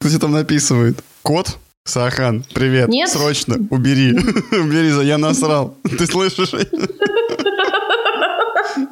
Кто 0.00 0.08
тебе 0.08 0.18
там 0.18 0.32
написывает? 0.32 1.04
Кот? 1.20 1.58
Сахан, 1.84 2.42
привет. 2.54 2.88
Нет. 2.88 3.10
Срочно, 3.10 3.56
убери. 3.68 4.12
убери, 4.50 4.88
за 4.92 5.02
я 5.02 5.18
насрал. 5.18 5.76
Ты 5.84 6.06
слышишь? 6.06 6.54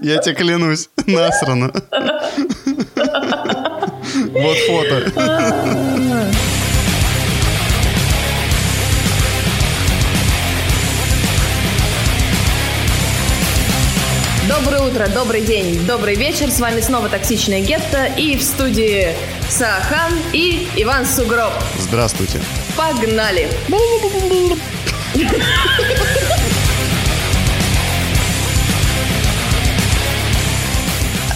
Я 0.03 0.19
тебе 0.19 0.35
клянусь, 0.35 0.91
насрано. 1.07 1.73
Вот 4.33 4.57
фото. 4.67 6.33
Доброе 14.65 14.81
утро, 14.83 15.07
добрый 15.07 15.43
день, 15.43 15.87
добрый 15.87 16.17
вечер. 16.17 16.51
С 16.51 16.59
вами 16.59 16.81
снова 16.81 17.09
Токсичная 17.09 17.61
Гетто 17.61 18.07
и 18.17 18.37
в 18.37 18.43
студии 18.43 19.15
Сахан 19.49 20.13
и 20.33 20.67
Иван 20.75 21.07
Сугроб. 21.07 21.53
Здравствуйте. 21.79 22.41
Погнали! 22.77 23.49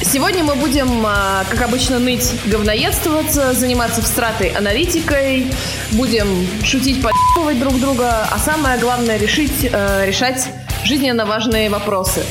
Сегодня 0.02 0.42
мы 0.42 0.56
будем, 0.56 1.06
а, 1.06 1.44
как 1.48 1.62
обычно, 1.62 2.00
ныть, 2.00 2.28
говноедствоваться, 2.46 3.52
заниматься 3.52 4.02
встратой 4.02 4.48
аналитикой, 4.48 5.46
будем 5.92 6.26
шутить, 6.64 7.00
по***ывать 7.00 7.60
друг 7.60 7.78
друга, 7.78 8.26
а 8.28 8.38
самое 8.38 8.78
главное 8.80 9.16
решить, 9.16 9.68
э, 9.70 10.06
решать 10.06 10.48
жизненно 10.84 11.24
важные 11.24 11.70
вопросы. 11.70 12.24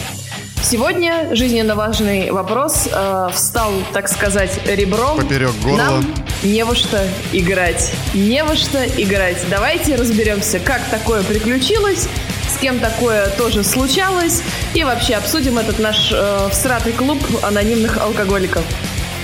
Сегодня 0.72 1.36
жизненно 1.36 1.76
важный 1.76 2.32
вопрос 2.32 2.88
э, 2.90 3.30
встал, 3.34 3.74
так 3.92 4.08
сказать, 4.08 4.58
ребром. 4.66 5.18
Поперек 5.18 5.52
горла. 5.62 5.78
Нам 5.78 6.06
не 6.44 6.64
во 6.64 6.76
что 6.76 7.06
играть. 7.34 7.92
Не 8.14 8.42
во 8.46 8.56
что 8.56 8.82
играть. 8.86 9.36
Давайте 9.50 9.98
разберемся, 9.98 10.62
как 10.62 10.82
такое 10.90 11.24
приключилось, 11.24 12.08
с 12.48 12.58
кем 12.62 12.80
такое 12.80 13.28
тоже 13.32 13.66
случалось, 13.66 14.44
и 14.74 14.86
вообще 14.86 15.16
обсудим 15.16 15.58
этот 15.58 15.78
наш 15.80 16.10
э, 16.14 16.48
всратый 16.52 16.94
клуб 16.94 17.20
анонимных 17.44 17.98
алкоголиков. 17.98 18.64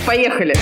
Поехали! 0.06 0.54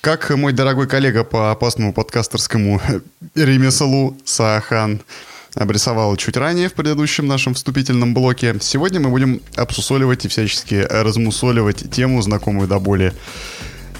Как 0.00 0.30
мой 0.30 0.54
дорогой 0.54 0.88
коллега 0.88 1.22
по 1.22 1.50
опасному 1.50 1.92
подкастерскому 1.92 2.80
ремеслу 3.34 4.16
Сахан 4.24 5.02
обрисовал 5.54 6.16
чуть 6.16 6.36
ранее 6.36 6.68
в 6.68 6.74
предыдущем 6.74 7.26
нашем 7.26 7.54
вступительном 7.54 8.14
блоке, 8.14 8.56
сегодня 8.60 9.00
мы 9.00 9.10
будем 9.10 9.40
обсусоливать 9.56 10.24
и 10.24 10.28
всячески 10.28 10.74
размусоливать 10.74 11.90
тему, 11.90 12.22
знакомую 12.22 12.68
до 12.68 12.78
боли 12.78 13.12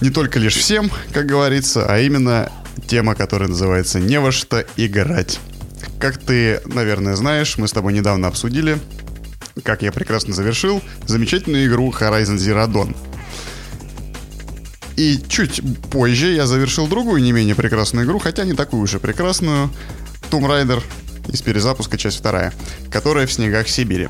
не 0.03 0.11
только 0.11 0.41
лишь 0.41 0.57
всем, 0.57 0.91
как 1.13 1.27
говорится, 1.27 1.87
а 1.89 2.01
именно 2.01 2.51
тема, 2.89 3.15
которая 3.15 3.49
называется 3.49 4.01
«Не 4.01 4.19
во 4.19 4.33
что 4.33 4.65
играть». 4.77 5.39
Как 6.01 6.19
ты, 6.19 6.61
наверное, 6.65 7.15
знаешь, 7.15 7.57
мы 7.57 7.69
с 7.69 7.73
тобой 7.73 7.93
недавно 7.93 8.27
обсудили, 8.27 8.79
как 9.63 9.83
я 9.83 9.93
прекрасно 9.93 10.35
завершил, 10.35 10.83
замечательную 11.07 11.67
игру 11.67 11.93
Horizon 11.93 12.37
Zero 12.37 12.67
Dawn. 12.69 12.97
И 14.97 15.21
чуть 15.29 15.63
позже 15.93 16.33
я 16.33 16.47
завершил 16.47 16.89
другую 16.89 17.23
не 17.23 17.31
менее 17.31 17.55
прекрасную 17.55 18.05
игру, 18.05 18.19
хотя 18.19 18.45
не 18.45 18.55
такую 18.55 18.83
уж 18.83 18.95
и 18.95 18.99
прекрасную, 18.99 19.71
Tomb 20.33 20.49
Raider 20.49 20.83
из 21.29 21.43
перезапуска 21.43 21.99
часть 21.99 22.19
вторая, 22.19 22.53
которая 22.91 23.27
в 23.27 23.33
снегах 23.33 23.69
Сибири. 23.69 24.09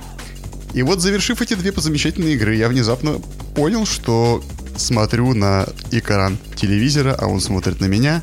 И 0.74 0.82
вот 0.82 1.00
завершив 1.00 1.42
эти 1.42 1.54
две 1.54 1.72
замечательные 1.72 2.34
игры, 2.34 2.54
я 2.54 2.68
внезапно 2.68 3.20
понял, 3.54 3.86
что 3.86 4.42
смотрю 4.76 5.34
на 5.34 5.66
экран 5.90 6.38
телевизора, 6.56 7.14
а 7.18 7.26
он 7.26 7.40
смотрит 7.40 7.80
на 7.80 7.86
меня, 7.86 8.22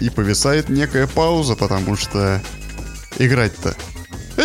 и 0.00 0.10
повисает 0.10 0.68
некая 0.68 1.06
пауза, 1.06 1.56
потому 1.56 1.96
что 1.96 2.40
играть-то 3.18 3.74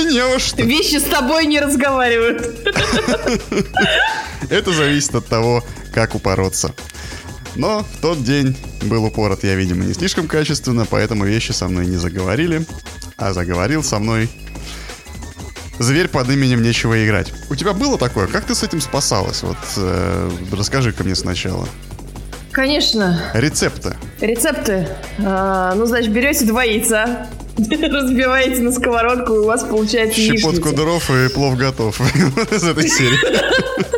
не 0.01 0.23
во 0.23 0.39
что. 0.39 0.63
Вещи 0.63 0.97
с 0.97 1.03
тобой 1.03 1.45
не 1.45 1.59
разговаривают. 1.59 2.67
Это 4.49 4.73
зависит 4.73 5.15
от 5.15 5.27
того, 5.27 5.63
как 5.93 6.15
упороться. 6.15 6.73
Но 7.55 7.83
в 7.83 8.01
тот 8.01 8.23
день 8.23 8.55
был 8.81 9.05
упорот 9.05 9.43
я, 9.43 9.55
видимо, 9.55 9.83
не 9.85 9.93
слишком 9.93 10.27
качественно, 10.27 10.85
поэтому 10.89 11.25
вещи 11.25 11.51
со 11.51 11.67
мной 11.67 11.85
не 11.85 11.97
заговорили, 11.97 12.65
а 13.17 13.33
заговорил 13.33 13.83
со 13.83 13.99
мной 13.99 14.29
зверь 15.79 16.07
под 16.07 16.29
именем 16.29 16.61
Нечего 16.61 17.05
играть. 17.05 17.31
У 17.49 17.55
тебя 17.55 17.73
было 17.73 17.97
такое? 17.97 18.27
Как 18.27 18.45
ты 18.45 18.55
с 18.55 18.63
этим 18.63 18.81
спасалась? 18.81 19.43
Вот 19.43 19.57
э, 19.77 20.31
расскажи-ка 20.51 21.03
мне 21.03 21.15
сначала. 21.15 21.67
Конечно. 22.51 23.31
Рецепты. 23.33 23.95
Рецепты. 24.21 24.87
А, 25.19 25.73
ну, 25.75 25.85
значит, 25.85 26.11
берете 26.11 26.45
два 26.45 26.63
яйца, 26.63 27.27
разбиваете 27.91 28.61
на 28.61 28.71
сковородку, 28.71 29.35
и 29.35 29.37
у 29.39 29.45
вас 29.45 29.63
получается 29.63 30.19
Щепотку 30.19 30.49
яичница. 30.49 30.75
дров 30.75 31.09
и 31.11 31.29
плов 31.29 31.57
готов. 31.57 32.01
Из 32.51 32.63
этой 32.63 32.87
серии. 32.87 33.17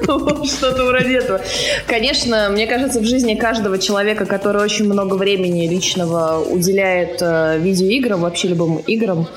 Что-то 0.48 0.86
вроде 0.86 1.18
этого. 1.18 1.42
Конечно, 1.88 2.50
мне 2.52 2.68
кажется, 2.68 3.00
в 3.00 3.06
жизни 3.06 3.36
каждого 3.36 3.78
человека, 3.80 4.26
который 4.26 4.62
очень 4.62 4.86
много 4.86 5.16
времени 5.16 5.68
личного 5.68 6.44
уделяет 6.44 7.22
э, 7.22 7.58
видеоиграм, 7.60 8.22
вообще 8.22 8.50
любым 8.50 8.78
играм, 8.78 9.28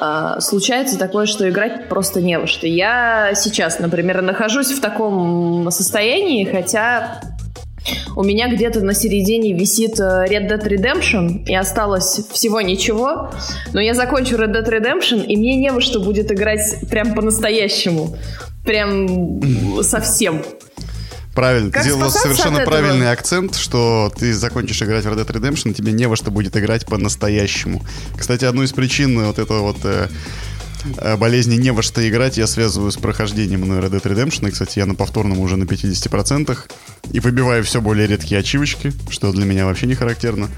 э, 0.00 0.36
случается 0.40 0.98
такое, 0.98 1.26
что 1.26 1.48
играть 1.48 1.88
просто 1.88 2.20
не 2.20 2.38
во 2.38 2.46
что. 2.46 2.66
Я 2.66 3.32
сейчас, 3.34 3.78
например, 3.78 4.20
нахожусь 4.22 4.72
в 4.72 4.80
таком 4.80 5.70
состоянии, 5.70 6.44
хотя 6.44 7.20
у 8.16 8.22
меня 8.22 8.48
где-то 8.48 8.80
на 8.80 8.94
середине 8.94 9.52
висит 9.52 9.98
э, 10.00 10.26
Red 10.28 10.48
Dead 10.48 10.66
Redemption, 10.66 11.44
и 11.46 11.54
осталось 11.54 12.20
всего 12.32 12.60
ничего. 12.60 13.30
Но 13.72 13.80
я 13.80 13.94
закончу 13.94 14.36
Red 14.36 14.52
Dead 14.52 14.68
Redemption, 14.68 15.24
и 15.24 15.36
мне 15.36 15.56
не 15.56 15.70
во 15.70 15.80
что 15.80 16.00
будет 16.00 16.30
играть 16.32 16.76
прям 16.90 17.14
по-настоящему. 17.14 18.16
Прям 18.64 19.42
совсем. 19.82 20.42
Правильно, 21.34 21.72
Как 21.72 21.82
ты 21.82 21.90
спасаться 21.90 22.28
совершенно 22.28 22.60
правильный 22.60 23.10
акцент, 23.10 23.56
что 23.56 24.12
ты 24.16 24.32
закончишь 24.32 24.80
играть 24.82 25.04
в 25.04 25.08
Red 25.08 25.26
Dead 25.26 25.32
Redemption, 25.32 25.74
тебе 25.74 25.92
не 25.92 26.06
во 26.06 26.14
что 26.14 26.30
будет 26.30 26.56
играть 26.56 26.86
по-настоящему. 26.86 27.84
Кстати, 28.16 28.44
одну 28.44 28.62
из 28.62 28.72
причин 28.72 29.20
вот 29.20 29.40
этого 29.40 29.62
вот 29.62 29.78
э, 29.82 30.06
болезни 31.18 31.56
не 31.56 31.70
во 31.72 31.82
что 31.82 32.06
играть 32.08 32.36
я 32.36 32.46
связываю 32.46 32.90
с 32.90 32.96
прохождением 32.96 33.62
мной 33.62 33.80
Red 33.80 33.90
Dead 33.90 34.02
Redemption. 34.02 34.48
И, 34.48 34.50
кстати, 34.50 34.78
я 34.78 34.86
на 34.86 34.94
повторном 34.94 35.38
уже 35.40 35.56
на 35.56 35.64
50%. 35.64 36.56
И 37.12 37.20
выбиваю 37.20 37.64
все 37.64 37.80
более 37.80 38.06
редкие 38.06 38.40
ачивочки, 38.40 38.92
что 39.10 39.32
для 39.32 39.44
меня 39.44 39.66
вообще 39.66 39.86
не 39.86 39.94
характерно. 39.94 40.48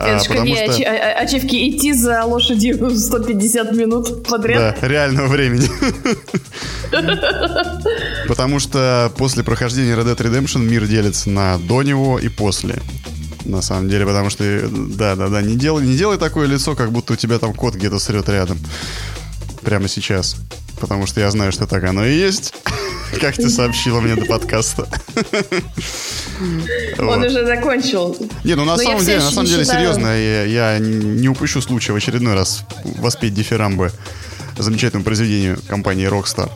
А, 0.00 0.14
Это 0.16 0.24
ж 0.24 0.28
потому 0.28 0.54
что- 0.54 0.64
а- 0.64 1.18
а- 1.18 1.22
ачивки 1.22 1.70
идти 1.70 1.92
за 1.92 2.24
лошадью 2.24 2.90
150 2.96 3.72
минут 3.72 4.24
подряд. 4.28 4.76
Да, 4.80 4.86
реального 4.88 5.26
времени. 5.26 5.68
Потому 8.28 8.58
что 8.60 9.12
после 9.16 9.42
прохождения 9.42 9.94
Red 9.94 10.14
Dead 10.14 10.16
Redemption 10.16 10.60
мир 10.60 10.86
делится 10.86 11.30
на 11.30 11.58
до 11.58 11.82
него 11.82 12.18
и 12.18 12.28
после. 12.28 12.76
На 13.44 13.62
самом 13.62 13.88
деле, 13.88 14.04
потому 14.04 14.30
что, 14.30 14.44
да, 14.70 15.16
да, 15.16 15.28
да, 15.28 15.40
не 15.42 15.56
делай, 15.56 15.84
не 15.84 15.96
делай 15.96 16.18
такое 16.18 16.46
лицо, 16.46 16.74
как 16.74 16.92
будто 16.92 17.14
у 17.14 17.16
тебя 17.16 17.38
там 17.38 17.54
кот 17.54 17.74
где-то 17.74 17.98
срет 17.98 18.28
рядом. 18.28 18.58
Прямо 19.68 19.86
сейчас. 19.86 20.36
Потому 20.80 21.06
что 21.06 21.20
я 21.20 21.30
знаю, 21.30 21.52
что 21.52 21.66
так 21.66 21.84
оно 21.84 22.06
и 22.06 22.16
есть. 22.16 22.54
Как 23.20 23.34
ты 23.34 23.50
сообщила 23.50 24.00
мне 24.00 24.14
до 24.14 24.24
подкаста. 24.24 24.88
Он 26.98 27.22
уже 27.22 27.44
закончил. 27.44 28.16
Не, 28.44 28.54
ну 28.54 28.64
на 28.64 28.78
самом 28.78 29.04
деле, 29.04 29.20
на 29.20 29.30
самом 29.30 29.46
деле, 29.46 29.66
серьезно, 29.66 30.06
я, 30.06 30.44
я 30.44 30.78
не 30.78 31.28
упущу 31.28 31.60
случая 31.60 31.92
в 31.92 31.96
очередной 31.96 32.32
раз 32.32 32.64
воспеть 32.82 33.34
дифирамбы 33.34 33.92
замечательному 34.56 35.04
произведению 35.04 35.60
компании 35.68 36.08
Rockstar. 36.08 36.50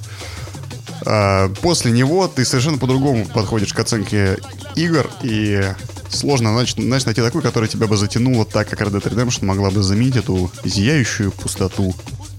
А, 1.05 1.51
После 1.61 1.93
него 1.93 2.29
ты 2.29 2.47
совершенно 2.47 2.79
по-другому 2.79 3.27
подходишь 3.27 3.75
к 3.75 3.79
оценке 3.79 4.39
игр, 4.75 5.11
и 5.23 5.65
сложно 6.13 6.51
знаешь, 6.51 7.05
найти 7.05 7.21
такую, 7.21 7.43
которая 7.43 7.69
тебя 7.69 7.87
бы 7.87 7.97
затянула 7.97 8.45
так, 8.45 8.69
как 8.69 8.81
Red 8.81 8.93
Dead 8.93 9.03
Redemption 9.03 9.45
могла 9.45 9.71
бы 9.71 9.83
заменить 9.83 10.17
эту 10.17 10.51
зияющую 10.65 11.33
пустоту, 11.33 11.95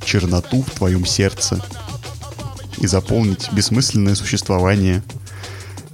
черноту 0.06 0.62
в 0.62 0.72
твоем 0.72 1.06
сердце 1.06 1.64
и 2.78 2.88
заполнить 2.88 3.52
бессмысленное 3.52 4.16
существование 4.16 5.04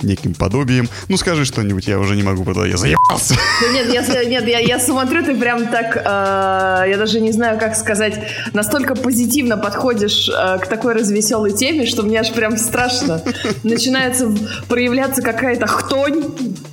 неким 0.04 0.34
подобием. 0.34 0.88
Ну, 1.07 1.18
скажи 1.18 1.46
что-нибудь, 1.46 1.88
я 1.88 2.00
уже 2.00 2.16
не 2.16 2.24
могу, 2.24 2.44
потому 2.44 2.66
я 2.66 2.78
заебался. 2.78 3.36
Да 3.62 3.68
нет, 3.74 3.94
я, 3.94 4.24
нет, 4.25 4.48
я, 4.48 4.60
я 4.60 4.80
смотрю, 4.80 5.24
ты 5.24 5.36
прям 5.36 5.68
так, 5.68 5.96
э, 5.98 6.90
я 6.90 6.96
даже 6.98 7.19
не 7.19 7.31
знаю, 7.31 7.60
как 7.60 7.75
сказать, 7.75 8.19
настолько 8.54 8.96
позитивно 8.96 9.57
подходишь 9.57 10.30
э, 10.30 10.57
к 10.60 10.68
такой 10.68 10.94
развеселой 10.94 11.51
теме, 11.51 11.86
что 11.86 12.04
мне 12.04 12.19
аж 12.19 12.31
прям 12.31 12.57
страшно. 12.57 13.22
Начинается 13.63 14.34
проявляться 14.68 15.22
какая-то 15.22 15.68
хтонь, 15.68 16.24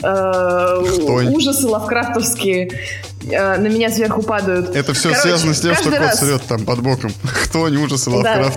э, 0.02 0.84
Хтонь. 0.87 1.28
ужасы 1.34 1.67
лавкрафтовские 1.67 2.70
э, 3.31 3.58
на 3.58 3.67
меня 3.67 3.90
сверху 3.90 4.23
падают. 4.23 4.75
Это 4.75 4.93
все 4.94 5.08
Короче, 5.11 5.23
связано 5.23 5.55
с 5.55 5.61
тем, 5.61 5.75
что 5.75 5.90
кот 5.90 5.99
раз- 5.99 6.20
срет 6.20 6.43
там 6.49 6.64
под 6.64 6.81
боком. 6.81 7.12
Кто 7.44 7.69
не 7.69 7.76
ужасы 7.78 8.11
Да. 8.23 8.50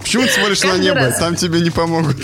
Почему 0.00 0.24
ты 0.24 0.28
смотришь 0.30 0.62
на 0.62 0.76
небо? 0.78 1.10
Там 1.18 1.36
тебе 1.36 1.60
не 1.60 1.70
помогут. 1.70 2.16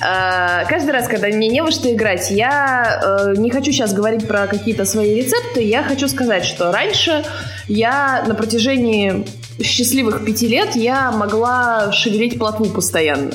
А, 0.00 0.64
каждый 0.64 0.90
раз, 0.90 1.08
когда 1.08 1.28
мне 1.28 1.48
не 1.48 1.62
во 1.62 1.70
что 1.70 1.92
играть, 1.92 2.30
я 2.30 3.00
э, 3.02 3.34
не 3.36 3.50
хочу 3.50 3.72
сейчас 3.72 3.92
говорить 3.92 4.26
про 4.26 4.46
какие-то 4.46 4.84
свои 4.84 5.14
рецепты, 5.14 5.62
я 5.62 5.82
хочу 5.82 6.08
сказать, 6.08 6.44
что 6.44 6.72
раньше 6.72 7.24
я 7.68 8.24
на 8.26 8.34
протяжении 8.34 9.26
счастливых 9.62 10.24
пяти 10.24 10.48
лет 10.48 10.74
я 10.74 11.10
могла 11.12 11.92
шевелить 11.92 12.38
плотву 12.38 12.66
постоянно 12.66 13.32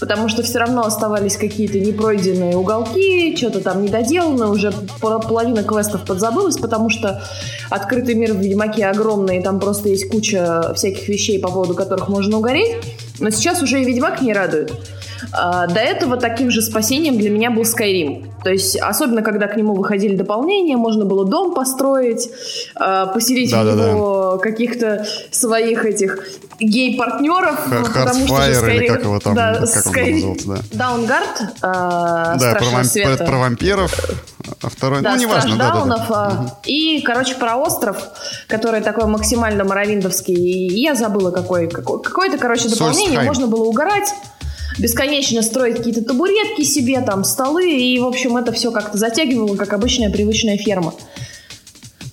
потому 0.00 0.28
что 0.28 0.42
все 0.42 0.58
равно 0.58 0.82
оставались 0.82 1.36
какие-то 1.36 1.78
непройденные 1.78 2.56
уголки, 2.56 3.36
что-то 3.36 3.60
там 3.60 3.82
недоделано, 3.82 4.50
уже 4.50 4.72
половина 5.00 5.62
квестов 5.62 6.04
подзабылась, 6.04 6.56
потому 6.56 6.88
что 6.88 7.22
открытый 7.68 8.14
мир 8.14 8.32
в 8.32 8.38
Ведьмаке 8.38 8.86
огромный, 8.86 9.38
и 9.38 9.42
там 9.42 9.60
просто 9.60 9.90
есть 9.90 10.10
куча 10.10 10.72
всяких 10.74 11.06
вещей, 11.08 11.38
по 11.38 11.50
поводу 11.50 11.74
которых 11.74 12.08
можно 12.08 12.38
угореть. 12.38 12.76
Но 13.18 13.30
сейчас 13.30 13.62
уже 13.62 13.82
и 13.82 13.84
Ведьмак 13.84 14.22
не 14.22 14.32
радует. 14.32 14.72
А, 15.32 15.66
до 15.66 15.80
этого 15.80 16.16
таким 16.16 16.50
же 16.50 16.62
спасением 16.62 17.18
для 17.18 17.30
меня 17.30 17.50
был 17.50 17.62
Skyrim. 17.62 18.26
То 18.42 18.50
есть, 18.50 18.76
особенно 18.76 19.22
когда 19.22 19.46
к 19.46 19.56
нему 19.56 19.74
выходили 19.74 20.16
дополнения, 20.16 20.76
можно 20.76 21.04
было 21.04 21.24
дом 21.24 21.54
построить, 21.54 22.30
а, 22.74 23.06
поселить 23.06 23.50
да, 23.50 23.62
в 23.62 23.76
него 23.76 24.30
да, 24.32 24.36
да. 24.36 24.38
каких-то 24.38 25.06
своих 25.30 25.84
этих 25.84 26.18
гей-партнеров. 26.58 27.58
Потому 27.94 28.26
Skyrim, 28.26 28.76
или 28.76 28.88
как 28.88 29.02
его 29.02 29.18
там, 29.18 29.34
да, 29.34 29.54
как 29.54 29.86
Sky... 29.86 30.24
он 30.24 30.36
да. 30.46 30.62
Даунгард, 30.72 31.40
э, 31.40 31.62
да, 31.62 32.56
про, 32.58 32.64
вамп... 32.66 32.92
про, 32.92 33.24
про 33.24 33.38
вампиров, 33.38 34.10
а 34.62 34.68
второй, 34.68 35.00
да, 35.00 35.14
ну, 35.14 35.22
неважно. 35.22 35.56
Да, 35.56 35.84
да, 35.84 36.06
да. 36.08 36.58
И, 36.64 37.00
короче, 37.02 37.34
про 37.34 37.56
остров, 37.56 37.96
который 38.46 38.80
такой 38.80 39.06
максимально 39.06 39.64
моровиндовский. 39.64 40.34
И 40.34 40.80
я 40.80 40.94
забыла, 40.94 41.30
какой, 41.30 41.68
какой 41.68 42.02
какое-то, 42.02 42.38
короче, 42.38 42.68
дополнение. 42.68 43.06
Сольсхайм. 43.06 43.26
Можно 43.26 43.46
было 43.46 43.64
угорать 43.64 44.12
бесконечно 44.78 45.42
строить 45.42 45.76
какие-то 45.76 46.02
табуретки 46.02 46.62
себе, 46.62 47.00
там, 47.00 47.24
столы, 47.24 47.70
и, 47.70 47.98
в 47.98 48.06
общем, 48.06 48.36
это 48.36 48.52
все 48.52 48.70
как-то 48.70 48.98
затягивало, 48.98 49.56
как 49.56 49.72
обычная 49.72 50.10
привычная 50.10 50.56
ферма. 50.56 50.94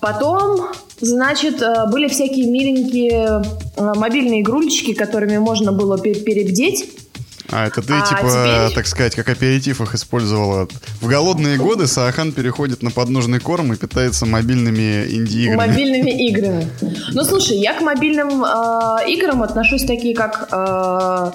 Потом, 0.00 0.68
значит, 1.00 1.60
э, 1.60 1.86
были 1.90 2.08
всякие 2.08 2.46
миленькие 2.46 3.42
э, 3.76 3.94
мобильные 3.94 4.42
игрулечки, 4.42 4.94
которыми 4.94 5.38
можно 5.38 5.72
было 5.72 5.98
перебдеть. 5.98 6.88
А, 7.50 7.66
это 7.66 7.80
ты, 7.80 7.94
а 7.94 8.02
типа, 8.02 8.30
теперь... 8.30 8.74
так 8.74 8.86
сказать, 8.86 9.14
как 9.14 9.28
аперитив 9.30 9.80
их 9.80 9.94
использовала. 9.94 10.68
В 11.00 11.08
голодные 11.08 11.56
годы 11.56 11.86
Саахан 11.86 12.32
переходит 12.32 12.82
на 12.82 12.90
подножный 12.90 13.40
корм 13.40 13.72
и 13.72 13.76
питается 13.76 14.26
мобильными 14.26 15.06
инди-играми. 15.08 15.56
Мобильными 15.56 16.10
играми. 16.28 16.68
Ну, 17.12 17.24
слушай, 17.24 17.56
я 17.56 17.72
к 17.72 17.80
мобильным 17.80 18.44
э, 18.44 19.10
играм 19.10 19.42
отношусь 19.42 19.84
такие, 19.84 20.14
как 20.14 20.48
э, 20.52 21.30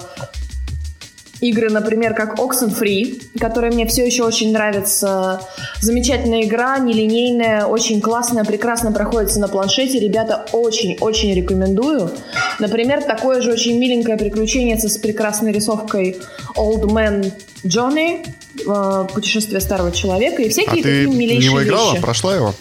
игры, 1.48 1.70
например, 1.70 2.14
как 2.14 2.38
Oxenfree, 2.38 3.38
которая 3.38 3.72
мне 3.72 3.86
все 3.86 4.04
еще 4.04 4.24
очень 4.24 4.52
нравится. 4.52 5.40
Замечательная 5.80 6.42
игра, 6.42 6.78
нелинейная, 6.78 7.66
очень 7.66 8.00
классная, 8.00 8.44
прекрасно 8.44 8.92
проходится 8.92 9.40
на 9.40 9.48
планшете. 9.48 9.98
Ребята, 9.98 10.46
очень-очень 10.52 11.34
рекомендую. 11.34 12.10
Например, 12.58 13.02
такое 13.02 13.40
же 13.42 13.52
очень 13.52 13.78
миленькое 13.78 14.16
приключение 14.16 14.78
с 14.78 14.98
прекрасной 14.98 15.52
рисовкой 15.52 16.16
Old 16.56 16.84
Man 16.84 17.32
Johnny, 17.64 18.26
э, 18.66 19.08
путешествие 19.12 19.60
старого 19.60 19.92
человека 19.92 20.42
и 20.42 20.48
всякие 20.48 20.80
а 20.80 20.82
такие 20.82 21.06
ты 21.06 21.06
милейшие 21.06 21.50
него 21.50 21.62
играла? 21.62 21.90
Вещи. 21.92 22.02
Прошла 22.02 22.34
его? 22.34 22.54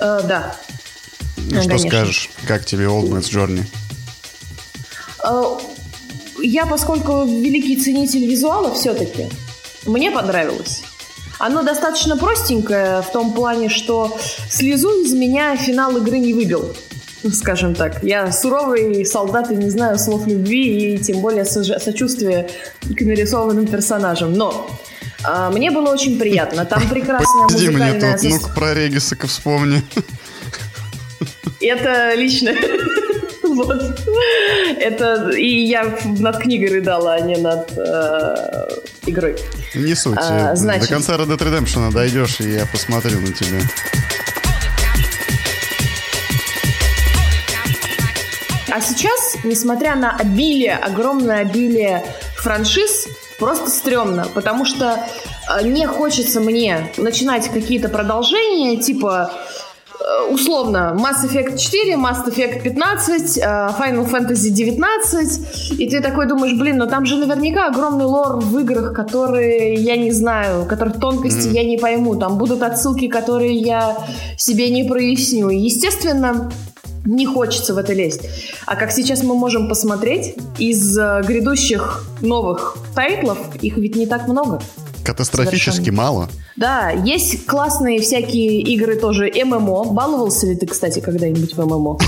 Э, 0.00 0.20
да. 0.24 0.56
Ну, 1.36 1.60
что 1.60 1.68
Конечно. 1.68 1.88
скажешь? 1.88 2.30
Как 2.46 2.64
тебе 2.64 2.84
Old 2.84 3.08
Man's 3.08 3.30
Journey? 3.30 3.64
Я, 6.46 6.66
поскольку 6.66 7.24
великий 7.24 7.74
ценитель 7.74 8.26
визуала 8.26 8.74
все-таки, 8.74 9.28
мне 9.86 10.10
понравилось. 10.10 10.82
Оно 11.38 11.62
достаточно 11.62 12.18
простенькое 12.18 13.00
в 13.00 13.10
том 13.10 13.32
плане, 13.32 13.70
что 13.70 14.18
слезу 14.50 14.90
из 15.02 15.14
меня 15.14 15.56
финал 15.56 15.96
игры 15.96 16.18
не 16.18 16.34
выбил. 16.34 16.76
Скажем 17.32 17.74
так. 17.74 18.04
Я 18.04 18.30
суровый 18.30 19.06
солдат 19.06 19.50
и 19.50 19.56
не 19.56 19.70
знаю 19.70 19.98
слов 19.98 20.26
любви 20.26 20.94
и 20.94 20.98
тем 20.98 21.20
более 21.20 21.46
сочувствия 21.46 22.50
к 22.82 23.00
нарисованным 23.00 23.66
персонажам. 23.66 24.34
Но 24.34 24.70
а, 25.22 25.50
мне 25.50 25.70
было 25.70 25.94
очень 25.94 26.18
приятно. 26.18 26.66
Там 26.66 26.86
прекрасная 26.90 27.46
Подожди 27.46 27.70
музыкальная... 27.70 28.18
мне 28.18 28.30
тут, 28.30 28.42
ну 28.42 28.54
про 28.54 28.74
Региса 28.74 29.16
вспомни. 29.26 29.82
Это 31.62 32.12
лично 32.16 32.54
Вот. 33.54 33.82
Это 34.78 35.30
и 35.30 35.64
я 35.64 35.96
над 36.04 36.38
книгой 36.38 36.68
рыдала, 36.68 37.14
а 37.14 37.20
не 37.20 37.36
над 37.36 37.70
э, 37.76 38.68
игрой. 39.06 39.36
Не 39.74 39.94
суть. 39.94 40.18
А, 40.20 40.54
значит... 40.56 40.88
До 40.88 40.94
конца 40.94 41.14
Red 41.14 41.28
Dead 41.28 41.38
Redemption 41.38 41.92
дойдешь, 41.92 42.40
и 42.40 42.54
я 42.54 42.66
посмотрю 42.66 43.20
на 43.20 43.32
тебя. 43.32 43.60
А 48.70 48.80
сейчас, 48.80 49.36
несмотря 49.44 49.94
на 49.94 50.16
обилие, 50.16 50.74
огромное 50.74 51.42
обилие 51.42 52.04
франшиз, 52.38 53.06
просто 53.38 53.70
стрёмно, 53.70 54.26
потому 54.34 54.64
что 54.64 54.98
э, 55.48 55.62
не 55.62 55.86
хочется 55.86 56.40
мне 56.40 56.90
начинать 56.96 57.48
какие-то 57.48 57.88
продолжения, 57.88 58.76
типа 58.76 59.32
условно 60.30 60.96
Mass 60.98 61.24
Effect 61.24 61.56
4, 61.56 61.94
Mass 61.94 62.26
Effect 62.26 62.62
15, 62.62 63.38
э, 63.38 63.40
Final 63.42 64.10
Fantasy 64.10 64.50
19, 64.50 65.78
и 65.78 65.88
ты 65.88 66.00
такой 66.00 66.26
думаешь, 66.26 66.58
блин, 66.58 66.78
но 66.78 66.86
там 66.86 67.06
же 67.06 67.16
наверняка 67.16 67.68
огромный 67.68 68.04
лор 68.04 68.40
в 68.40 68.58
играх, 68.58 68.94
которые 68.94 69.74
я 69.74 69.96
не 69.96 70.12
знаю, 70.12 70.66
которых 70.66 71.00
тонкости 71.00 71.48
mm-hmm. 71.48 71.52
я 71.52 71.64
не 71.64 71.78
пойму, 71.78 72.16
там 72.16 72.38
будут 72.38 72.62
отсылки, 72.62 73.08
которые 73.08 73.54
я 73.54 73.96
себе 74.36 74.70
не 74.70 74.84
проясню. 74.84 75.48
Естественно, 75.48 76.50
не 77.04 77.26
хочется 77.26 77.74
в 77.74 77.78
это 77.78 77.92
лезть. 77.92 78.22
А 78.66 78.76
как 78.76 78.90
сейчас 78.90 79.22
мы 79.22 79.34
можем 79.34 79.68
посмотреть, 79.68 80.36
из 80.58 80.96
э, 80.96 81.22
грядущих 81.26 82.04
новых 82.20 82.76
тайтлов 82.94 83.38
их 83.62 83.76
ведь 83.76 83.96
не 83.96 84.06
так 84.06 84.26
много. 84.26 84.60
Катастрофически 85.04 85.76
Совершенно. 85.76 85.96
мало. 85.96 86.30
Да, 86.56 86.90
есть 86.90 87.46
классные 87.46 88.00
всякие 88.00 88.60
игры 88.60 88.96
тоже 88.96 89.30
ММО. 89.30 89.92
Баловался 89.92 90.46
ли 90.46 90.56
ты, 90.56 90.66
кстати, 90.66 91.00
когда-нибудь 91.00 91.54
в 91.54 91.64
ММО? 91.64 91.98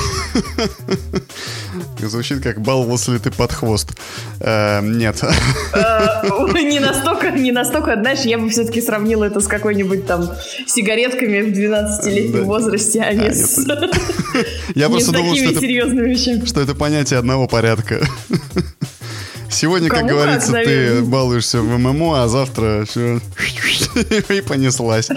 Звучит 2.09 2.43
как 2.43 2.61
баловался 2.61 3.13
ли 3.13 3.19
ты 3.19 3.31
под 3.31 3.53
хвост. 3.53 3.99
Э, 4.41 4.81
нет. 4.81 5.23
Э, 5.75 6.23
не 6.63 6.79
настолько, 6.79 7.31
не 7.31 7.53
настолько, 7.53 7.97
знаешь, 8.01 8.21
я 8.21 8.39
бы 8.39 8.49
все-таки 8.49 8.81
сравнила 8.81 9.25
это 9.25 9.41
с 9.41 9.47
какой-нибудь 9.47 10.07
там 10.07 10.31
сигаретками 10.67 11.43
в 11.43 11.49
12-летнем 11.49 12.45
возрасте, 12.45 13.01
а 13.03 13.13
не 13.13 13.29
а, 13.29 13.33
с... 13.35 13.67
Я 14.75 14.89
просто 14.91 15.13
думал, 15.13 15.35
что 15.35 16.61
это 16.61 16.75
понятие 16.75 17.19
одного 17.19 17.47
порядка. 17.47 18.01
Сегодня, 19.51 19.89
Кому 19.89 20.03
как 20.03 20.11
говорится, 20.11 20.53
как, 20.53 20.65
ты 20.65 21.03
балуешься 21.03 21.61
в 21.61 21.79
ММО, 21.79 22.23
а 22.23 22.29
завтра 22.29 22.85
все 22.89 23.21
и 24.29 24.41
понеслась. 24.41 25.09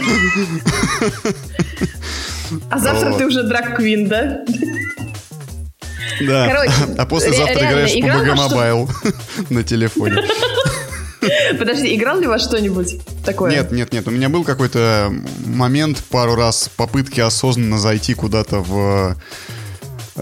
А 2.69 2.79
завтра 2.79 3.13
ты 3.13 3.25
уже 3.25 3.43
драг-квин, 3.43 4.07
да? 4.07 4.39
Да. 6.21 6.47
Короче, 6.47 6.73
а 6.97 7.05
послезавтра 7.05 7.59
играешь 7.59 7.91
в 7.91 7.95
PUBG 7.95 8.35
Mobile 8.35 8.89
на 9.49 9.63
телефоне. 9.63 10.23
Подожди, 11.57 11.95
играл 11.95 12.19
ли 12.19 12.27
во 12.27 12.39
что-нибудь 12.39 13.01
такое? 13.25 13.51
Нет, 13.51 13.71
нет, 13.71 13.91
нет. 13.91 14.07
У 14.07 14.11
меня 14.11 14.29
был 14.29 14.43
какой-то 14.43 15.13
момент, 15.45 16.03
пару 16.09 16.35
раз 16.35 16.69
попытки 16.75 17.19
осознанно 17.19 17.77
зайти 17.77 18.13
куда-то 18.13 18.59
в 18.59 19.17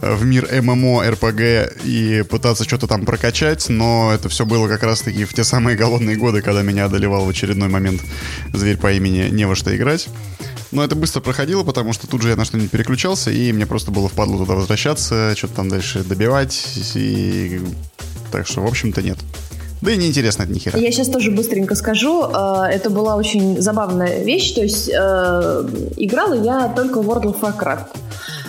в 0.02 0.26
мир 0.26 0.48
ММО, 0.62 1.10
РПГ 1.12 1.84
и 1.84 2.24
пытаться 2.30 2.64
что-то 2.64 2.88
там 2.88 3.06
прокачать, 3.06 3.70
но 3.70 4.12
это 4.14 4.30
все 4.30 4.46
было 4.46 4.68
как 4.68 4.84
раз-таки 4.84 5.26
в 5.26 5.34
те 5.34 5.44
самые 5.44 5.78
голодные 5.78 6.16
годы, 6.16 6.42
когда 6.42 6.62
меня 6.62 6.86
одолевал 6.86 7.26
в 7.26 7.30
очередной 7.30 7.70
момент 7.70 8.02
зверь 8.54 8.78
по 8.78 8.92
имени 8.92 9.30
не 9.30 9.46
во 9.46 9.56
что 9.56 9.76
играть. 9.76 10.08
Но 10.72 10.84
это 10.84 10.96
быстро 10.96 11.22
проходило, 11.22 11.64
потому 11.64 11.94
что 11.94 12.08
тут 12.08 12.22
же 12.22 12.30
я 12.30 12.36
на 12.36 12.46
что-нибудь 12.46 12.72
переключался, 12.72 13.32
и 13.32 13.52
мне 13.54 13.66
просто 13.66 13.92
было 13.92 14.10
впадло 14.10 14.38
туда 14.38 14.54
возвращаться, 14.54 15.34
что-то 15.36 15.56
там 15.56 15.70
дальше 15.70 16.04
добивать, 16.04 16.66
и... 16.96 17.62
Так 18.32 18.46
что, 18.46 18.62
в 18.62 18.68
общем-то, 18.68 19.02
нет. 19.02 19.18
Да 19.82 19.92
и 19.92 19.98
неинтересно 19.98 20.44
это 20.44 20.52
нихера. 20.52 20.78
Я 20.78 20.92
сейчас 20.92 21.08
тоже 21.08 21.32
быстренько 21.32 21.76
скажу. 21.76 22.24
Э, 22.24 22.64
это 22.70 22.90
была 22.90 23.16
очень 23.16 23.62
забавная 23.62 24.24
вещь. 24.24 24.54
То 24.54 24.62
есть 24.62 24.90
э, 24.90 25.70
играла 25.98 26.34
я 26.34 26.68
только 26.70 27.02
в 27.02 27.10
World 27.10 27.34
of 27.34 27.40
Warcraft. 27.40 27.86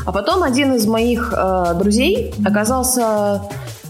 А 0.08 0.12
потом 0.12 0.42
один 0.42 0.72
из 0.72 0.86
моих 0.86 1.34
э, 1.36 1.74
друзей 1.78 2.32
оказался 2.42 3.42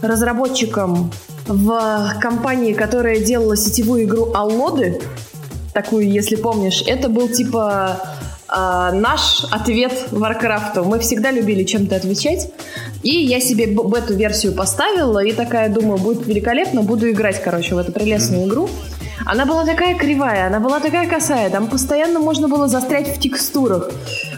разработчиком 0.02 1.12
в 1.46 2.12
компании, 2.20 2.72
которая 2.72 3.20
делала 3.20 3.56
сетевую 3.56 4.02
игру 4.02 4.32
Аллоды. 4.34 5.00
Такую, 5.72 6.10
если 6.10 6.34
помнишь. 6.34 6.82
Это 6.84 7.08
был 7.08 7.28
типа 7.28 8.00
э, 8.48 8.90
наш 8.94 9.44
ответ 9.52 10.08
Варкрафту. 10.10 10.82
Мы 10.82 10.98
всегда 10.98 11.30
любили 11.30 11.62
чем-то 11.62 11.94
отвечать. 11.94 12.50
И 13.04 13.10
я 13.10 13.38
себе 13.38 13.66
бету-версию 13.66 14.54
поставила 14.54 15.22
и 15.22 15.30
такая 15.30 15.68
думаю, 15.68 15.98
будет 15.98 16.26
великолепно, 16.26 16.82
буду 16.82 17.08
играть, 17.08 17.40
короче, 17.40 17.76
в 17.76 17.78
эту 17.78 17.92
прелестную 17.92 18.48
игру. 18.48 18.68
Она 19.24 19.46
была 19.46 19.64
такая 19.64 19.96
кривая, 19.96 20.46
она 20.46 20.60
была 20.60 20.80
такая 20.80 21.08
косая, 21.08 21.50
там 21.50 21.66
постоянно 21.66 22.18
можно 22.20 22.48
было 22.48 22.68
застрять 22.68 23.16
в 23.16 23.20
текстурах. 23.20 23.90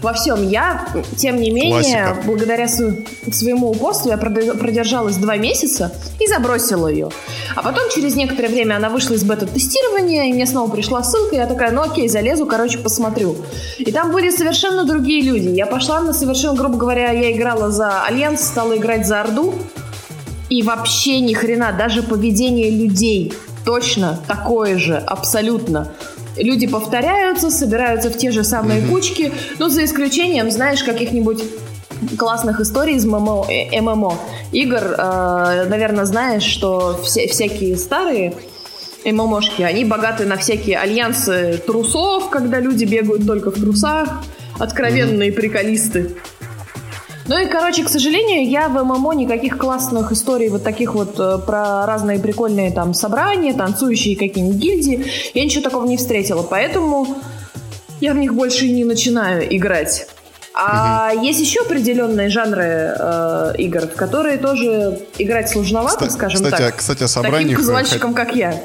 Во 0.03 0.13
всем. 0.13 0.49
Я, 0.49 0.87
тем 1.17 1.37
не 1.37 1.51
менее, 1.51 2.05
Классика. 2.05 2.23
благодаря 2.27 2.69
своему 2.69 3.71
упорству, 3.71 4.11
я 4.11 4.17
продержалась 4.17 5.17
два 5.17 5.37
месяца 5.37 5.93
и 6.19 6.27
забросила 6.27 6.89
ее. 6.89 7.11
А 7.55 7.63
потом, 7.63 7.91
через 7.95 8.17
некоторое 8.17 8.49
время, 8.49 8.77
она 8.77 8.89
вышла 8.89 9.15
из 9.15 9.25
бета-тестирования, 9.25 10.25
и 10.25 10.33
мне 10.33 10.47
снова 10.47 10.71
пришла 10.71 11.03
ссылка, 11.03 11.37
и 11.37 11.39
я 11.39 11.47
такая, 11.47 11.71
ну 11.71 11.83
окей, 11.83 12.09
залезу, 12.09 12.47
короче, 12.47 12.79
посмотрю. 12.79 13.37
И 13.79 13.93
там 13.93 14.11
были 14.11 14.31
совершенно 14.31 14.85
другие 14.85 15.23
люди. 15.23 15.49
Я 15.49 15.67
пошла 15.67 16.01
на 16.01 16.13
совершенно, 16.13 16.57
грубо 16.57 16.77
говоря, 16.77 17.11
я 17.11 17.33
играла 17.33 17.71
за 17.71 18.05
Альянс, 18.05 18.41
стала 18.41 18.77
играть 18.77 19.07
за 19.07 19.21
Орду, 19.21 19.55
и 20.49 20.63
вообще 20.63 21.21
ни 21.21 21.33
хрена, 21.33 21.73
даже 21.73 22.03
поведение 22.03 22.71
людей 22.71 23.33
точно 23.65 24.19
такое 24.27 24.79
же, 24.79 24.97
абсолютно. 24.97 25.93
Люди 26.37 26.67
повторяются, 26.67 27.51
собираются 27.51 28.11
в 28.11 28.17
те 28.17 28.31
же 28.31 28.45
самые 28.45 28.81
mm-hmm. 28.81 28.89
кучки, 28.89 29.33
ну, 29.59 29.69
за 29.69 29.85
исключением, 29.85 30.51
знаешь, 30.51 30.83
каких-нибудь 30.83 31.43
классных 32.17 32.61
историй 32.61 32.97
из 32.97 33.05
ММО, 33.05 33.47
э, 33.51 33.81
ММО. 33.81 34.15
игр. 34.53 34.95
Э, 34.97 35.67
наверное, 35.69 36.05
знаешь, 36.05 36.45
что 36.45 37.01
все, 37.05 37.27
всякие 37.29 37.77
старые 37.77 38.35
ММОшки, 39.05 39.63
они 39.63 39.85
богаты 39.85 40.27
на 40.27 40.37
всякие 40.37 40.79
альянсы 40.79 41.61
трусов, 41.67 42.31
когда 42.31 42.61
люди 42.61 42.85
бегают 42.85 43.27
только 43.27 43.51
в 43.51 43.55
трусах, 43.55 44.23
откровенные 44.59 45.31
mm-hmm. 45.31 45.35
приколисты. 45.35 46.17
Ну 47.31 47.39
и, 47.39 47.47
короче, 47.47 47.85
к 47.85 47.89
сожалению, 47.89 48.51
я 48.51 48.69
в 48.69 48.83
ММО 48.83 49.13
никаких 49.13 49.57
классных 49.57 50.11
историй 50.11 50.49
вот 50.49 50.65
таких 50.65 50.95
вот 50.95 51.15
э, 51.21 51.39
про 51.39 51.87
разные 51.87 52.19
прикольные 52.19 52.73
там 52.73 52.93
собрания, 52.93 53.53
танцующие 53.53 54.17
какие-нибудь 54.17 54.57
гильдии, 54.57 55.07
я 55.33 55.45
ничего 55.45 55.63
такого 55.63 55.87
не 55.87 55.97
встретила, 55.97 56.43
поэтому 56.43 57.07
я 58.01 58.15
в 58.15 58.17
них 58.17 58.35
больше 58.35 58.67
и 58.67 58.73
не 58.73 58.83
начинаю 58.83 59.47
играть. 59.57 60.09
А 60.55 61.13
угу. 61.15 61.25
есть 61.25 61.39
еще 61.39 61.61
определенные 61.61 62.31
жанры 62.31 62.97
э, 62.99 63.53
игр, 63.59 63.87
в 63.87 63.95
которые 63.95 64.37
тоже 64.37 64.99
играть 65.17 65.49
сложновато, 65.51 65.99
Кстати, 65.99 66.13
скажем 66.13 66.43
кстати, 66.43 66.63
так. 66.63 66.77
Кстати, 66.79 67.05
о 67.05 67.09
собраниях... 67.09 67.43
Таким 67.43 67.57
казуальщикам, 67.59 68.13
как 68.13 68.35
я. 68.35 68.61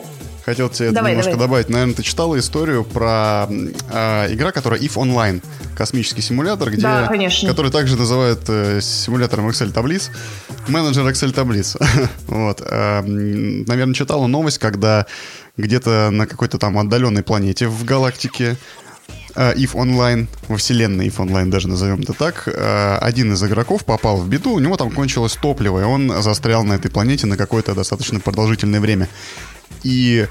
Хотел 0.45 0.69
тебе 0.69 0.91
давай, 0.91 1.11
немножко 1.11 1.31
давай. 1.31 1.47
добавить. 1.47 1.69
Наверное, 1.69 1.95
ты 1.95 2.03
читала 2.03 2.37
историю 2.37 2.83
про 2.83 3.47
э, 3.49 4.33
игра, 4.33 4.51
которая 4.51 4.79
EVE 4.79 4.93
Online. 4.93 5.43
Космический 5.75 6.21
симулятор, 6.21 6.69
где, 6.69 6.83
да, 6.83 7.07
конечно. 7.07 7.49
который 7.49 7.71
также 7.71 7.95
называют 7.97 8.41
э, 8.47 8.79
симулятором 8.79 9.49
Excel 9.49 9.71
таблиц. 9.71 10.11
Менеджер 10.67 11.03
Excel 11.07 11.31
таблиц. 11.31 11.75
вот. 12.27 12.61
Э, 12.61 13.01
наверное, 13.01 13.95
читала 13.95 14.27
новость, 14.27 14.59
когда 14.59 15.07
где-то 15.57 16.09
на 16.11 16.27
какой-то 16.27 16.59
там 16.59 16.77
отдаленной 16.77 17.23
планете 17.23 17.67
в 17.67 17.83
галактике 17.83 18.55
э, 19.33 19.53
EVE 19.55 19.73
Online, 19.73 20.27
во 20.47 20.57
вселенной 20.57 21.07
EVE 21.07 21.25
Online 21.25 21.49
даже 21.49 21.67
назовем 21.67 22.01
это 22.01 22.13
так, 22.13 22.47
э, 22.47 22.97
один 23.01 23.33
из 23.33 23.43
игроков 23.43 23.83
попал 23.83 24.17
в 24.17 24.29
беду, 24.29 24.53
у 24.53 24.59
него 24.59 24.77
там 24.77 24.91
кончилось 24.91 25.37
топливо, 25.41 25.81
и 25.81 25.83
он 25.83 26.21
застрял 26.21 26.63
на 26.63 26.73
этой 26.73 26.91
планете 26.91 27.25
на 27.25 27.35
какое-то 27.35 27.73
достаточно 27.73 28.19
продолжительное 28.19 28.79
время. 28.79 29.09
И 29.84 30.27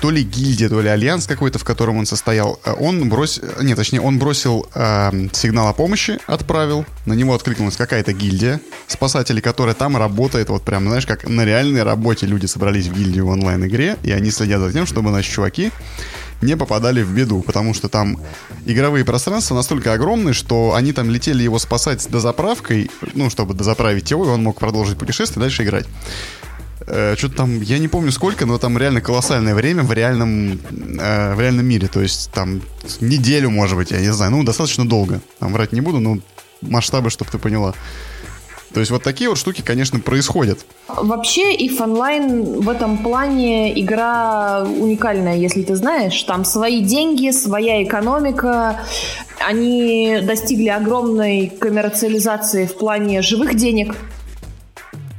то 0.00 0.10
ли 0.10 0.22
гильдия, 0.22 0.68
то 0.68 0.80
ли 0.80 0.88
альянс 0.88 1.26
какой-то, 1.26 1.58
в 1.58 1.64
котором 1.64 1.96
он 1.96 2.06
состоял, 2.06 2.60
э, 2.64 2.72
он 2.78 3.08
бросил, 3.08 3.42
нет, 3.60 3.76
точнее, 3.76 4.00
он 4.00 4.18
бросил 4.18 4.66
э, 4.74 5.28
сигнал 5.32 5.68
о 5.68 5.72
помощи, 5.72 6.18
отправил, 6.26 6.86
на 7.06 7.14
него 7.14 7.34
откликнулась 7.34 7.76
какая-то 7.76 8.12
гильдия 8.12 8.60
спасателей, 8.86 9.42
которая 9.42 9.74
там 9.74 9.96
работает, 9.96 10.50
вот 10.50 10.62
прям, 10.62 10.86
знаешь, 10.86 11.06
как 11.06 11.28
на 11.28 11.44
реальной 11.44 11.82
работе 11.82 12.26
люди 12.26 12.46
собрались 12.46 12.86
в 12.86 12.94
гильдию 12.94 13.26
в 13.26 13.30
онлайн-игре, 13.30 13.96
и 14.02 14.12
они 14.12 14.30
следят 14.30 14.60
за 14.60 14.72
тем, 14.72 14.86
чтобы 14.86 15.10
наши 15.10 15.30
чуваки 15.30 15.72
не 16.40 16.56
попадали 16.56 17.02
в 17.02 17.12
беду, 17.12 17.42
потому 17.42 17.74
что 17.74 17.88
там 17.88 18.20
игровые 18.64 19.04
пространства 19.04 19.56
настолько 19.56 19.92
огромные, 19.92 20.34
что 20.34 20.74
они 20.74 20.92
там 20.92 21.10
летели 21.10 21.42
его 21.42 21.58
спасать 21.58 22.08
до 22.08 22.20
заправкой, 22.20 22.90
ну, 23.14 23.28
чтобы 23.28 23.54
дозаправить 23.54 24.10
его, 24.10 24.24
и 24.24 24.28
он 24.28 24.44
мог 24.44 24.60
продолжить 24.60 24.98
путешествие 24.98 25.40
и 25.40 25.44
дальше 25.46 25.64
играть 25.64 25.86
э, 26.86 27.14
что-то 27.16 27.36
там, 27.36 27.60
я 27.60 27.78
не 27.78 27.88
помню 27.88 28.12
сколько, 28.12 28.46
но 28.46 28.58
там 28.58 28.78
реально 28.78 29.00
колоссальное 29.00 29.54
время 29.54 29.82
в 29.82 29.92
реальном, 29.92 30.58
э, 31.00 31.34
в 31.34 31.40
реальном 31.40 31.66
мире. 31.66 31.88
То 31.88 32.00
есть 32.00 32.30
там 32.32 32.62
неделю, 33.00 33.50
может 33.50 33.76
быть, 33.76 33.90
я 33.90 34.00
не 34.00 34.12
знаю, 34.12 34.32
ну, 34.32 34.44
достаточно 34.44 34.88
долго. 34.88 35.20
Там 35.38 35.52
врать 35.52 35.72
не 35.72 35.80
буду, 35.80 36.00
но 36.00 36.18
масштабы, 36.60 37.10
чтобы 37.10 37.30
ты 37.30 37.38
поняла. 37.38 37.74
То 38.72 38.80
есть 38.80 38.90
вот 38.90 39.02
такие 39.02 39.30
вот 39.30 39.38
штуки, 39.38 39.62
конечно, 39.62 39.98
происходят. 39.98 40.58
Вообще, 40.88 41.56
if 41.56 41.78
Online 41.78 42.60
в 42.60 42.68
этом 42.68 42.98
плане 42.98 43.78
игра 43.80 44.62
уникальная, 44.64 45.36
если 45.36 45.62
ты 45.62 45.74
знаешь. 45.74 46.22
Там 46.24 46.44
свои 46.44 46.82
деньги, 46.82 47.30
своя 47.30 47.82
экономика. 47.82 48.80
Они 49.40 50.18
достигли 50.22 50.68
огромной 50.68 51.48
коммерциализации 51.58 52.66
в 52.66 52.76
плане 52.76 53.22
живых 53.22 53.54
денег. 53.54 53.96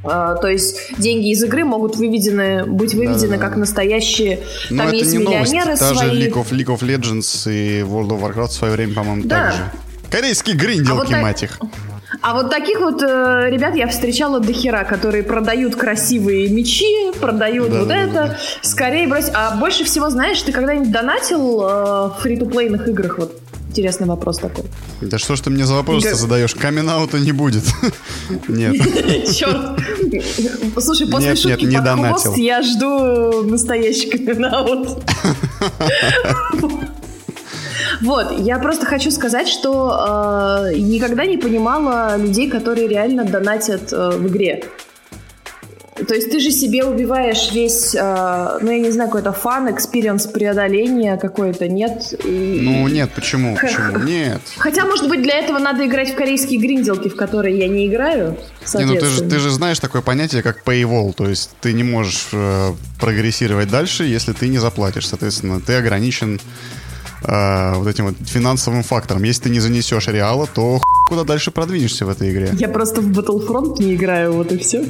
А, 0.02 0.34
то 0.36 0.48
есть 0.48 0.98
деньги 0.98 1.30
из 1.30 1.42
игры 1.44 1.64
могут 1.64 1.96
выведены, 1.96 2.64
быть 2.64 2.94
выведены 2.94 3.36
да, 3.36 3.38
как 3.38 3.56
настоящие. 3.56 4.40
Но 4.70 4.84
Там 4.84 4.92
есть 4.92 5.14
миллионеры 5.14 5.66
новость. 5.66 5.80
Та 5.80 5.94
свои. 5.94 6.22
же 6.22 6.28
League 6.28 6.34
of, 6.34 6.50
League 6.50 6.78
of 6.78 6.80
Legends 6.80 7.52
и 7.52 7.82
World 7.82 8.08
of 8.08 8.20
Warcraft 8.22 8.48
в 8.48 8.52
свое 8.52 8.72
время, 8.72 8.94
по-моему, 8.94 9.22
да. 9.24 9.46
так 9.46 9.52
же. 9.52 9.70
Корейские 10.10 10.56
гринделки, 10.56 10.90
а 10.90 10.94
вот 10.94 11.08
так... 11.08 11.22
мать 11.22 11.42
их. 11.42 11.60
А 12.22 12.34
вот 12.34 12.50
таких 12.50 12.80
вот 12.80 13.02
э, 13.02 13.48
ребят 13.50 13.76
я 13.76 13.86
встречала 13.86 14.40
до 14.40 14.52
хера, 14.52 14.84
которые 14.84 15.22
продают 15.22 15.76
красивые 15.76 16.48
мечи, 16.48 17.12
продают 17.20 17.70
да, 17.70 17.78
вот 17.78 17.88
да, 17.88 17.96
это. 17.96 18.12
Да, 18.12 18.26
да. 18.26 18.38
Скорее 18.62 19.06
брось. 19.06 19.30
А 19.32 19.56
больше 19.56 19.84
всего, 19.84 20.10
знаешь, 20.10 20.42
ты 20.42 20.52
когда-нибудь 20.52 20.90
донатил 20.90 21.62
э, 21.62 21.64
в 22.08 22.16
фри-то-плейных 22.20 22.88
играх? 22.88 23.18
Вот 23.18 23.39
Интересный 23.70 24.08
вопрос 24.08 24.38
такой. 24.38 24.64
Да 25.00 25.16
что 25.16 25.36
ж 25.36 25.40
ты 25.42 25.50
мне 25.50 25.64
за 25.64 25.74
вопрос 25.74 26.02
Г... 26.02 26.16
задаешь? 26.16 26.56
камин 26.56 26.90
не 27.20 27.30
будет. 27.30 27.62
Нет. 28.48 28.74
Черт. 29.32 29.78
Слушай, 30.76 31.06
после 31.06 31.36
шутки 31.36 31.66
не 31.66 31.76
под 31.76 32.00
хвост 32.00 32.36
я 32.36 32.62
жду 32.62 33.44
настоящий 33.44 34.10
каминг-аут. 34.10 34.44
Вот, 38.02 38.40
я 38.40 38.58
просто 38.58 38.86
хочу 38.86 39.12
сказать, 39.12 39.46
что 39.46 40.66
э, 40.72 40.76
никогда 40.76 41.26
не 41.26 41.36
понимала 41.36 42.16
людей, 42.16 42.50
которые 42.50 42.88
реально 42.88 43.24
донатят 43.24 43.92
э, 43.92 44.16
в 44.16 44.26
игре. 44.26 44.64
То 46.06 46.14
есть 46.14 46.30
ты 46.30 46.40
же 46.40 46.50
себе 46.50 46.84
убиваешь 46.84 47.50
весь, 47.52 47.94
э, 47.94 48.58
ну 48.60 48.70
я 48.70 48.78
не 48.78 48.90
знаю, 48.90 49.10
какой-то 49.10 49.32
fun, 49.32 49.70
experience 49.72 50.26
преодоления 50.26 51.16
какой-то, 51.16 51.68
нет? 51.68 52.14
И... 52.24 52.60
Ну 52.62 52.88
нет, 52.88 53.10
почему? 53.14 53.56
Почему? 53.60 53.98
Нет. 53.98 54.40
Хотя, 54.58 54.84
может 54.84 55.08
быть, 55.08 55.22
для 55.22 55.38
этого 55.38 55.58
надо 55.58 55.86
играть 55.86 56.12
в 56.12 56.14
корейские 56.14 56.60
гринделки, 56.60 57.08
в 57.08 57.16
которые 57.16 57.58
я 57.58 57.68
не 57.68 57.86
играю. 57.86 58.36
Не, 58.74 58.84
ну 58.84 58.94
ты 58.94 59.06
же, 59.06 59.22
ты 59.22 59.38
же 59.38 59.50
знаешь 59.50 59.78
такое 59.78 60.02
понятие, 60.02 60.42
как 60.42 60.62
paywall, 60.64 61.12
то 61.12 61.28
есть 61.28 61.50
ты 61.60 61.72
не 61.72 61.82
можешь 61.82 62.28
э, 62.32 62.72
прогрессировать 63.00 63.70
дальше, 63.70 64.04
если 64.04 64.32
ты 64.32 64.48
не 64.48 64.58
заплатишь, 64.58 65.08
соответственно, 65.08 65.60
ты 65.60 65.74
ограничен 65.74 66.40
э, 67.22 67.74
вот 67.74 67.88
этим 67.88 68.06
вот 68.06 68.14
финансовым 68.26 68.82
фактором. 68.82 69.22
Если 69.24 69.44
ты 69.44 69.50
не 69.50 69.60
занесешь 69.60 70.08
реала, 70.08 70.46
то 70.46 70.80
куда 71.08 71.24
дальше 71.24 71.50
продвинешься 71.50 72.06
в 72.06 72.08
этой 72.08 72.30
игре. 72.30 72.50
Я 72.52 72.68
просто 72.68 73.00
в 73.00 73.10
Battlefront 73.10 73.82
не 73.82 73.94
играю, 73.94 74.32
вот 74.32 74.52
и 74.52 74.58
все. 74.58 74.84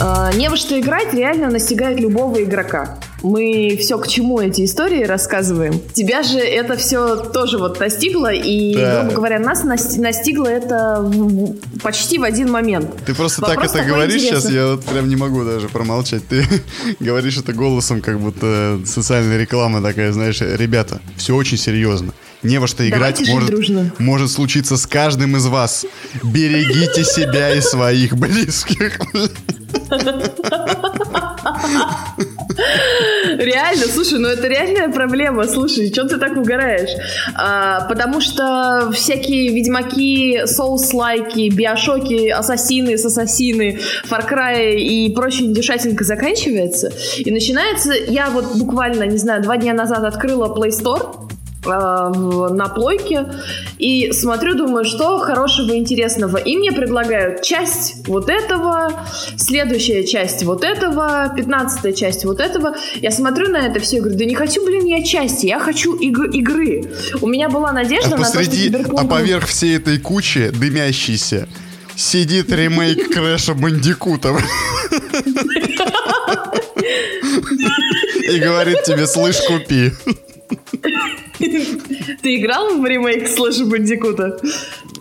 А, 0.00 0.32
не 0.36 0.48
во 0.48 0.56
что 0.56 0.78
играть 0.78 1.14
реально 1.14 1.50
настигает 1.50 1.98
любого 1.98 2.42
игрока. 2.42 2.98
Мы 3.22 3.76
все 3.80 3.98
к 3.98 4.08
чему 4.08 4.40
эти 4.40 4.64
истории 4.64 5.04
рассказываем. 5.04 5.80
Тебя 5.92 6.22
же 6.22 6.38
это 6.38 6.76
все 6.76 7.16
тоже 7.16 7.58
вот 7.58 7.80
настигло, 7.80 8.32
и, 8.32 8.74
да. 8.74 9.02
грубо 9.02 9.16
говоря, 9.16 9.38
нас 9.38 9.64
настигло 9.64 10.46
это 10.46 11.10
почти 11.82 12.18
в 12.18 12.24
один 12.24 12.50
момент. 12.50 12.90
Ты 13.04 13.14
просто 13.14 13.42
Вопрос 13.42 13.72
так 13.72 13.80
это 13.80 13.88
говоришь 13.88 14.22
интересный. 14.22 14.40
сейчас, 14.40 14.52
я 14.52 14.66
вот 14.68 14.84
прям 14.84 15.08
не 15.08 15.16
могу 15.16 15.44
даже 15.44 15.68
промолчать. 15.68 16.26
Ты 16.28 16.44
говоришь 17.00 17.38
это 17.38 17.52
голосом, 17.52 18.00
как 18.00 18.20
будто 18.20 18.80
социальная 18.86 19.38
реклама 19.38 19.82
такая, 19.82 20.12
знаешь, 20.12 20.40
ребята, 20.40 21.00
все 21.16 21.34
очень 21.34 21.58
серьезно 21.58 22.12
не 22.42 22.58
во 22.58 22.66
что 22.66 22.88
играть 22.88 23.20
может, 23.28 23.98
может 23.98 24.30
случиться 24.30 24.76
с 24.76 24.86
каждым 24.86 25.36
из 25.36 25.46
вас. 25.46 25.84
Берегите 26.22 27.04
себя 27.04 27.54
и 27.54 27.60
своих 27.60 28.16
близких. 28.16 28.98
Реально, 33.38 33.84
слушай, 33.92 34.18
ну 34.18 34.28
это 34.28 34.46
реальная 34.46 34.88
проблема. 34.88 35.46
Слушай, 35.46 35.92
что 35.92 36.04
ты 36.04 36.18
так 36.18 36.36
угораешь? 36.36 36.90
А, 37.34 37.86
потому 37.88 38.20
что 38.20 38.90
всякие 38.92 39.52
ведьмаки, 39.54 40.42
соус-лайки, 40.46 41.50
биошоки, 41.50 42.28
ассасины 42.28 42.96
ассасины, 43.10 43.78
Cry 44.28 44.74
и 44.76 45.12
прочая 45.14 45.48
индюшатинка 45.48 46.04
заканчивается. 46.04 46.92
И 47.18 47.30
начинается, 47.30 47.92
я 47.92 48.30
вот 48.30 48.56
буквально, 48.56 49.04
не 49.04 49.18
знаю, 49.18 49.42
два 49.42 49.56
дня 49.56 49.74
назад 49.74 50.04
открыла 50.04 50.54
Play 50.54 50.70
Store, 50.70 51.29
на 51.64 52.68
плойке 52.74 53.26
и 53.78 54.12
смотрю, 54.12 54.54
думаю, 54.56 54.84
что 54.84 55.18
хорошего, 55.18 55.76
интересного. 55.76 56.38
И 56.38 56.56
мне 56.56 56.72
предлагают 56.72 57.42
часть 57.42 58.06
вот 58.08 58.30
этого, 58.30 59.04
следующая 59.36 60.06
часть 60.06 60.42
вот 60.42 60.64
этого, 60.64 61.32
пятнадцатая 61.36 61.92
часть 61.92 62.24
вот 62.24 62.40
этого. 62.40 62.74
Я 62.96 63.10
смотрю 63.10 63.50
на 63.50 63.66
это 63.66 63.78
все 63.80 63.98
и 63.98 64.00
говорю, 64.00 64.18
да 64.18 64.24
не 64.24 64.34
хочу, 64.34 64.64
блин, 64.64 64.86
я 64.86 65.02
части, 65.04 65.46
я 65.46 65.58
хочу 65.58 65.94
иг- 65.96 66.34
игры. 66.34 66.84
У 67.20 67.26
меня 67.26 67.48
была 67.48 67.72
надежда 67.72 68.14
а 68.14 68.18
на 68.18 68.24
посреди, 68.24 68.70
то, 68.70 68.82
что 68.84 68.96
А 68.96 69.04
поверх 69.04 69.46
всей 69.46 69.76
этой 69.76 69.98
кучи 69.98 70.50
дымящейся 70.50 71.46
сидит 71.94 72.50
ремейк 72.50 73.12
Крэша 73.12 73.54
Бандикута. 73.54 74.34
И 78.30 78.38
говорит 78.38 78.84
тебе, 78.84 79.06
слышь, 79.06 79.40
купи. 79.46 79.92
Ты 82.22 82.36
играл 82.36 82.78
в 82.78 82.84
ремейк 82.84 83.28
Слэша 83.28 83.64
Бандикута? 83.64 84.38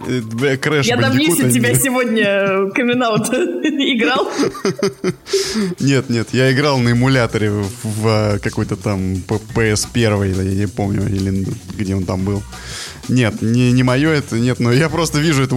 Бля, 0.07 0.57
Крэш 0.57 0.85
Я 0.85 0.97
Бандикута 0.97 1.47
от 1.47 1.53
тебя 1.53 1.75
сегодня 1.75 2.71
камин 2.71 2.99
Играл? 3.03 4.29
Нет, 5.79 6.09
нет, 6.09 6.29
я 6.31 6.51
играл 6.51 6.79
на 6.79 6.91
эмуляторе 6.91 7.49
в, 7.51 7.69
в 7.83 8.39
какой-то 8.39 8.75
там 8.75 9.21
П- 9.27 9.39
PS1, 9.55 10.43
я 10.43 10.55
не 10.55 10.67
помню, 10.67 11.07
или 11.07 11.45
где 11.77 11.95
он 11.95 12.05
там 12.05 12.23
был. 12.23 12.41
Нет, 13.09 13.41
не, 13.41 13.71
не 13.71 13.83
мое 13.83 14.11
это, 14.11 14.37
нет, 14.37 14.59
но 14.59 14.71
я 14.71 14.89
просто 14.89 15.19
вижу 15.19 15.43
это 15.43 15.55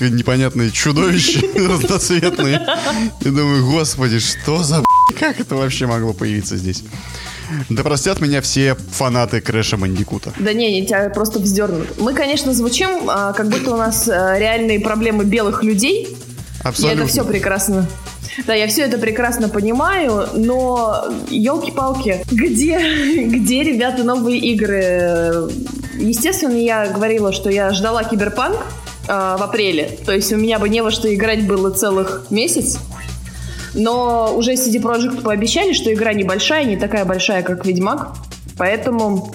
непонятное 0.00 0.70
чудовище 0.70 1.50
разноцветное. 1.54 2.78
И 3.20 3.24
думаю, 3.24 3.66
господи, 3.66 4.18
что 4.20 4.62
за 4.62 4.82
как 5.18 5.40
это 5.40 5.56
вообще 5.56 5.86
могло 5.86 6.12
появиться 6.12 6.56
здесь? 6.56 6.84
Да 7.68 7.82
простят 7.82 8.20
меня 8.20 8.40
все 8.40 8.76
фанаты 8.90 9.40
Крэша 9.40 9.76
Бандикута. 9.76 10.32
Да 10.38 10.52
не, 10.52 10.80
не, 10.80 10.86
тебя 10.86 11.08
просто 11.10 11.38
вздернут. 11.38 12.00
Мы, 12.00 12.14
конечно, 12.14 12.52
звучим, 12.52 13.08
а, 13.08 13.32
как 13.32 13.48
будто 13.48 13.74
у 13.74 13.76
нас 13.76 14.08
а, 14.08 14.38
реальные 14.38 14.80
проблемы 14.80 15.24
белых 15.24 15.62
людей. 15.62 16.08
Я 16.64 16.68
Абсолютно. 16.68 17.02
это 17.02 17.10
все 17.10 17.24
прекрасно. 17.24 17.88
Да, 18.46 18.54
я 18.54 18.66
все 18.66 18.82
это 18.82 18.98
прекрасно 18.98 19.48
понимаю, 19.48 20.28
но 20.34 21.04
елки-палки, 21.28 22.24
где, 22.30 22.78
где, 23.26 23.62
ребята, 23.62 24.04
новые 24.04 24.38
игры? 24.38 25.50
Естественно, 25.94 26.56
я 26.56 26.86
говорила, 26.86 27.32
что 27.32 27.50
я 27.50 27.72
ждала 27.72 28.04
киберпанк 28.04 28.56
а, 29.08 29.36
в 29.36 29.42
апреле. 29.42 29.98
То 30.04 30.12
есть 30.12 30.32
у 30.32 30.36
меня 30.36 30.58
бы 30.58 30.68
не 30.68 30.82
во 30.82 30.90
что 30.90 31.12
играть 31.12 31.46
было 31.46 31.70
целых 31.70 32.26
месяц. 32.30 32.78
Но 33.74 34.34
уже 34.36 34.52
CD 34.52 34.80
Projekt 34.80 35.22
пообещали, 35.22 35.72
что 35.72 35.92
игра 35.92 36.12
небольшая, 36.12 36.64
не 36.64 36.76
такая 36.76 37.04
большая, 37.04 37.42
как 37.42 37.64
Ведьмак. 37.64 38.08
Поэтому 38.58 39.32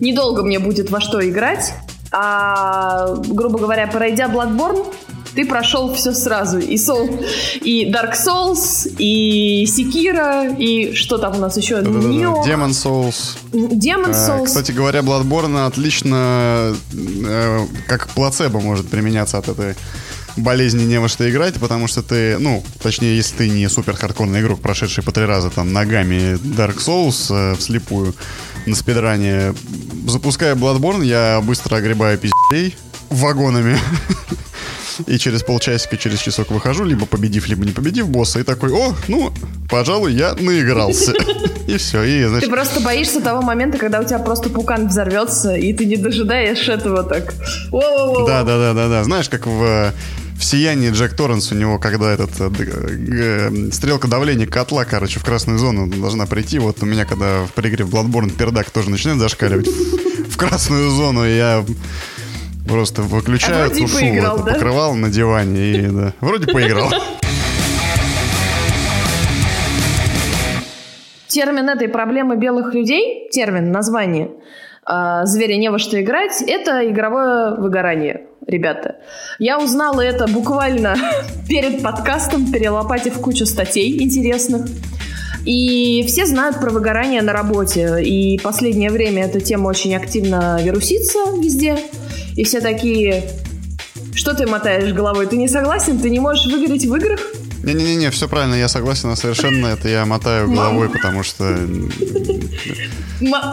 недолго 0.00 0.42
мне 0.42 0.58
будет 0.58 0.90
во 0.90 1.00
что 1.00 1.26
играть. 1.26 1.74
А, 2.12 3.14
грубо 3.16 3.58
говоря, 3.58 3.86
пройдя 3.86 4.26
Bloodborne, 4.28 4.86
ты 5.34 5.44
прошел 5.46 5.92
все 5.94 6.12
сразу. 6.12 6.58
И, 6.58 6.76
Soul, 6.76 7.26
и 7.60 7.90
Dark 7.90 8.12
Souls, 8.14 8.88
и 8.98 9.64
Sekiro, 9.66 10.56
и 10.56 10.94
что 10.94 11.18
там 11.18 11.36
у 11.36 11.40
нас 11.40 11.56
еще? 11.56 11.80
Да-да-да. 11.82 12.06
Nioh, 12.06 12.44
Demon 12.46 12.70
Souls. 12.70 13.36
Demon 13.52 14.10
Э, 14.10 14.12
Souls. 14.12 14.44
Кстати 14.46 14.70
говоря, 14.70 15.00
Bloodborne 15.00 15.66
отлично 15.66 16.76
э, 16.92 17.66
как 17.88 18.08
плацебо 18.10 18.60
может 18.60 18.88
применяться 18.88 19.38
от 19.38 19.48
этой 19.48 19.74
болезни 20.36 20.84
не 20.84 21.00
во 21.00 21.08
что 21.08 21.28
играть, 21.30 21.54
потому 21.54 21.86
что 21.86 22.02
ты, 22.02 22.38
ну, 22.38 22.64
точнее, 22.82 23.16
если 23.16 23.36
ты 23.36 23.48
не 23.48 23.68
супер 23.68 23.94
хардкорный 23.96 24.40
игрок, 24.40 24.60
прошедший 24.60 25.04
по 25.04 25.12
три 25.12 25.24
раза 25.24 25.50
там 25.50 25.72
ногами 25.72 26.34
Dark 26.34 26.78
Souls 26.78 27.26
э, 27.30 27.56
вслепую 27.56 28.14
на 28.66 28.74
спидране, 28.74 29.54
запуская 30.06 30.54
Bloodborne, 30.54 31.04
я 31.04 31.40
быстро 31.42 31.76
огребаю 31.76 32.18
пиздей 32.18 32.76
вагонами. 33.10 33.78
И 35.06 35.18
через 35.18 35.42
полчасика, 35.42 35.96
через 35.96 36.20
часок 36.20 36.50
выхожу, 36.50 36.84
либо 36.84 37.04
победив, 37.06 37.48
либо 37.48 37.64
не 37.64 37.72
победив 37.72 38.08
босса, 38.08 38.38
и 38.38 38.42
такой, 38.44 38.70
о, 38.72 38.94
ну, 39.08 39.32
пожалуй, 39.68 40.12
я 40.12 40.34
наигрался. 40.34 41.12
И 41.66 41.76
все, 41.78 42.04
и, 42.04 42.22
Ты 42.22 42.28
значит, 42.28 42.50
просто 42.50 42.80
боишься 42.80 43.20
того 43.20 43.40
момента, 43.42 43.78
когда 43.78 43.98
у 43.98 44.04
тебя 44.04 44.18
просто 44.18 44.50
пукан 44.50 44.88
взорвется, 44.88 45.54
и 45.54 45.72
ты 45.72 45.86
не 45.86 45.96
дожидаешь 45.96 46.68
этого 46.68 47.02
так. 47.02 47.32
Воу-воу-воу. 47.70 48.26
Да, 48.26 48.44
да, 48.44 48.58
да, 48.58 48.74
да, 48.74 48.88
да. 48.88 49.04
Знаешь, 49.04 49.30
как 49.30 49.46
в, 49.46 49.92
в 50.36 50.44
сиянии 50.44 50.90
Джек 50.90 51.14
Торренс 51.14 51.52
у 51.52 51.54
него, 51.54 51.78
когда 51.78 52.12
этот 52.12 52.30
э, 52.40 52.50
э, 52.60 53.70
стрелка 53.70 54.08
давления 54.08 54.46
котла, 54.46 54.84
короче, 54.84 55.20
в 55.20 55.24
красную 55.24 55.58
зону 55.58 55.86
должна 55.86 56.26
прийти. 56.26 56.58
Вот 56.58 56.82
у 56.82 56.86
меня, 56.86 57.04
когда 57.04 57.44
в 57.44 57.56
Bloodborne 57.56 58.30
пердак 58.30 58.70
тоже 58.70 58.90
начинает 58.90 59.20
зашкаливать 59.20 59.68
в 60.28 60.36
красную 60.36 60.90
зону, 60.90 61.24
я 61.24 61.64
просто 62.66 63.02
выключаю, 63.02 63.66
А 63.66 63.66
вроде 63.68 63.80
и 63.80 63.82
тушу 63.86 63.98
поиграл, 63.98 64.36
это 64.36 64.44
да? 64.44 64.52
покрывало 64.54 64.94
на 64.94 65.10
диване 65.10 65.70
и 65.72 65.86
да, 65.86 66.12
вроде 66.20 66.46
поиграл. 66.52 66.90
Термин 71.28 71.68
этой 71.68 71.88
проблемы 71.88 72.36
белых 72.36 72.74
людей, 72.74 73.28
термин, 73.30 73.72
название 73.72 74.30
э, 74.88 75.22
«Зверя 75.24 75.56
не 75.56 75.70
во 75.70 75.78
что 75.78 76.00
играть»— 76.00 76.42
это 76.46 76.88
игровое 76.88 77.56
выгорание, 77.56 78.26
ребята. 78.46 78.96
Я 79.38 79.58
узнала 79.58 80.00
это 80.00 80.26
буквально 80.26 80.96
перед 81.48 81.82
подкастом, 81.82 82.50
перелопатив 82.50 83.20
кучу 83.20 83.46
статей 83.46 84.02
интересных. 84.02 84.66
И 85.44 86.04
все 86.08 86.24
знают 86.24 86.58
про 86.58 86.70
выгорание 86.70 87.20
на 87.20 87.32
работе. 87.32 88.02
И 88.02 88.38
последнее 88.38 88.90
время 88.90 89.24
эта 89.24 89.40
тема 89.40 89.68
очень 89.68 89.94
активно 89.94 90.58
вирусится 90.62 91.18
везде. 91.38 91.78
И 92.36 92.44
все 92.44 92.60
такие, 92.60 93.24
что 94.14 94.34
ты 94.34 94.46
мотаешь 94.46 94.92
головой? 94.92 95.26
Ты 95.26 95.36
не 95.36 95.48
согласен? 95.48 95.98
Ты 95.98 96.08
не 96.08 96.18
можешь 96.20 96.46
выгореть 96.46 96.86
в 96.86 96.94
играх? 96.94 97.20
Не-не-не, 97.64 98.10
все 98.10 98.28
правильно, 98.28 98.54
я 98.54 98.68
согласен 98.68 99.08
а 99.08 99.16
совершенно. 99.16 99.68
Это 99.68 99.88
я 99.88 100.04
мотаю 100.04 100.50
головой, 100.50 100.88
потому 100.88 101.22
что... 101.22 101.58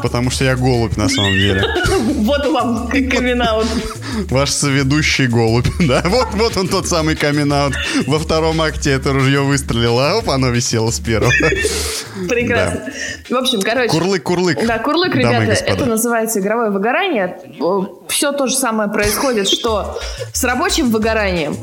Потому 0.01 0.31
что 0.31 0.43
я 0.43 0.55
голубь 0.55 0.97
на 0.97 1.09
самом 1.09 1.33
деле. 1.33 1.63
Вот 2.21 2.45
вам 2.47 2.87
камин 2.87 3.43
Ваш 4.29 4.49
соведущий 4.49 5.27
голубь, 5.27 5.67
да? 5.79 6.03
Вот, 6.05 6.27
вот 6.33 6.57
он 6.57 6.67
тот 6.67 6.87
самый 6.87 7.15
камин 7.15 7.53
Во 8.07 8.19
втором 8.19 8.61
акте 8.61 8.91
это 8.91 9.13
ружье 9.13 9.41
выстрелило, 9.41 10.11
а 10.11 10.17
оп, 10.17 10.29
оно 10.29 10.49
висело 10.49 10.91
с 10.91 10.99
первого. 10.99 11.31
Прекрасно. 12.29 12.85
В 13.29 13.35
общем, 13.35 13.61
короче. 13.61 13.89
Курлык-курлык. 13.89 14.65
Да, 14.65 14.79
курлык, 14.79 15.15
ребята, 15.15 15.51
это 15.51 15.85
называется 15.85 16.39
игровое 16.39 16.69
выгорание. 16.69 17.37
Все 18.07 18.31
то 18.31 18.47
же 18.47 18.55
самое 18.55 18.89
происходит, 18.89 19.47
что 19.47 19.99
с 20.33 20.43
рабочим 20.43 20.91
выгоранием. 20.91 21.55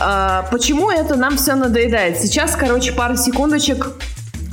А, 0.00 0.42
Почему 0.50 0.90
это 0.90 1.16
нам 1.16 1.36
все 1.36 1.54
надоедает? 1.54 2.18
Сейчас, 2.18 2.56
короче, 2.56 2.92
пара 2.92 3.16
секундочек 3.16 3.88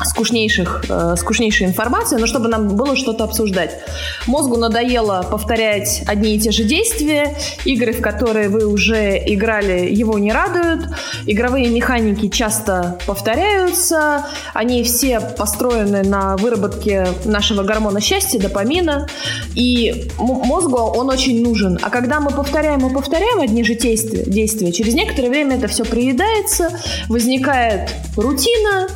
скучнейших, 0.05 0.85
э, 0.89 1.15
скучнейшей 1.17 1.67
информации, 1.67 2.17
но 2.17 2.27
чтобы 2.27 2.47
нам 2.47 2.75
было 2.75 2.95
что-то 2.95 3.23
обсуждать. 3.23 3.79
Мозгу 4.27 4.57
надоело 4.57 5.25
повторять 5.29 6.03
одни 6.07 6.35
и 6.35 6.39
те 6.39 6.51
же 6.51 6.63
действия, 6.63 7.35
игры, 7.65 7.93
в 7.93 8.01
которые 8.01 8.49
вы 8.49 8.65
уже 8.65 9.17
играли, 9.25 9.93
его 9.93 10.17
не 10.17 10.31
радуют, 10.31 10.87
игровые 11.25 11.69
механики 11.69 12.29
часто 12.29 12.97
повторяются, 13.05 14.25
они 14.53 14.83
все 14.83 15.19
построены 15.19 16.03
на 16.03 16.37
выработке 16.37 17.07
нашего 17.25 17.63
гормона 17.63 17.99
счастья, 18.01 18.39
допамина, 18.39 19.07
и 19.55 20.09
мозгу 20.17 20.77
он 20.77 21.09
очень 21.09 21.43
нужен. 21.43 21.77
А 21.81 21.89
когда 21.89 22.19
мы 22.19 22.31
повторяем 22.31 22.85
и 22.87 22.93
повторяем 22.93 23.41
одни 23.41 23.63
же 23.63 23.75
действия, 23.75 24.71
через 24.71 24.93
некоторое 24.93 25.29
время 25.29 25.57
это 25.57 25.67
все 25.67 25.83
приедается, 25.83 26.79
возникает 27.07 27.89
рутина, 28.15 28.89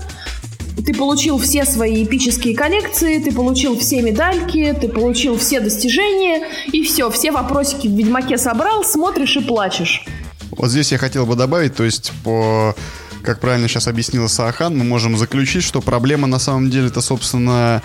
ты 0.81 0.93
получил 0.93 1.37
все 1.37 1.65
свои 1.65 2.03
эпические 2.03 2.55
коллекции, 2.55 3.19
ты 3.19 3.31
получил 3.31 3.77
все 3.77 4.01
медальки, 4.01 4.75
ты 4.79 4.87
получил 4.87 5.37
все 5.37 5.59
достижения, 5.59 6.47
и 6.71 6.83
все, 6.83 7.09
все 7.09 7.31
вопросики 7.31 7.87
в 7.87 7.91
Ведьмаке 7.91 8.37
собрал, 8.37 8.83
смотришь 8.83 9.37
и 9.37 9.41
плачешь. 9.41 10.05
Вот 10.51 10.69
здесь 10.69 10.91
я 10.91 10.97
хотел 10.97 11.25
бы 11.25 11.35
добавить, 11.35 11.75
то 11.75 11.83
есть 11.83 12.11
по 12.23 12.75
как 13.23 13.39
правильно 13.39 13.69
сейчас 13.69 13.87
объяснила 13.87 14.27
Саахан, 14.27 14.77
мы 14.77 14.83
можем 14.83 15.17
заключить, 15.17 15.63
что 15.63 15.81
проблема 15.81 16.27
на 16.27 16.39
самом 16.39 16.69
деле 16.69 16.87
это, 16.87 16.99
собственно, 17.01 17.81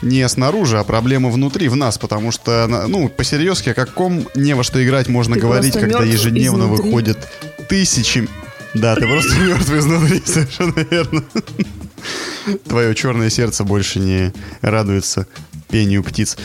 не 0.00 0.26
снаружи, 0.28 0.78
а 0.78 0.84
проблема 0.84 1.28
внутри, 1.28 1.68
в 1.68 1.74
нас, 1.74 1.98
потому 1.98 2.30
что, 2.30 2.66
ну, 2.86 3.08
по-серьезки, 3.08 3.70
о 3.70 3.74
каком 3.74 4.28
не 4.36 4.54
во 4.54 4.62
что 4.62 4.82
играть 4.84 5.08
можно 5.08 5.34
Ты 5.34 5.40
говорить, 5.40 5.74
когда 5.74 6.04
ежедневно 6.04 6.64
изнутри. 6.64 6.84
выходит 6.84 7.18
тысячи... 7.68 8.28
Да, 8.74 8.94
ты 8.94 9.06
просто 9.06 9.34
мертв 9.40 9.72
изнутри, 9.72 10.22
совершенно 10.24 10.86
верно. 10.88 11.24
Твое 12.68 12.94
черное 12.94 13.30
сердце 13.30 13.64
больше 13.64 13.98
не 13.98 14.32
радуется 14.60 15.26
пению 15.68 16.02
птиц. 16.04 16.36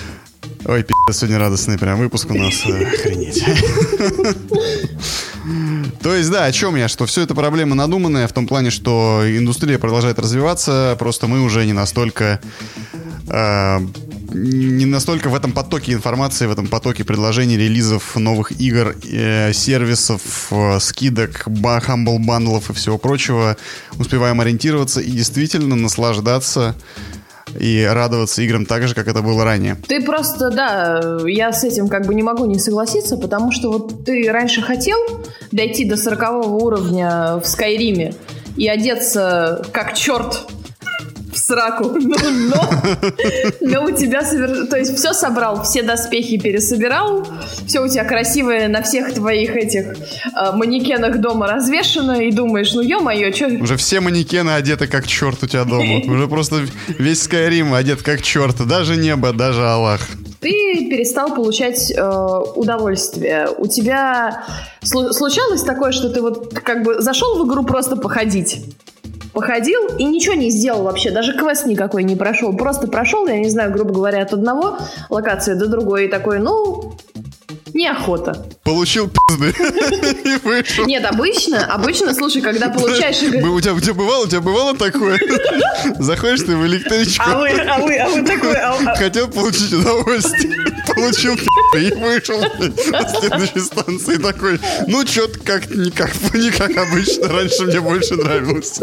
Ой, 0.65 0.83
пи***, 0.83 0.93
сегодня 1.13 1.39
радостный 1.39 1.77
прям 1.77 1.97
выпуск 1.99 2.29
у 2.29 2.35
нас. 2.35 2.53
Охренеть. 2.65 3.43
То 6.01 6.15
есть, 6.15 6.29
да, 6.29 6.45
о 6.45 6.51
чем 6.51 6.75
я? 6.75 6.87
Что 6.87 7.05
все 7.05 7.21
это 7.21 7.33
проблема 7.33 7.75
надуманная 7.75 8.27
в 8.27 8.33
том 8.33 8.47
плане, 8.47 8.69
что 8.69 9.23
индустрия 9.25 9.79
продолжает 9.79 10.19
развиваться, 10.19 10.95
просто 10.99 11.27
мы 11.27 11.41
уже 11.41 11.65
не 11.65 11.73
настолько 11.73 12.39
э, 13.27 13.79
не 14.33 14.85
настолько 14.85 15.29
в 15.29 15.35
этом 15.35 15.51
потоке 15.51 15.93
информации, 15.93 16.45
в 16.45 16.51
этом 16.51 16.67
потоке 16.67 17.03
предложений, 17.03 17.57
релизов 17.57 18.15
новых 18.15 18.51
игр, 18.59 18.95
э, 19.03 19.53
сервисов, 19.53 20.47
э, 20.51 20.79
скидок, 20.79 21.47
хамбл 21.81 22.19
бандлов 22.19 22.69
и 22.69 22.73
всего 22.73 22.97
прочего 22.97 23.57
успеваем 23.99 24.39
ориентироваться 24.41 25.01
и 25.01 25.11
действительно 25.11 25.75
наслаждаться 25.75 26.75
и 27.59 27.87
радоваться 27.91 28.41
играм 28.41 28.65
так 28.65 28.87
же, 28.87 28.95
как 28.95 29.07
это 29.07 29.21
было 29.21 29.43
ранее. 29.43 29.75
Ты 29.87 30.01
просто, 30.01 30.49
да, 30.51 31.19
я 31.25 31.51
с 31.51 31.63
этим 31.63 31.87
как 31.87 32.05
бы 32.05 32.15
не 32.15 32.23
могу 32.23 32.45
не 32.45 32.59
согласиться, 32.59 33.17
потому 33.17 33.51
что 33.51 33.71
вот 33.71 34.05
ты 34.05 34.31
раньше 34.31 34.61
хотел 34.61 34.97
дойти 35.51 35.85
до 35.85 35.97
40 35.97 36.47
уровня 36.47 37.37
в 37.37 37.45
Скайриме 37.45 38.13
и 38.55 38.67
одеться 38.67 39.65
как 39.73 39.95
черт 39.95 40.47
сраку. 41.51 41.97
Но, 42.01 42.17
но, 42.31 42.69
но 43.61 43.83
у 43.85 43.91
тебя 43.91 44.23
совер... 44.23 44.67
то 44.67 44.77
есть 44.77 44.97
все 44.97 45.13
собрал, 45.13 45.63
все 45.63 45.81
доспехи 45.81 46.37
пересобирал, 46.37 47.25
все 47.67 47.81
у 47.81 47.87
тебя 47.87 48.03
красивое 48.03 48.67
на 48.67 48.81
всех 48.81 49.13
твоих 49.13 49.55
этих 49.55 49.85
э, 49.85 50.51
манекенах 50.53 51.19
дома 51.19 51.47
развешено, 51.47 52.21
и 52.21 52.31
думаешь, 52.31 52.73
ну 52.73 52.81
ё-моё, 52.81 53.31
что... 53.33 53.47
Уже 53.47 53.77
все 53.77 53.99
манекены 53.99 54.51
одеты 54.51 54.87
как 54.87 55.07
черт 55.07 55.43
у 55.43 55.47
тебя 55.47 55.63
дома. 55.63 56.01
Уже 56.05 56.27
просто 56.27 56.65
весь 56.87 57.23
Скайрим 57.23 57.73
одет 57.73 58.01
как 58.01 58.21
черт. 58.21 58.55
Даже 58.67 58.95
небо, 58.95 59.33
даже 59.33 59.65
Аллах. 59.67 60.01
Ты 60.39 60.87
перестал 60.89 61.35
получать 61.35 61.91
э, 61.91 62.39
удовольствие. 62.55 63.47
У 63.57 63.67
тебя 63.67 64.43
случалось 64.83 65.61
такое, 65.61 65.91
что 65.91 66.09
ты 66.09 66.21
вот 66.21 66.53
как 66.53 66.83
бы 66.83 67.01
зашел 67.01 67.37
в 67.37 67.47
игру 67.47 67.63
просто 67.63 67.95
походить? 67.95 68.59
Походил 69.33 69.87
и 69.97 70.03
ничего 70.03 70.35
не 70.35 70.49
сделал 70.49 70.83
вообще, 70.83 71.11
даже 71.11 71.37
квест 71.37 71.65
никакой 71.65 72.03
не 72.03 72.15
прошел. 72.15 72.55
Просто 72.55 72.87
прошел, 72.87 73.27
я 73.27 73.39
не 73.39 73.49
знаю, 73.49 73.71
грубо 73.71 73.93
говоря, 73.93 74.21
от 74.21 74.33
одного 74.33 74.77
локации 75.09 75.53
до 75.53 75.67
другой 75.67 76.05
и 76.05 76.07
такой, 76.07 76.39
ну, 76.39 76.93
неохота. 77.73 78.45
Получил 78.63 79.10
пизды 79.10 79.49
и 80.25 80.38
вышел. 80.43 80.86
Нет, 80.86 81.05
обычно, 81.05 81.65
обычно, 81.65 82.13
слушай, 82.13 82.41
когда 82.41 82.69
получаешь... 82.69 83.21
У 83.51 83.60
тебя, 83.60 83.73
у 83.73 83.79
тебя 83.79 83.93
бывало, 83.93 84.25
у 84.25 84.27
тебя 84.27 84.41
бывало 84.41 84.75
такое? 84.75 85.19
Заходишь 85.99 86.41
ты 86.41 86.55
в 86.55 86.65
электричку. 86.65 87.23
А 87.25 87.38
вы, 87.38 87.49
а 87.49 87.79
вы, 87.79 87.97
а 87.97 88.10
вы 88.10 88.23
такой... 88.23 88.53
А, 88.53 88.77
а... 88.86 88.95
Хотел 88.95 89.27
получить 89.27 89.73
удовольствие, 89.73 90.55
получил 90.95 91.36
и 91.75 91.93
вышел 91.93 92.39
на 92.39 93.07
следующей 93.10 93.60
станции 93.60 94.17
такой, 94.17 94.60
ну, 94.88 95.05
что-то 95.05 95.39
как 95.39 95.69
не 95.69 95.91
как, 95.91 96.12
не 96.34 96.51
как 96.51 96.75
обычно, 96.77 97.27
раньше 97.27 97.63
мне 97.63 97.79
больше 97.81 98.15
нравилось. 98.15 98.79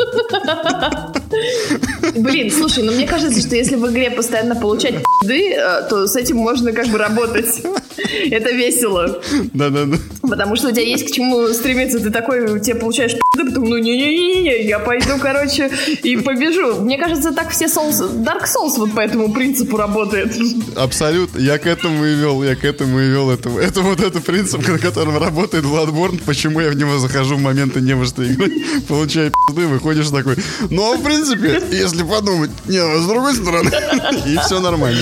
Блин, 2.14 2.50
слушай, 2.50 2.82
ну 2.82 2.92
мне 2.92 3.06
кажется, 3.06 3.40
что 3.40 3.54
если 3.54 3.76
в 3.76 3.90
игре 3.90 4.10
постоянно 4.10 4.56
получать 4.56 4.96
пизды, 5.20 5.54
э, 5.54 5.82
то 5.88 6.06
с 6.06 6.16
этим 6.16 6.36
можно 6.36 6.72
как 6.72 6.88
бы 6.88 6.98
работать. 6.98 7.62
Это 8.30 8.50
весело. 8.50 9.20
Да-да-да. 9.52 9.96
Потому 10.22 10.56
что 10.56 10.68
у 10.68 10.70
тебя 10.70 10.82
есть 10.82 11.08
к 11.08 11.14
чему 11.14 11.48
стремиться. 11.48 12.00
Ты 12.00 12.10
такой, 12.10 12.60
тебе 12.60 12.76
получаешь 12.76 13.12
пизды, 13.12 13.50
потом, 13.50 13.64
ну 13.68 13.78
не-не-не, 13.78 14.66
я 14.66 14.78
пойду, 14.78 15.18
короче, 15.20 15.70
и 16.02 16.16
побежу. 16.16 16.80
Мне 16.80 16.98
кажется, 16.98 17.32
так 17.32 17.50
все 17.50 17.66
Souls, 17.66 18.24
Dark 18.24 18.44
Souls 18.44 18.78
вот 18.78 18.92
по 18.92 19.00
этому 19.00 19.32
принципу 19.32 19.76
работает. 19.76 20.36
Абсолютно. 20.76 21.38
Я 21.38 21.58
к 21.58 21.66
этому 21.66 22.04
и 22.04 22.14
вел, 22.14 22.42
я 22.42 22.56
к 22.56 22.64
этому 22.64 23.00
и 23.00 23.08
вел. 23.08 23.30
Это, 23.30 23.48
это 23.58 23.82
вот 23.82 24.00
этот 24.00 24.24
принцип, 24.24 24.66
на 24.66 24.78
котором 24.78 25.18
работает 25.18 25.64
Bloodborne. 25.64 26.20
Почему 26.24 26.60
я 26.60 26.70
в 26.70 26.76
него 26.76 26.98
захожу 26.98 27.36
в 27.36 27.40
моменты 27.40 27.80
не 27.80 27.94
во 27.94 28.04
что 28.04 28.26
играть, 28.26 28.52
получаю 28.86 29.32
пизды, 29.46 29.66
выходишь 29.66 30.08
такой. 30.08 30.36
Ну, 30.70 30.92
а 30.92 30.96
в 30.96 31.02
принципе, 31.02 31.62
если 31.70 32.02
подумать, 32.02 32.50
не, 32.66 32.78
с 32.78 33.06
другой 33.06 33.34
стороны, 33.34 33.70
и 34.26 34.36
все 34.38 34.60
нормально. 34.60 35.00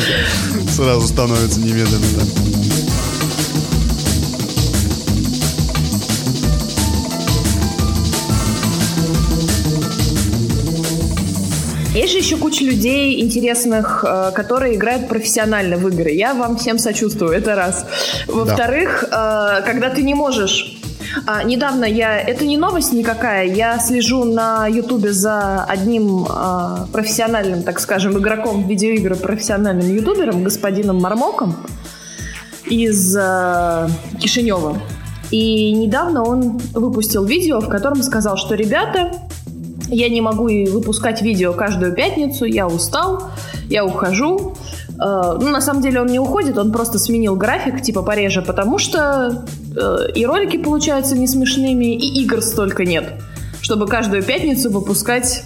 Сразу 0.74 1.06
становится 1.06 1.61
немедленно, 1.61 2.65
Есть 11.96 12.12
же 12.12 12.18
еще 12.18 12.37
куча 12.37 12.62
людей 12.62 13.22
интересных, 13.22 14.04
э, 14.06 14.30
которые 14.35 14.74
играют 14.74 15.09
профессионально 15.09 15.78
в 15.78 15.88
игры. 15.88 16.11
Я 16.11 16.35
вам 16.35 16.59
всем 16.59 16.78
сочувствую, 16.78 17.32
это 17.32 17.54
раз. 17.54 17.87
Во-вторых, 18.26 19.09
да. 19.11 19.62
когда 19.64 19.88
ты 19.88 20.02
не 20.02 20.14
можешь 20.14 20.76
а, 21.24 21.42
недавно 21.42 21.85
я... 21.87 22.20
Это 22.20 22.44
не 22.44 22.59
новость 22.59 22.92
никакая. 22.92 23.46
Я 23.46 23.78
слежу 23.78 24.24
на 24.24 24.66
Ютубе 24.66 25.12
за 25.12 25.64
одним 25.64 26.26
а, 26.28 26.87
профессиональным, 26.92 27.62
так 27.62 27.80
скажем, 27.80 28.18
игроком 28.18 28.68
видеоигры, 28.68 29.16
профессиональным 29.16 29.94
ютубером, 29.94 30.44
господином 30.44 31.00
Мармоком 31.00 31.56
из 32.66 33.16
а, 33.18 33.88
Кишинева. 34.20 34.82
И 35.30 35.72
недавно 35.72 36.24
он 36.24 36.59
выпустил 36.74 37.24
видео, 37.24 37.61
в 37.61 37.68
котором 37.68 38.02
сказал, 38.02 38.37
что 38.37 38.54
ребята, 38.54 39.26
я 39.88 40.09
не 40.09 40.20
могу 40.20 40.49
и 40.49 40.66
выпускать 40.66 41.22
видео 41.22 41.53
каждую 41.53 41.92
пятницу, 41.92 42.44
я 42.44 42.66
устал, 42.66 43.31
я 43.68 43.85
ухожу. 43.85 44.55
Э, 44.99 45.37
ну, 45.40 45.51
на 45.51 45.61
самом 45.61 45.83
деле 45.83 46.01
он 46.01 46.07
не 46.07 46.18
уходит, 46.18 46.59
он 46.59 46.72
просто 46.72 46.99
сменил 46.99 47.37
график, 47.37 47.83
типа 47.83 48.03
пореже, 48.03 48.42
потому 48.42 48.79
что 48.79 49.44
э, 49.77 49.96
и 50.14 50.25
ролики 50.27 50.57
получаются 50.57 51.16
не 51.16 51.27
смешными, 51.27 51.94
и 51.94 52.22
игр 52.22 52.42
столько 52.42 52.85
нет, 52.85 53.05
чтобы 53.61 53.87
каждую 53.87 54.22
пятницу 54.22 54.70
выпускать 54.70 55.44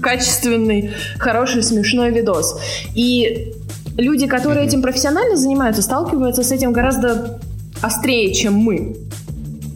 качественный, 0.00 0.92
хороший, 1.18 1.62
смешной 1.62 2.10
видос. 2.10 2.58
И 2.94 3.52
люди, 3.96 4.26
которые 4.26 4.66
этим 4.66 4.82
профессионально 4.82 5.36
занимаются, 5.36 5.82
сталкиваются 5.82 6.42
с 6.42 6.50
этим 6.50 6.72
гораздо 6.72 7.38
острее, 7.80 8.32
чем 8.32 8.54
мы. 8.54 8.96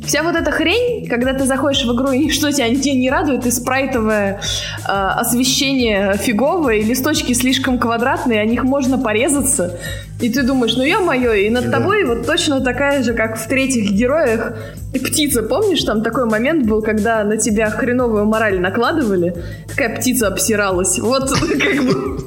Вся 0.06 0.22
вот 0.22 0.36
эта 0.36 0.50
хрень, 0.52 1.08
когда 1.08 1.32
ты 1.32 1.44
заходишь 1.44 1.84
в 1.84 1.92
игру 1.94 2.12
и 2.12 2.30
что 2.30 2.52
тебя 2.52 2.68
не, 2.68 2.92
не 2.94 3.10
радует, 3.10 3.44
и 3.44 3.50
спрайтовое 3.50 4.40
э, 4.88 4.92
освещение 4.92 6.16
фиговое, 6.16 6.76
и 6.76 6.82
листочки 6.84 7.32
слишком 7.32 7.78
квадратные, 7.78 8.40
о 8.40 8.44
них 8.44 8.62
можно 8.62 8.98
порезаться. 8.98 9.78
И 10.20 10.30
ты 10.30 10.44
думаешь, 10.44 10.76
ну 10.76 10.84
ё-моё, 10.84 11.32
и 11.34 11.50
над 11.50 11.66
да. 11.66 11.78
тобой 11.78 12.04
вот 12.04 12.24
точно 12.24 12.60
такая 12.60 13.02
же, 13.02 13.14
как 13.14 13.36
в 13.36 13.46
третьих 13.48 13.90
героях, 13.90 14.56
птица. 14.98 15.42
Помнишь, 15.42 15.84
там 15.84 16.02
такой 16.02 16.26
момент 16.26 16.66
был, 16.66 16.82
когда 16.82 17.24
на 17.24 17.36
тебя 17.36 17.70
хреновую 17.70 18.24
мораль 18.26 18.60
накладывали, 18.60 19.34
такая 19.68 19.96
птица 19.96 20.28
обсиралась. 20.28 20.98
Вот 20.98 21.30
как 21.38 21.84
бы 21.84 22.18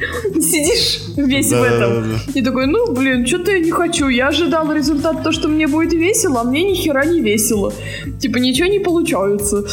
сидишь 0.42 1.02
весь 1.18 1.52
в 1.52 1.62
этом. 1.62 2.20
И 2.34 2.42
такой, 2.42 2.68
ну, 2.68 2.92
блин, 2.92 3.26
что-то 3.26 3.52
я 3.52 3.60
не 3.60 3.72
хочу. 3.72 4.08
Я 4.08 4.30
ожидал 4.30 4.72
результат 4.72 5.24
то, 5.24 5.32
что 5.32 5.48
мне 5.48 5.68
будет 5.68 5.94
весело, 5.94 6.42
а 6.42 6.44
мне 6.44 6.64
ни 6.64 6.76
хера 6.76 7.06
не 7.06 7.22
весело. 7.22 7.74
Типа 8.20 8.38
ничего 8.38 8.68
не 8.68 8.80
получается. 8.80 9.66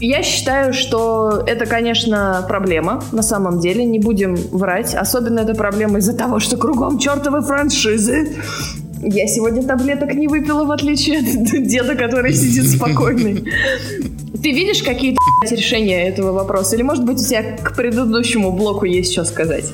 Я 0.00 0.22
считаю, 0.22 0.72
что 0.72 1.44
это, 1.46 1.66
конечно, 1.66 2.42
проблема 2.48 3.04
на 3.12 3.22
самом 3.22 3.60
деле, 3.60 3.84
не 3.84 3.98
будем 3.98 4.34
врать. 4.34 4.94
Особенно 4.94 5.40
это 5.40 5.54
проблема 5.54 5.98
из-за 5.98 6.16
того, 6.16 6.40
что 6.40 6.56
кругом 6.56 6.98
чертовы 6.98 7.42
франшизы. 7.42 8.36
Я 9.02 9.26
сегодня 9.26 9.62
таблеток 9.62 10.14
не 10.14 10.28
выпила, 10.28 10.64
в 10.64 10.70
отличие 10.70 11.20
от 11.20 11.66
деда, 11.66 11.94
который 11.94 12.34
сидит 12.34 12.68
спокойный. 12.68 13.44
Ты 14.42 14.52
видишь 14.52 14.82
какие-то 14.82 15.20
решения 15.50 16.08
этого 16.08 16.32
вопроса? 16.32 16.76
Или, 16.76 16.82
может 16.82 17.04
быть, 17.04 17.18
у 17.20 17.24
тебя 17.24 17.56
к 17.56 17.74
предыдущему 17.74 18.52
блоку 18.52 18.84
есть 18.84 19.12
что 19.12 19.24
сказать? 19.24 19.64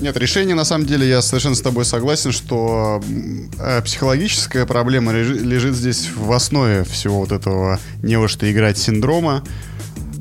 Нет, 0.00 0.16
решение, 0.16 0.54
на 0.54 0.64
самом 0.64 0.86
деле, 0.86 1.08
я 1.08 1.22
совершенно 1.22 1.56
с 1.56 1.60
тобой 1.60 1.84
согласен, 1.84 2.30
что 2.30 3.02
э, 3.58 3.82
психологическая 3.82 4.64
проблема 4.64 5.12
лежит 5.12 5.74
здесь 5.74 6.10
в 6.14 6.30
основе 6.32 6.84
всего 6.84 7.20
вот 7.20 7.32
этого 7.32 7.80
не 8.02 8.16
во 8.16 8.28
что 8.28 8.50
играть 8.50 8.78
синдрома. 8.78 9.42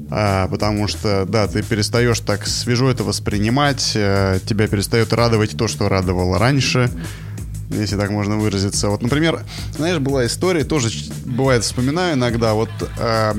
А, 0.10 0.48
потому 0.48 0.88
что, 0.88 1.26
да, 1.28 1.48
ты 1.48 1.62
перестаешь 1.64 2.22
так 2.22 2.48
свежо 2.48 2.90
это 2.90 3.04
воспринимать, 3.04 3.92
а, 3.96 4.40
тебя 4.40 4.68
перестает 4.68 5.12
радовать 5.12 5.58
то, 5.58 5.68
что 5.68 5.90
радовало 5.90 6.40
раньше, 6.40 6.90
если 7.70 7.96
так 7.98 8.10
можно 8.10 8.38
выразиться. 8.38 8.90
Вот, 8.90 9.02
например, 9.02 9.44
знаешь, 9.76 10.00
была 10.00 10.26
история, 10.26 10.64
тоже 10.64 10.90
бывает 11.26 11.64
вспоминаю 11.64 12.16
иногда, 12.16 12.54
вот 12.54 12.70
а, 13.00 13.36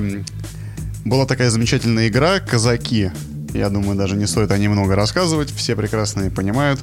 была 1.05 1.25
такая 1.25 1.49
замечательная 1.49 2.07
игра 2.07 2.39
«Казаки», 2.39 3.11
я 3.53 3.69
думаю, 3.69 3.97
даже 3.97 4.15
не 4.15 4.27
стоит 4.27 4.51
о 4.51 4.57
ней 4.57 4.67
много 4.67 4.95
рассказывать. 4.95 5.51
Все 5.51 5.75
прекрасно 5.75 6.23
и 6.23 6.29
понимают, 6.29 6.81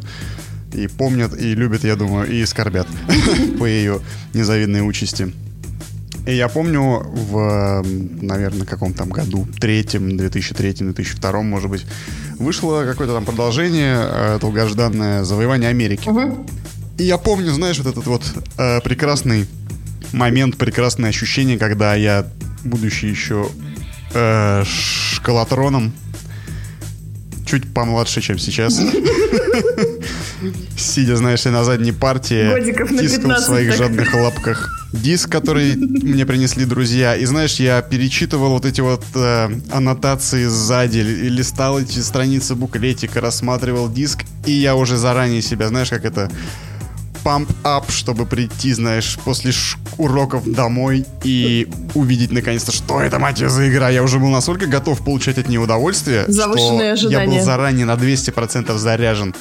и 0.73 0.89
помнят, 0.89 1.39
и 1.39 1.55
любят, 1.55 1.85
я 1.85 1.97
думаю, 1.97 2.31
и 2.31 2.45
скорбят 2.45 2.89
по 3.59 3.65
ее 3.65 4.01
незавидной 4.35 4.87
участи. 4.87 5.33
И 6.27 6.35
я 6.35 6.49
помню 6.49 7.05
в, 7.05 7.85
наверное, 8.21 8.67
каком 8.67 8.95
там 8.95 9.11
году, 9.11 9.47
третьем, 9.61 10.09
2003-2002, 10.09 11.43
может 11.43 11.71
быть, 11.71 11.87
вышло 12.39 12.85
какое-то 12.85 13.15
там 13.15 13.25
продолжение, 13.25 13.99
э, 14.01 14.39
долгожданное 14.41 15.23
«Завоевание 15.23 15.71
Америки». 15.71 16.09
Угу. 16.09 16.47
И 16.99 17.05
я 17.05 17.19
помню, 17.19 17.53
знаешь, 17.53 17.79
вот 17.79 17.87
этот 17.87 18.07
вот 18.07 18.23
э, 18.59 18.81
прекрасный 18.81 19.47
момент, 20.13 20.57
прекрасное 20.57 21.11
ощущение, 21.11 21.59
когда 21.59 21.95
я, 21.95 22.27
будучи 22.65 23.05
еще 23.07 23.49
э, 24.15 24.65
школотроном, 24.65 25.93
чуть 27.47 27.73
помладше, 27.73 28.21
чем 28.21 28.39
сейчас. 28.39 28.81
Сидя, 30.79 31.17
знаешь 31.17 31.45
ли, 31.45 31.51
на 31.51 31.65
задней 31.65 31.93
партии, 31.93 32.51
тискал 32.63 32.87
в 32.87 32.99
15 32.99 33.45
своих 33.47 33.75
жадных 33.77 34.15
лапках 34.15 34.71
диск, 34.93 35.31
который 35.31 35.75
мне 35.77 36.25
принесли 36.27 36.65
друзья. 36.65 37.17
И 37.17 37.25
знаешь, 37.25 37.57
я 37.57 37.83
перечитывал 37.83 38.51
вот 38.51 38.65
эти 38.65 38.81
вот 38.81 39.05
э, 39.15 39.49
аннотации 39.71 40.47
сзади, 40.47 40.99
ли- 40.99 41.29
листал 41.29 41.79
эти 41.81 41.99
страницы 42.01 42.55
буклетика, 42.55 43.21
рассматривал 43.21 43.91
диск, 43.93 44.21
и 44.47 44.53
я 44.53 44.75
уже 44.77 44.97
заранее 44.97 45.43
себя, 45.43 45.69
знаешь, 45.69 45.91
как 45.91 46.05
это 46.05 46.31
памп 47.27 47.51
ап, 47.65 47.91
чтобы 47.91 48.25
прийти, 48.25 48.73
знаешь, 48.73 49.19
после 49.25 49.51
уроков 49.99 50.49
домой 50.49 51.05
и 51.25 51.69
увидеть 51.95 52.31
наконец-то, 52.31 52.71
что 52.71 53.01
это, 53.01 53.19
мать 53.19 53.41
её, 53.41 53.49
за 53.49 53.69
игра. 53.69 53.89
Я 53.89 54.05
уже 54.05 54.21
был 54.21 54.29
настолько 54.29 54.69
готов 54.69 55.05
получать 55.05 55.37
от 55.37 55.49
нее 55.49 55.59
удовольствие, 55.59 56.25
Завышенные 56.29 56.95
что 56.95 57.09
я 57.09 57.19
был 57.19 57.25
ожидания. 57.25 57.45
заранее 57.45 57.85
на 57.85 57.95
200% 57.95 58.79
заряжен. 58.79 59.35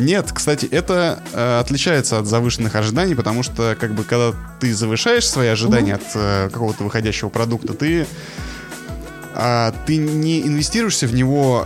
Нет, 0.00 0.32
кстати, 0.34 0.66
это 0.66 1.22
э, 1.32 1.60
отличается 1.60 2.18
от 2.18 2.26
завышенных 2.26 2.74
ожиданий, 2.74 3.14
потому 3.14 3.44
что, 3.44 3.76
как 3.78 3.94
бы, 3.94 4.02
когда 4.02 4.32
ты 4.58 4.74
завышаешь 4.74 5.28
свои 5.28 5.46
ожидания 5.46 5.94
от 5.94 6.02
э, 6.16 6.50
какого-то 6.52 6.82
выходящего 6.82 7.28
продукта, 7.28 7.74
ты, 7.74 8.08
а, 9.36 9.72
ты 9.86 9.98
не 9.98 10.40
инвестируешься 10.40 11.06
в 11.06 11.14
него 11.14 11.64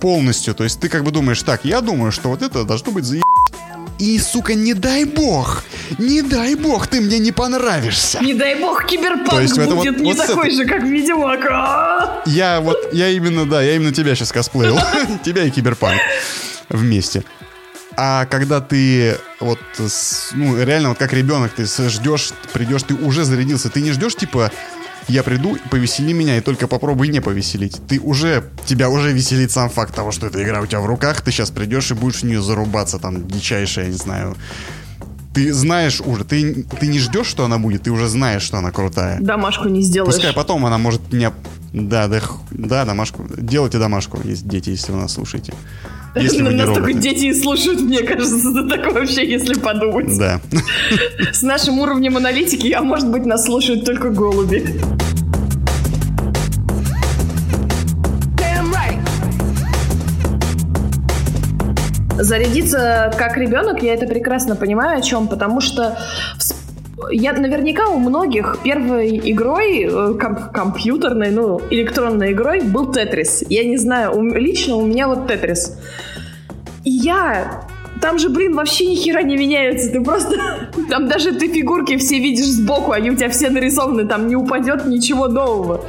полностью. 0.00 0.56
То 0.56 0.64
есть 0.64 0.80
ты 0.80 0.88
как 0.88 1.04
бы 1.04 1.12
думаешь, 1.12 1.40
так, 1.40 1.64
я 1.64 1.80
думаю, 1.80 2.10
что 2.10 2.30
вот 2.30 2.42
это 2.42 2.64
должно 2.64 2.90
быть 2.90 3.04
за 3.04 3.18
и, 4.00 4.18
сука, 4.18 4.54
не 4.54 4.72
дай 4.72 5.04
бог, 5.04 5.62
не 5.98 6.22
дай 6.22 6.54
бог, 6.54 6.86
ты 6.86 7.02
мне 7.02 7.18
не 7.18 7.32
понравишься. 7.32 8.18
Не 8.22 8.32
дай 8.32 8.54
бог, 8.54 8.86
киберпанк 8.86 9.30
То 9.30 9.40
есть 9.40 9.56
будет 9.58 9.74
вот- 9.74 10.00
не 10.00 10.14
вот 10.14 10.26
такой 10.26 10.50
же, 10.50 10.64
как 10.64 10.82
Ведьмак. 10.82 11.46
А! 11.50 12.22
Я 12.24 12.60
вот, 12.60 12.78
я 12.92 13.08
именно, 13.10 13.44
да, 13.44 13.62
я 13.62 13.76
именно 13.76 13.92
тебя 13.92 14.14
сейчас 14.14 14.32
косплеил. 14.32 14.78
тебя 15.24 15.44
и 15.44 15.50
Киберпанк 15.50 16.00
вместе. 16.70 17.24
А 17.96 18.24
когда 18.24 18.62
ты 18.62 19.18
вот, 19.40 19.58
ну, 20.32 20.62
реально 20.62 20.90
вот 20.90 20.98
как 20.98 21.12
ребенок, 21.12 21.52
ты 21.52 21.66
ждешь, 21.66 22.32
придешь, 22.54 22.84
ты 22.84 22.94
уже 22.94 23.24
зарядился. 23.24 23.68
Ты 23.68 23.82
не 23.82 23.92
ждешь, 23.92 24.16
типа, 24.16 24.50
я 25.08 25.22
приду, 25.22 25.56
повесели 25.70 26.12
меня, 26.12 26.36
и 26.36 26.40
только 26.40 26.66
попробуй 26.66 27.08
не 27.08 27.20
повеселить. 27.20 27.80
Ты 27.88 28.00
уже, 28.00 28.44
тебя 28.66 28.88
уже 28.88 29.12
веселит 29.12 29.50
сам 29.50 29.70
факт 29.70 29.94
того, 29.94 30.12
что 30.12 30.26
эта 30.26 30.42
игра 30.42 30.60
у 30.60 30.66
тебя 30.66 30.80
в 30.80 30.86
руках, 30.86 31.20
ты 31.20 31.30
сейчас 31.30 31.50
придешь 31.50 31.90
и 31.90 31.94
будешь 31.94 32.20
в 32.20 32.24
нее 32.24 32.42
зарубаться, 32.42 32.98
там, 32.98 33.26
дичайшая, 33.26 33.86
я 33.86 33.90
не 33.90 33.96
знаю. 33.96 34.36
Ты 35.34 35.52
знаешь 35.52 36.00
уже, 36.00 36.24
ты, 36.24 36.64
ты 36.64 36.88
не 36.88 36.98
ждешь, 36.98 37.26
что 37.26 37.44
она 37.44 37.58
будет, 37.58 37.82
ты 37.82 37.90
уже 37.90 38.08
знаешь, 38.08 38.42
что 38.42 38.58
она 38.58 38.72
крутая. 38.72 39.20
Домашку 39.20 39.68
не 39.68 39.82
сделаешь. 39.82 40.14
Пускай 40.14 40.32
потом 40.32 40.66
она 40.66 40.78
может 40.78 41.12
меня... 41.12 41.32
Да, 41.72 42.08
да, 42.08 42.20
да, 42.50 42.84
домашку. 42.84 43.24
Делайте 43.36 43.78
домашку, 43.78 44.18
есть 44.24 44.48
дети, 44.48 44.70
если 44.70 44.90
вы 44.90 44.98
нас 44.98 45.12
слушаете. 45.12 45.54
Если 46.16 46.42
вы 46.42 46.50
не 46.50 46.56
Нас 46.56 46.66
только 46.66 46.88
роботы. 46.88 46.98
дети 46.98 47.26
и 47.26 47.34
слушают, 47.34 47.80
мне 47.80 48.02
кажется, 48.02 48.50
это 48.50 48.68
так 48.68 48.92
вообще, 48.92 49.28
если 49.28 49.54
подумать. 49.54 50.18
Да. 50.18 50.40
С 51.32 51.42
нашим 51.42 51.78
уровнем 51.78 52.16
аналитики, 52.16 52.72
а 52.72 52.82
может 52.82 53.08
быть, 53.08 53.24
нас 53.26 53.44
слушают 53.44 53.84
только 53.84 54.10
голуби. 54.10 54.80
Зарядиться 62.18 63.10
как 63.16 63.38
ребенок, 63.38 63.82
я 63.82 63.94
это 63.94 64.06
прекрасно 64.06 64.54
понимаю, 64.54 64.98
о 64.98 65.02
чем, 65.02 65.26
потому 65.26 65.62
что 65.62 65.98
я 67.10 67.32
наверняка 67.32 67.88
у 67.88 67.98
многих 67.98 68.58
первой 68.62 69.18
игрой, 69.30 69.84
э, 69.84 70.14
комп- 70.18 70.52
компьютерной, 70.52 71.30
ну, 71.30 71.60
электронной 71.70 72.32
игрой 72.32 72.60
был 72.60 72.92
Тетрис. 72.92 73.44
Я 73.48 73.64
не 73.64 73.76
знаю, 73.76 74.16
у 74.16 74.22
лично 74.22 74.76
у 74.76 74.86
меня 74.86 75.08
вот 75.08 75.26
Тетрис. 75.26 75.78
И 76.84 76.90
я... 76.90 77.62
Там 78.00 78.18
же, 78.18 78.30
блин, 78.30 78.54
вообще 78.54 78.86
ни 78.86 78.94
хера 78.94 79.22
не 79.22 79.36
меняется. 79.36 79.90
Ты 79.92 80.00
просто... 80.02 80.69
Там 80.90 81.06
даже 81.06 81.32
ты 81.32 81.48
фигурки 81.48 81.96
все 81.96 82.18
видишь 82.18 82.48
сбоку, 82.48 82.90
они 82.90 83.10
у 83.10 83.14
тебя 83.14 83.28
все 83.30 83.48
нарисованы, 83.48 84.06
там 84.06 84.26
не 84.26 84.34
упадет 84.34 84.86
ничего 84.86 85.28
нового. 85.28 85.84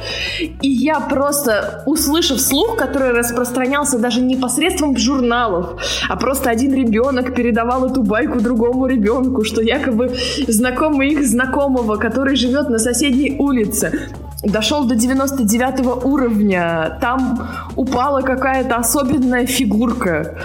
И 0.62 0.68
я 0.68 1.00
просто, 1.00 1.82
услышав 1.86 2.40
слух, 2.40 2.76
который 2.76 3.10
распространялся 3.10 3.98
даже 3.98 4.20
не 4.20 4.36
посредством 4.36 4.96
журналов, 4.96 5.82
а 6.08 6.16
просто 6.16 6.50
один 6.50 6.72
ребенок 6.74 7.34
передавал 7.34 7.86
эту 7.86 8.02
байку 8.04 8.40
другому 8.40 8.86
ребенку, 8.86 9.42
что 9.42 9.60
якобы 9.60 10.14
знакомый 10.46 11.10
их 11.10 11.26
знакомого, 11.26 11.96
который 11.96 12.36
живет 12.36 12.70
на 12.70 12.78
соседней 12.78 13.34
улице, 13.38 14.08
дошел 14.44 14.84
до 14.84 14.94
99 14.94 16.04
уровня, 16.04 16.98
там 17.00 17.48
упала 17.74 18.20
какая-то 18.20 18.76
особенная 18.76 19.46
фигурка, 19.46 20.38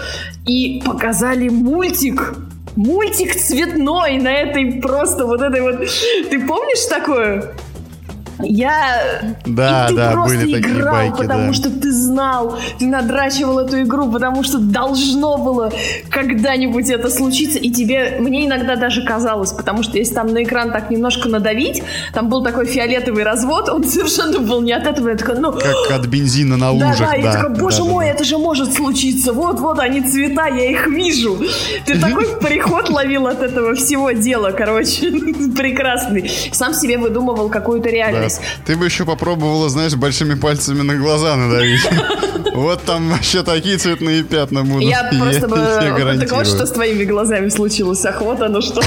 и 0.46 0.82
показали 0.84 1.48
мультик, 1.48 2.34
мультик 2.76 3.34
цветной 3.34 4.18
на 4.18 4.32
этой 4.32 4.80
просто 4.80 5.26
вот 5.26 5.42
этой 5.42 5.60
вот... 5.60 5.88
Ты 6.30 6.46
помнишь 6.46 6.86
такое? 6.86 7.54
Я... 8.40 9.20
Да, 9.46 9.86
и 9.86 9.88
ты 9.88 9.96
да, 9.96 10.12
просто 10.12 10.36
были 10.36 10.52
такие 10.52 10.78
играл, 10.78 10.94
байки, 10.94 11.16
потому 11.16 11.48
да. 11.48 11.52
что 11.52 11.70
ты 11.70 11.92
знал, 11.92 12.58
ты 12.78 12.86
надрачивал 12.86 13.58
эту 13.58 13.82
игру, 13.82 14.10
потому 14.10 14.42
что 14.42 14.58
должно 14.58 15.38
было 15.38 15.72
когда-нибудь 16.10 16.88
это 16.90 17.10
случиться, 17.10 17.58
и 17.58 17.70
тебе, 17.70 18.16
мне 18.20 18.46
иногда 18.46 18.76
даже 18.76 19.04
казалось, 19.04 19.52
потому 19.52 19.82
что 19.82 19.98
если 19.98 20.14
там 20.14 20.28
на 20.28 20.42
экран 20.42 20.70
так 20.70 20.90
немножко 20.90 21.28
надавить, 21.28 21.82
там 22.12 22.28
был 22.28 22.42
такой 22.42 22.66
фиолетовый 22.66 23.24
развод, 23.24 23.68
он 23.68 23.84
совершенно 23.84 24.38
был 24.38 24.62
не 24.62 24.72
от 24.72 24.86
этого, 24.86 25.08
я 25.08 25.16
такая, 25.16 25.38
ну, 25.38 25.52
Как 25.52 25.90
от 25.90 26.06
бензина 26.06 26.56
на 26.56 26.70
лужах, 26.70 26.98
да, 26.98 27.10
да. 27.10 27.16
я 27.16 27.32
такая, 27.32 27.50
боже 27.50 27.78
да, 27.78 27.84
мой, 27.84 28.04
да. 28.06 28.10
это 28.12 28.24
же 28.24 28.38
может 28.38 28.72
случиться. 28.72 29.32
Вот, 29.32 29.60
вот 29.60 29.78
они 29.78 30.00
цвета, 30.02 30.46
я 30.46 30.70
их 30.70 30.86
вижу. 30.86 31.38
Ты 31.84 31.98
такой 31.98 32.26
приход 32.40 32.88
ловил 32.90 33.26
от 33.26 33.42
этого 33.42 33.74
всего 33.74 34.12
дела, 34.12 34.52
короче, 34.52 35.10
прекрасный. 35.56 36.30
Сам 36.52 36.74
себе 36.74 36.98
выдумывал 36.98 37.48
какую-то 37.48 37.88
Да. 37.88 38.27
Реальность. 38.28 38.40
Ты 38.64 38.76
бы 38.76 38.84
еще 38.84 39.04
попробовала, 39.04 39.68
знаешь, 39.68 39.94
большими 39.94 40.34
пальцами 40.34 40.82
на 40.82 40.96
глаза 40.96 41.36
надавить. 41.36 41.80
Вот 42.54 42.82
там 42.82 43.10
вообще 43.10 43.44
такие 43.44 43.78
цветные 43.78 44.24
пятна 44.24 44.64
будут. 44.64 44.82
Я 44.82 45.12
просто 45.16 45.46
бы... 45.46 45.56
Так 46.18 46.32
вот, 46.32 46.46
что 46.46 46.66
с 46.66 46.72
твоими 46.72 47.04
глазами 47.04 47.50
случилось. 47.50 48.04
Ах, 48.04 48.20
вот 48.20 48.42
оно 48.42 48.60
что. 48.60 48.80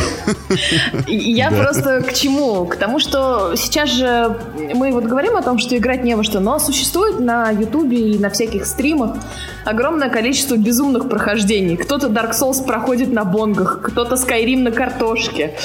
И 1.08 1.16
Я 1.16 1.52
просто 1.52 2.02
к 2.02 2.14
чему? 2.14 2.66
К 2.66 2.76
тому, 2.76 3.00
что 3.00 3.56
сейчас 3.56 3.90
же 3.92 4.38
мы 4.74 4.92
вот 4.92 5.06
говорим 5.06 5.38
о 5.38 5.42
том, 5.42 5.58
что 5.58 5.78
играть 5.78 6.04
не 6.04 6.16
во 6.16 6.24
что, 6.24 6.42
но 6.42 6.60
существует 6.60 7.20
на 7.22 7.50
Ютубе 7.52 8.12
и 8.12 8.18
на 8.18 8.30
всяких 8.30 8.66
стримах 8.66 9.16
огромное 9.64 10.10
количество 10.10 10.58
безумных 10.58 11.08
прохождений. 11.08 11.78
Кто-то 11.78 12.08
Dark 12.08 12.32
Souls 12.32 12.66
проходит 12.66 13.14
на 13.14 13.24
бонгах, 13.24 13.82
кто-то 13.84 14.16
Skyrim 14.16 14.64
на 14.64 14.72
картошке. 14.72 15.56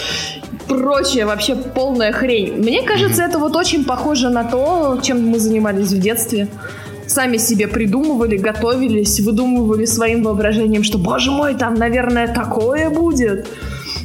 Прочее, 0.68 1.26
вообще 1.26 1.54
полная 1.54 2.12
хрень. 2.12 2.54
Мне 2.54 2.82
кажется, 2.82 3.22
это 3.22 3.38
вот 3.38 3.54
очень 3.56 3.84
похоже 3.84 4.30
на 4.30 4.44
то, 4.44 4.98
чем 5.02 5.28
мы 5.28 5.38
занимались 5.38 5.92
в 5.92 5.98
детстве 5.98 6.48
сами 7.06 7.36
себе 7.38 7.68
придумывали, 7.68 8.36
готовились, 8.36 9.20
выдумывали 9.20 9.86
своим 9.86 10.22
воображением, 10.22 10.82
что, 10.82 10.98
боже 10.98 11.30
мой, 11.30 11.54
там, 11.54 11.74
наверное, 11.74 12.26
такое 12.26 12.90
будет 12.90 13.46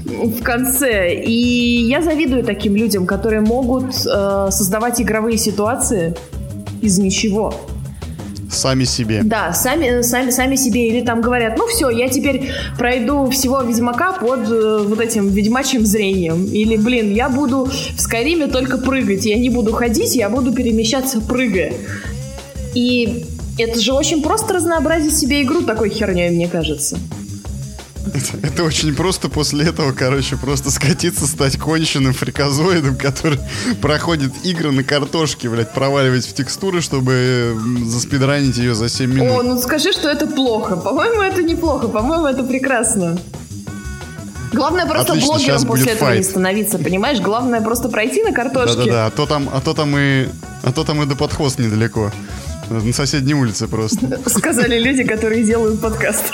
в 0.05 0.41
конце. 0.43 1.15
И 1.15 1.87
я 1.87 2.01
завидую 2.01 2.43
таким 2.43 2.75
людям, 2.75 3.05
которые 3.05 3.41
могут 3.41 4.05
э, 4.05 4.47
создавать 4.51 5.01
игровые 5.01 5.37
ситуации 5.37 6.15
из 6.81 6.99
ничего. 6.99 7.53
Сами 8.51 8.83
себе. 8.83 9.21
Да, 9.23 9.53
сами, 9.53 10.01
сами, 10.01 10.29
сами 10.29 10.55
себе. 10.57 10.87
Или 10.87 11.01
там 11.01 11.21
говорят, 11.21 11.57
ну 11.57 11.67
все, 11.67 11.89
я 11.89 12.09
теперь 12.09 12.51
пройду 12.77 13.29
всего 13.29 13.61
Ведьмака 13.61 14.11
под 14.13 14.51
э, 14.51 14.83
вот 14.85 14.99
этим 14.99 15.29
ведьмачьим 15.29 15.85
зрением. 15.85 16.45
Или, 16.45 16.75
блин, 16.75 17.13
я 17.13 17.29
буду 17.29 17.65
в 17.65 18.01
Скайриме 18.01 18.47
только 18.47 18.77
прыгать. 18.77 19.25
Я 19.25 19.37
не 19.37 19.49
буду 19.49 19.71
ходить, 19.71 20.15
я 20.15 20.29
буду 20.29 20.53
перемещаться, 20.53 21.21
прыгая. 21.21 21.73
И 22.73 23.25
это 23.57 23.79
же 23.79 23.93
очень 23.93 24.21
просто 24.21 24.53
разнообразить 24.53 25.17
себе 25.17 25.43
игру 25.43 25.61
такой 25.61 25.89
херней, 25.89 26.29
мне 26.29 26.47
кажется. 26.47 26.97
Это, 28.13 28.37
это 28.47 28.63
очень 28.63 28.95
просто 28.95 29.29
после 29.29 29.65
этого, 29.65 29.91
короче, 29.91 30.37
просто 30.37 30.71
скатиться, 30.71 31.27
стать 31.27 31.57
конченным 31.57 32.13
фриказоидом, 32.13 32.97
который 32.97 33.39
проходит 33.81 34.33
игры 34.43 34.71
на 34.71 34.83
картошке, 34.83 35.49
блядь, 35.49 35.73
проваливать 35.73 36.25
в 36.25 36.33
текстуры, 36.33 36.81
чтобы 36.81 37.57
заспидранить 37.85 38.57
ее 38.57 38.75
за 38.75 38.89
7 38.89 39.11
минут. 39.13 39.39
О, 39.39 39.43
ну 39.43 39.61
скажи, 39.61 39.91
что 39.91 40.09
это 40.09 40.27
плохо. 40.27 40.75
По-моему, 40.75 41.21
это 41.21 41.43
неплохо. 41.43 41.87
По-моему, 41.87 42.27
это 42.27 42.43
прекрасно. 42.43 43.19
Главное 44.53 44.85
просто 44.85 45.13
Отлично, 45.13 45.33
блогером 45.33 45.65
после 45.65 45.91
этого 45.93 46.09
не 46.09 46.15
файт. 46.15 46.25
становиться, 46.25 46.77
понимаешь? 46.77 47.21
Главное 47.21 47.61
просто 47.61 47.87
пройти 47.87 48.21
на 48.21 48.33
картошке. 48.33 48.77
Да-да-да, 48.77 49.05
а 49.05 49.09
то 49.09 49.25
там, 49.25 49.49
а 49.51 49.61
то 49.61 49.73
там 49.73 49.97
и, 49.97 50.27
а 50.63 50.73
то 50.73 50.83
там 50.83 51.01
и 51.01 51.05
до 51.05 51.15
подхоз 51.15 51.57
недалеко. 51.57 52.11
На 52.69 52.93
соседней 52.93 53.33
улице 53.33 53.67
просто. 53.67 54.19
Сказали 54.29 54.77
люди, 54.77 55.03
которые 55.03 55.43
делают 55.43 55.81
подкаст. 55.81 56.33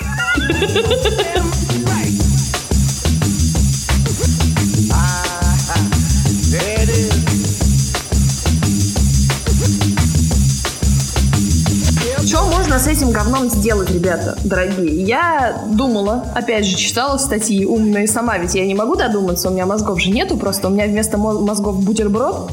Что 12.28 12.44
можно 12.50 12.78
с 12.78 12.88
этим 12.88 13.12
говном 13.12 13.50
сделать, 13.50 13.90
ребята, 13.90 14.38
дорогие? 14.44 15.04
Я 15.04 15.64
думала, 15.72 16.26
опять 16.36 16.66
же, 16.66 16.76
читала 16.76 17.18
статьи 17.18 17.66
умные 17.66 18.08
сама, 18.08 18.38
ведь 18.38 18.54
я 18.54 18.66
не 18.66 18.76
могу 18.76 18.96
додуматься, 18.96 19.50
у 19.50 19.54
меня 19.54 19.66
мозгов 19.66 20.02
же 20.02 20.10
нету 20.10 20.38
просто, 20.38 20.68
у 20.68 20.72
меня 20.72 20.86
вместо 20.86 21.18
мозгов 21.18 21.84
бутерброд. 21.84 22.52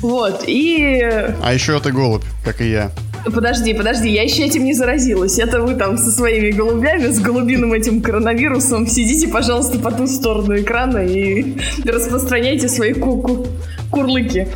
Вот, 0.00 0.44
и... 0.46 1.00
А 1.42 1.52
еще 1.52 1.78
ты 1.80 1.92
голубь, 1.92 2.24
как 2.44 2.60
и 2.60 2.70
я. 2.70 2.90
Подожди, 3.24 3.74
подожди, 3.74 4.08
я 4.08 4.22
еще 4.22 4.44
этим 4.44 4.64
не 4.64 4.74
заразилась. 4.74 5.38
Это 5.38 5.60
вы 5.60 5.74
там 5.74 5.98
со 5.98 6.10
своими 6.10 6.50
голубями, 6.50 7.08
с 7.08 7.20
голубиным 7.20 7.72
этим 7.72 8.00
коронавирусом 8.00 8.86
сидите, 8.86 9.28
пожалуйста, 9.28 9.78
по 9.78 9.92
ту 9.92 10.06
сторону 10.06 10.56
экрана 10.58 10.98
и 10.98 11.56
распространяйте 11.84 12.68
свои 12.68 12.94
ку 12.94 13.22
-ку 13.22 13.46
курлыки. 13.90 14.48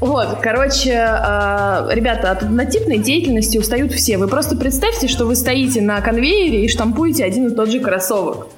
Вот, 0.00 0.38
короче, 0.42 0.90
э, 0.90 1.94
ребята, 1.94 2.32
от 2.32 2.42
однотипной 2.42 2.98
деятельности 2.98 3.56
устают 3.56 3.92
все. 3.92 4.18
Вы 4.18 4.26
просто 4.26 4.56
представьте, 4.56 5.06
что 5.06 5.26
вы 5.26 5.36
стоите 5.36 5.80
на 5.80 6.00
конвейере 6.00 6.64
и 6.64 6.68
штампуете 6.68 7.24
один 7.24 7.46
и 7.46 7.54
тот 7.54 7.70
же 7.70 7.78
кроссовок. 7.78 8.48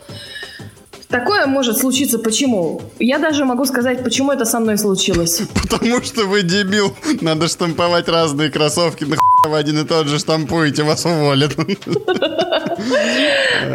Такое 1.09 1.47
может 1.47 1.77
случиться 1.79 2.19
почему? 2.19 2.81
Я 2.99 3.19
даже 3.19 3.45
могу 3.45 3.67
сказать, 3.67 4.03
почему 4.03 4.33
это 4.33 4.47
со 4.47 4.59
мной 4.59 4.79
случилось. 4.79 5.43
Потому 5.63 6.03
что 6.03 6.25
вы 6.25 6.43
дебил. 6.43 6.93
Надо 7.21 7.47
штамповать 7.47 8.09
разные 8.09 8.51
кроссовки. 8.51 9.05
На 9.05 9.17
в 9.49 9.55
один 9.55 9.79
и 9.79 9.85
тот 9.85 10.07
же 10.07 10.19
штампуете, 10.19 10.83
вас 10.83 11.05
уволят. 11.05 11.57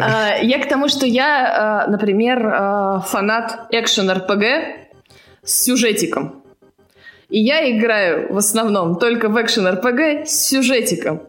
А, 0.02 0.36
я 0.40 0.62
к 0.62 0.68
тому, 0.68 0.88
что 0.88 1.04
я, 1.04 1.84
а, 1.84 1.90
например, 1.90 2.46
а, 2.46 3.00
фанат 3.00 3.66
экшен-РПГ 3.72 4.44
с 5.44 5.64
сюжетиком. 5.64 6.42
И 7.28 7.40
я 7.40 7.70
играю 7.70 8.32
в 8.32 8.36
основном 8.36 8.98
только 8.98 9.28
в 9.28 9.36
экшен-РПГ 9.36 10.26
с 10.26 10.48
сюжетиком. 10.48 11.22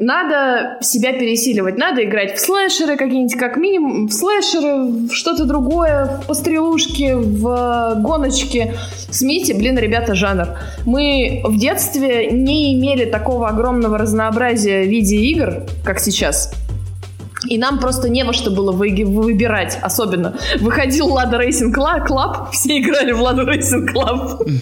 Надо 0.00 0.78
себя 0.80 1.12
пересиливать, 1.12 1.78
надо 1.78 2.02
играть 2.02 2.34
в 2.34 2.40
слэшеры 2.40 2.96
какие-нибудь, 2.96 3.38
как 3.38 3.56
минимум, 3.56 4.08
в 4.08 4.12
слэшеры, 4.12 4.86
в 5.08 5.12
что-то 5.12 5.44
другое, 5.44 6.06
в 6.06 6.26
пострелушки, 6.26 7.12
в 7.14 7.94
гоночки. 8.02 8.74
Смените, 9.12 9.54
блин, 9.54 9.78
ребята, 9.78 10.16
жанр. 10.16 10.48
Мы 10.84 11.42
в 11.44 11.56
детстве 11.60 12.32
не 12.32 12.74
имели 12.74 13.04
такого 13.04 13.46
огромного 13.46 13.96
разнообразия 13.96 14.82
видеоигр, 14.82 15.62
как 15.84 16.00
сейчас. 16.00 16.52
И 17.48 17.58
нам 17.58 17.78
просто 17.78 18.08
не 18.08 18.24
во 18.24 18.32
что 18.32 18.50
было 18.50 18.72
вы, 18.72 19.04
выбирать, 19.04 19.78
особенно. 19.82 20.36
Выходил 20.60 21.08
Lada 21.08 21.38
Racing 21.38 21.72
Club, 21.72 22.50
все 22.52 22.80
играли 22.80 23.12
в 23.12 23.20
Lada 23.20 23.46
Racing 23.46 23.86
Club. 23.92 24.60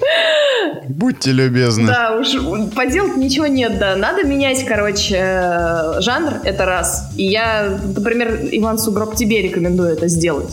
Будьте 0.89 1.33
любезны. 1.33 1.87
Да, 1.87 2.19
уж 2.19 2.29
поделать 2.75 3.17
ничего 3.17 3.47
нет, 3.47 3.79
да. 3.79 3.97
Надо 3.97 4.25
менять, 4.25 4.65
короче, 4.65 5.17
э, 5.19 6.01
жанр, 6.01 6.41
это 6.45 6.65
раз. 6.67 7.11
И 7.17 7.25
я, 7.25 7.79
например, 7.97 8.41
Иван 8.53 8.79
Сугроб, 8.79 9.15
тебе 9.15 9.43
рекомендую 9.43 9.91
это 9.91 10.09
сделать. 10.09 10.53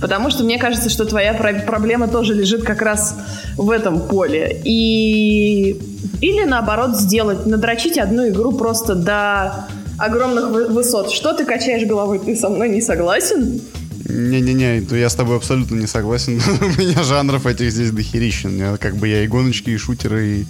Потому 0.00 0.30
что 0.30 0.44
мне 0.44 0.58
кажется, 0.58 0.90
что 0.90 1.04
твоя 1.04 1.34
проблема 1.34 2.08
тоже 2.08 2.34
лежит 2.34 2.64
как 2.64 2.82
раз 2.82 3.16
в 3.56 3.70
этом 3.70 4.00
поле. 4.00 4.60
И... 4.64 5.80
Или 6.20 6.44
наоборот 6.44 6.96
сделать, 6.96 7.46
надрочить 7.46 7.98
одну 7.98 8.28
игру 8.28 8.52
просто 8.52 8.94
до 8.94 9.66
огромных 9.98 10.70
высот. 10.70 11.10
Что 11.10 11.32
ты 11.32 11.44
качаешь 11.44 11.86
головой? 11.86 12.18
Ты 12.18 12.36
со 12.36 12.48
мной 12.48 12.68
не 12.68 12.80
согласен? 12.80 13.60
Не-не-не, 14.08 14.84
я 14.98 15.08
с 15.08 15.14
тобой 15.14 15.36
абсолютно 15.36 15.76
не 15.76 15.86
согласен. 15.86 16.40
У 16.60 16.80
меня 16.80 17.02
жанров 17.02 17.46
этих 17.46 17.70
здесь 17.70 17.90
дохерищен. 17.90 18.76
Как 18.78 18.96
бы 18.96 19.08
я 19.08 19.24
и 19.24 19.26
гоночки, 19.26 19.70
и 19.70 19.76
шутеры, 19.76 20.26
и, 20.26 20.46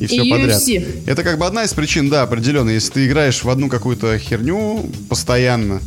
и 0.00 0.06
все 0.06 0.22
и 0.22 0.30
подряд. 0.30 0.60
UFC. 0.60 1.04
Это 1.06 1.22
как 1.22 1.38
бы 1.38 1.46
одна 1.46 1.64
из 1.64 1.74
причин, 1.74 2.08
да, 2.08 2.22
определенно. 2.22 2.70
Если 2.70 2.92
ты 2.92 3.06
играешь 3.06 3.44
в 3.44 3.50
одну 3.50 3.68
какую-то 3.68 4.18
херню 4.18 4.90
постоянно, 5.08 5.80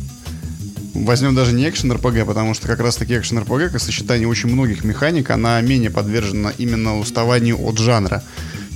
возьмем 0.94 1.34
даже 1.34 1.52
не 1.52 1.68
экшен 1.68 1.92
РПГ, 1.92 2.24
потому 2.26 2.54
что 2.54 2.66
как 2.66 2.80
раз 2.80 2.96
таки 2.96 3.18
экшен 3.18 3.38
РПГ, 3.38 3.72
как 3.72 3.80
сочетание 3.80 4.28
очень 4.28 4.48
многих 4.48 4.84
механик, 4.84 5.30
она 5.30 5.60
менее 5.60 5.90
подвержена 5.90 6.52
именно 6.56 6.98
уставанию 6.98 7.58
от 7.60 7.78
жанра. 7.78 8.22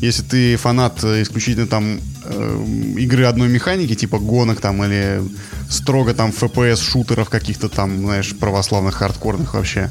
Если 0.01 0.23
ты 0.23 0.57
фанат 0.57 1.03
исключительно 1.03 1.67
там 1.67 2.01
э, 2.25 2.65
игры 2.99 3.25
одной 3.25 3.49
механики, 3.49 3.95
типа 3.95 4.19
гонок 4.19 4.61
там 4.61 4.85
или 4.85 5.23
строго 5.71 6.15
там 6.15 6.31
FPS 6.31 6.83
шутеров 6.83 7.31
каких-то 7.31 7.69
там, 7.69 8.01
знаешь, 8.01 8.37
православных, 8.37 8.95
хардкорных 8.95 9.55
вообще, 9.55 9.91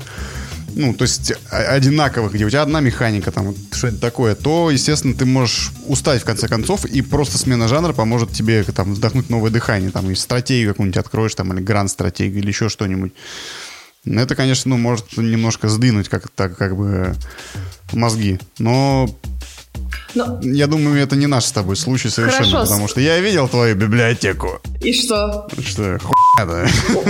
ну, 0.76 0.94
то 0.94 1.04
есть 1.04 1.34
одинаковых, 1.50 2.34
где 2.34 2.46
у 2.46 2.50
тебя 2.50 2.62
одна 2.62 2.82
механика, 2.82 3.32
там, 3.32 3.56
что 3.72 3.88
это 3.88 3.98
такое, 3.98 4.36
то, 4.36 4.70
естественно, 4.70 5.14
ты 5.14 5.26
можешь 5.26 5.72
устать 5.88 6.22
в 6.22 6.26
конце 6.26 6.48
концов, 6.48 6.86
и 6.86 7.02
просто 7.02 7.38
смена 7.38 7.68
жанра 7.68 7.94
поможет 7.94 8.32
тебе 8.32 8.64
там 8.64 8.94
вдохнуть 8.94 9.30
новое 9.30 9.52
дыхание, 9.52 9.90
там, 9.90 10.12
и 10.12 10.16
стратегию 10.16 10.72
какую-нибудь 10.72 10.98
откроешь, 10.98 11.34
там, 11.34 11.54
или 11.54 11.62
гранд-стратегию, 11.62 12.40
или 12.40 12.50
еще 12.50 12.68
что-нибудь. 12.68 13.14
Это, 14.06 14.36
конечно, 14.36 14.70
ну, 14.70 14.78
может 14.78 15.18
немножко 15.18 15.70
сдвинуть 15.70 16.10
как 16.10 16.30
так, 16.30 16.58
как 16.58 16.76
бы 16.76 17.16
мозги. 17.94 18.40
Но 18.60 19.10
но... 20.16 20.40
Я 20.42 20.68
думаю, 20.68 21.02
это 21.02 21.16
не 21.16 21.28
наш 21.28 21.46
с 21.46 21.52
тобой 21.52 21.76
случай 21.76 22.10
совершенно, 22.10 22.50
Хорошо. 22.50 22.64
потому 22.64 22.88
что 22.88 23.02
я 23.02 23.20
видел 23.20 23.48
твою 23.48 23.76
библиотеку. 23.76 24.60
И 24.82 24.94
что? 24.94 25.48
Что, 25.66 25.98
да? 25.98 26.00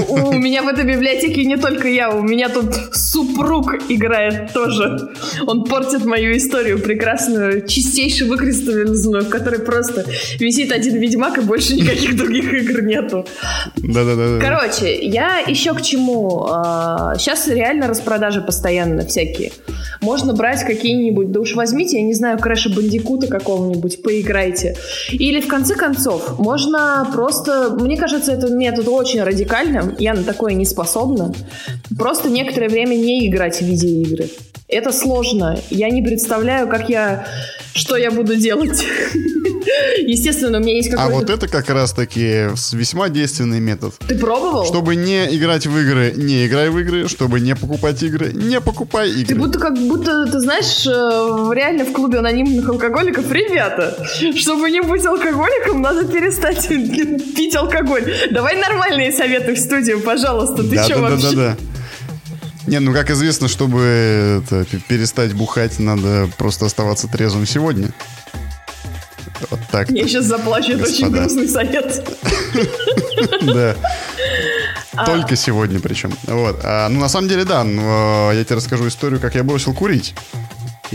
У, 0.07 0.13
у 0.29 0.33
меня 0.33 0.61
в 0.61 0.67
этой 0.67 0.85
библиотеке 0.85 1.45
не 1.45 1.57
только 1.57 1.87
я, 1.87 2.11
у 2.11 2.21
меня 2.21 2.49
тут 2.49 2.75
супруг 2.93 3.73
играет 3.89 4.53
тоже. 4.53 5.09
Он 5.47 5.63
портит 5.63 6.05
мою 6.05 6.37
историю 6.37 6.79
прекрасную, 6.79 7.65
чистейше 7.67 8.25
выкристаллизованную, 8.25 9.25
в 9.25 9.29
которой 9.29 9.59
просто 9.59 10.05
висит 10.39 10.71
один 10.71 10.97
ведьмак 10.97 11.39
и 11.39 11.41
больше 11.41 11.75
никаких 11.75 12.15
других 12.15 12.53
игр 12.53 12.81
нету. 12.83 13.25
Да-да-да. 13.77 14.39
Короче, 14.39 14.95
я 15.03 15.39
еще 15.39 15.73
к 15.73 15.81
чему. 15.81 16.45
Сейчас 17.17 17.47
а, 17.47 17.53
реально 17.53 17.87
распродажи 17.87 18.41
постоянно 18.41 19.05
всякие. 19.05 19.51
Можно 20.01 20.33
брать 20.33 20.63
какие-нибудь, 20.63 21.31
да 21.31 21.39
уж 21.39 21.55
возьмите, 21.55 21.97
я 21.97 22.03
не 22.03 22.13
знаю, 22.13 22.37
Крэша 22.37 22.69
Бандикута 22.69 23.27
какого-нибудь, 23.27 24.03
поиграйте. 24.03 24.77
Или 25.11 25.41
в 25.41 25.47
конце 25.47 25.75
концов, 25.75 26.37
можно 26.37 27.09
просто, 27.11 27.75
мне 27.79 27.97
кажется, 27.97 28.31
этот 28.31 28.51
метод 28.51 28.87
очень 28.87 29.14
радикальным, 29.23 29.95
я 29.99 30.13
на 30.13 30.23
такое 30.23 30.53
не 30.53 30.65
способна, 30.65 31.33
просто 31.97 32.29
некоторое 32.29 32.69
время 32.69 32.95
не 32.95 33.27
играть 33.27 33.61
в 33.61 33.65
видеоигры. 33.65 34.29
Это 34.67 34.91
сложно. 34.91 35.59
Я 35.69 35.89
не 35.89 36.01
представляю, 36.01 36.67
как 36.67 36.89
я... 36.89 37.25
Что 37.75 37.97
я 37.97 38.09
буду 38.09 38.37
делать? 38.37 38.85
Естественно, 39.97 40.59
у 40.59 40.61
меня 40.61 40.75
есть 40.77 40.89
какой-то... 40.89 41.11
А 41.11 41.19
вот 41.19 41.29
это 41.29 41.49
как 41.49 41.69
раз-таки 41.69 42.47
весьма 42.71 43.09
действенный 43.09 43.59
метод. 43.59 43.93
Ты 44.07 44.17
пробовал? 44.17 44.65
Чтобы 44.65 44.95
не 44.95 45.25
играть 45.35 45.67
в 45.67 45.77
игры, 45.77 46.13
не 46.15 46.47
играй 46.47 46.69
в 46.69 46.79
игры. 46.79 47.09
Чтобы 47.09 47.41
не 47.41 47.53
покупать 47.53 48.01
игры, 48.01 48.31
не 48.31 48.61
покупай 48.61 49.09
игры. 49.09 49.25
Ты 49.25 49.35
будто 49.35 49.59
как 49.59 49.77
будто, 49.77 50.25
ты 50.25 50.39
знаешь, 50.39 50.87
э, 50.87 51.53
реально 51.53 51.83
в 51.83 51.91
клубе 51.91 52.19
анонимных 52.19 52.67
алкоголиков, 52.69 53.29
ребята, 53.29 54.07
чтобы 54.37 54.71
не 54.71 54.81
быть 54.81 55.05
алкоголиком, 55.05 55.81
надо 55.81 56.05
перестать 56.05 56.65
пить 57.35 57.55
алкоголь. 57.57 58.05
Давай 58.31 58.55
нормальные 58.55 59.11
советы 59.11 59.53
в 59.53 59.59
студию, 59.59 59.99
пожалуйста. 59.99 60.63
Ты 60.63 60.75
да, 60.75 60.83
что 60.85 60.95
да, 60.95 61.01
вообще? 61.01 61.35
Да, 61.35 61.35
да, 61.35 61.57
да. 61.57 61.74
Не, 62.67 62.79
ну 62.79 62.93
как 62.93 63.11
известно, 63.11 63.47
чтобы 63.47 64.41
это, 64.43 64.65
перестать 64.87 65.33
бухать, 65.33 65.79
надо 65.79 66.29
просто 66.37 66.65
оставаться 66.65 67.07
трезвым 67.07 67.45
сегодня. 67.45 67.91
Вот 69.49 69.59
так. 69.71 69.89
Я 69.91 70.07
сейчас 70.07 70.25
заплачу, 70.25 70.73
это 70.73 70.85
очень 70.85 71.09
грустный 71.09 71.47
совет. 71.47 72.07
Да. 73.41 73.75
А. 74.93 75.05
Только 75.05 75.35
сегодня 75.35 75.79
причем. 75.79 76.13
Вот. 76.23 76.59
А, 76.63 76.89
ну, 76.89 76.99
на 76.99 77.09
самом 77.09 77.27
деле, 77.27 77.45
да. 77.45 77.63
Но 77.63 78.31
я 78.33 78.43
тебе 78.43 78.57
расскажу 78.57 78.87
историю, 78.87 79.19
как 79.19 79.35
я 79.35 79.43
бросил 79.43 79.73
курить. 79.73 80.15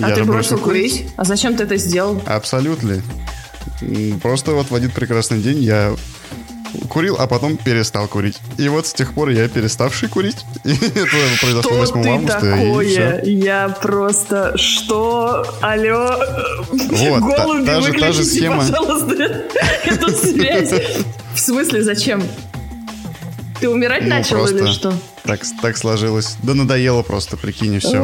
А 0.00 0.10
ты 0.10 0.24
бросил 0.24 0.58
курить? 0.58 1.06
А 1.16 1.24
зачем 1.24 1.56
ты 1.56 1.64
это 1.64 1.76
сделал? 1.76 2.22
Абсолютно. 2.26 3.02
Просто 4.22 4.52
вот 4.52 4.70
в 4.70 4.74
один 4.74 4.90
прекрасный 4.90 5.40
день 5.40 5.62
я 5.62 5.94
курил, 6.88 7.16
а 7.18 7.26
потом 7.26 7.56
перестал 7.56 8.08
курить. 8.08 8.38
И 8.58 8.68
вот 8.68 8.86
с 8.86 8.92
тех 8.92 9.14
пор 9.14 9.30
я 9.30 9.48
переставший 9.48 10.08
курить. 10.08 10.44
И 10.64 10.72
это 10.72 11.40
произошло 11.40 11.72
8 11.72 12.08
августа. 12.08 12.40
Такое? 12.40 13.22
Я 13.24 13.68
просто... 13.68 14.56
Что? 14.56 15.46
Алло? 15.60 16.16
Вот, 16.70 17.20
Голуби, 17.20 17.66
та, 17.66 17.74
та, 17.74 17.80
же, 17.80 17.92
та 17.92 18.12
же 18.12 18.24
схема. 18.24 18.58
пожалуйста, 18.58 19.44
эту 19.84 20.10
связь. 20.10 20.72
В 21.34 21.38
смысле, 21.38 21.82
зачем? 21.82 22.22
Ты 23.60 23.68
умирать 23.68 24.04
ну, 24.04 24.08
начал 24.08 24.46
или 24.46 24.66
что? 24.66 24.92
Так, 25.22 25.40
так 25.60 25.76
сложилось. 25.76 26.36
Да 26.42 26.54
надоело 26.54 27.02
просто, 27.02 27.36
прикинь, 27.36 27.74
и 27.74 27.78
все. 27.78 28.00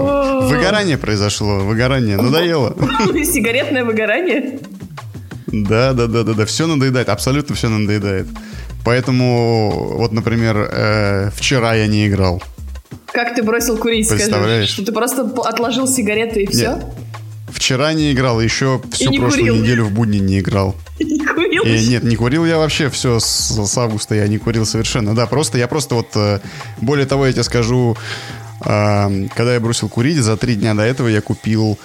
Выгорание 0.48 0.98
произошло, 0.98 1.60
выгорание, 1.60 2.16
надоело. 2.16 2.76
Сигаретное 3.24 3.84
выгорание? 3.84 4.60
Да, 5.64 5.92
да, 5.92 6.06
да, 6.06 6.22
да, 6.22 6.34
да. 6.34 6.46
Все 6.46 6.66
надоедает, 6.66 7.08
абсолютно 7.08 7.54
все 7.54 7.68
надоедает. 7.68 8.26
Поэтому, 8.84 9.96
вот, 9.98 10.12
например, 10.12 10.68
э, 10.70 11.30
вчера 11.34 11.74
я 11.74 11.86
не 11.86 12.06
играл. 12.06 12.42
Как 13.12 13.34
ты 13.34 13.42
бросил 13.42 13.76
курить, 13.78 14.08
Представляешь? 14.08 14.68
скажи? 14.68 14.72
Что 14.72 14.84
ты 14.84 14.92
просто 14.92 15.22
отложил 15.22 15.88
сигареты 15.88 16.42
и 16.42 16.46
все? 16.46 16.76
Нет. 16.76 16.84
Вчера 17.48 17.94
не 17.94 18.12
играл, 18.12 18.40
еще 18.40 18.80
всю 18.92 19.12
прошлую 19.14 19.30
курил. 19.30 19.56
неделю 19.56 19.84
в 19.86 19.92
будни 19.92 20.18
не 20.18 20.40
играл. 20.40 20.76
курил? 21.34 21.62
И, 21.64 21.88
нет, 21.88 22.02
не 22.02 22.16
курил 22.16 22.44
я 22.44 22.58
вообще 22.58 22.90
все 22.90 23.18
с, 23.18 23.26
с 23.26 23.78
августа, 23.78 24.14
я 24.14 24.26
не 24.28 24.38
курил 24.38 24.66
совершенно. 24.66 25.14
Да, 25.14 25.26
просто 25.26 25.58
я 25.58 25.66
просто 25.68 25.94
вот, 25.94 26.08
э, 26.14 26.40
более 26.80 27.06
того, 27.06 27.26
я 27.26 27.32
тебе 27.32 27.44
скажу, 27.44 27.96
э, 28.64 29.26
когда 29.34 29.54
я 29.54 29.60
бросил 29.60 29.88
курить, 29.88 30.18
за 30.18 30.36
три 30.36 30.54
дня 30.54 30.74
до 30.74 30.82
этого 30.82 31.08
я 31.08 31.20
купил 31.20 31.78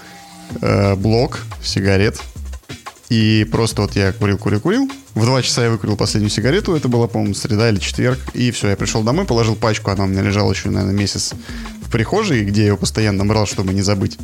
э, 0.61 0.95
блок 0.95 1.39
сигарет. 1.63 2.19
И 3.11 3.45
просто 3.51 3.81
вот 3.81 3.97
я 3.97 4.13
курил, 4.13 4.37
курил, 4.37 4.61
курил. 4.61 4.89
В 5.15 5.25
два 5.25 5.41
часа 5.41 5.65
я 5.65 5.69
выкурил 5.69 5.97
последнюю 5.97 6.29
сигарету. 6.29 6.77
Это 6.77 6.87
была, 6.87 7.07
по-моему, 7.07 7.33
среда 7.33 7.69
или 7.69 7.77
четверг. 7.77 8.17
И 8.33 8.51
все, 8.51 8.69
я 8.69 8.77
пришел 8.77 9.03
домой, 9.03 9.25
положил 9.25 9.57
пачку. 9.57 9.91
Она 9.91 10.05
у 10.05 10.07
меня 10.07 10.21
лежала 10.21 10.53
еще, 10.53 10.69
наверное, 10.69 10.97
месяц 10.97 11.33
в 11.81 11.91
прихожей, 11.91 12.45
где 12.45 12.61
я 12.61 12.67
ее 12.69 12.77
постоянно 12.77 13.25
брал, 13.25 13.45
чтобы 13.45 13.73
не 13.73 13.81
забыть. 13.81 14.17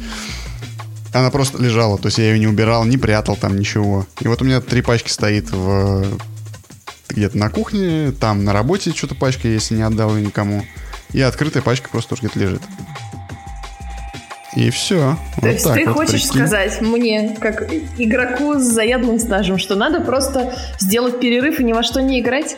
Она 1.12 1.30
просто 1.32 1.62
лежала, 1.62 1.98
то 1.98 2.06
есть 2.06 2.18
я 2.18 2.32
ее 2.32 2.40
не 2.40 2.48
убирал, 2.48 2.86
не 2.86 2.98
прятал 2.98 3.36
там 3.36 3.60
ничего. 3.60 4.08
И 4.22 4.28
вот 4.30 4.42
у 4.42 4.46
меня 4.46 4.62
три 4.62 4.82
пачки 4.82 5.10
стоит 5.10 5.52
в 5.52 6.06
где-то 7.10 7.38
на 7.38 7.50
кухне, 7.50 8.14
там 8.18 8.46
на 8.46 8.54
работе 8.54 8.92
что-то 8.92 9.16
пачка, 9.16 9.50
если 9.50 9.76
не 9.76 9.82
отдал 9.82 10.16
ее 10.16 10.26
никому. 10.26 10.66
И 11.12 11.20
открытая 11.20 11.62
пачка 11.62 11.90
просто 11.90 12.12
тоже 12.12 12.22
где-то 12.22 12.40
лежит. 12.40 12.62
И 14.58 14.72
все. 14.72 15.20
То 15.36 15.42
вот 15.42 15.52
есть 15.52 15.72
ты 15.72 15.86
вот, 15.86 15.94
хочешь 15.94 16.24
прикинь. 16.24 16.30
сказать 16.48 16.82
мне, 16.82 17.38
как 17.40 17.72
игроку 18.00 18.56
с 18.56 18.64
заядлым 18.64 19.20
стажем, 19.20 19.60
что 19.60 19.76
надо 19.76 20.02
просто 20.02 20.52
сделать 20.80 21.20
перерыв 21.20 21.60
и 21.60 21.64
ни 21.64 21.74
во 21.74 21.84
что 21.84 22.02
не 22.02 22.20
играть? 22.20 22.58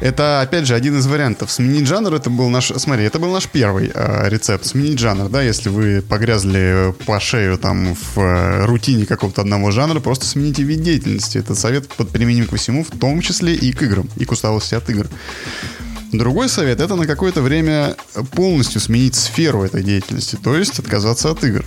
Это, 0.00 0.40
опять 0.40 0.66
же, 0.66 0.74
один 0.74 0.98
из 0.98 1.06
вариантов. 1.06 1.52
Сменить 1.52 1.86
жанр, 1.86 2.12
это 2.12 2.30
был 2.30 2.48
наш... 2.48 2.72
Смотри, 2.76 3.04
это 3.04 3.20
был 3.20 3.30
наш 3.30 3.46
первый 3.46 3.92
э, 3.94 4.28
рецепт. 4.28 4.66
Сменить 4.66 4.98
жанр, 4.98 5.28
да, 5.28 5.40
если 5.40 5.68
вы 5.68 6.02
погрязли 6.02 6.92
по 7.06 7.20
шею 7.20 7.56
там 7.56 7.94
в 7.94 8.18
э, 8.18 8.64
рутине 8.66 9.06
какого-то 9.06 9.42
одного 9.42 9.70
жанра, 9.70 10.00
просто 10.00 10.26
смените 10.26 10.64
вид 10.64 10.82
деятельности. 10.82 11.38
Это 11.38 11.54
совет 11.54 11.88
под 11.88 12.10
применим 12.10 12.48
ко 12.48 12.56
всему, 12.56 12.82
в 12.82 12.90
том 12.90 13.20
числе 13.20 13.54
и 13.54 13.72
к 13.72 13.82
играм, 13.84 14.08
и 14.16 14.24
к 14.24 14.32
усталости 14.32 14.74
от 14.74 14.90
игр. 14.90 15.06
Другой 16.12 16.48
совет— 16.48 16.80
это 16.82 16.96
на 16.96 17.06
какое-то 17.06 17.42
время 17.42 17.96
полностью 18.32 18.80
сменить 18.80 19.14
сферу 19.14 19.62
этой 19.64 19.82
деятельности, 19.82 20.38
то 20.42 20.56
есть 20.56 20.78
отказаться 20.78 21.30
от 21.30 21.42
игр. 21.44 21.64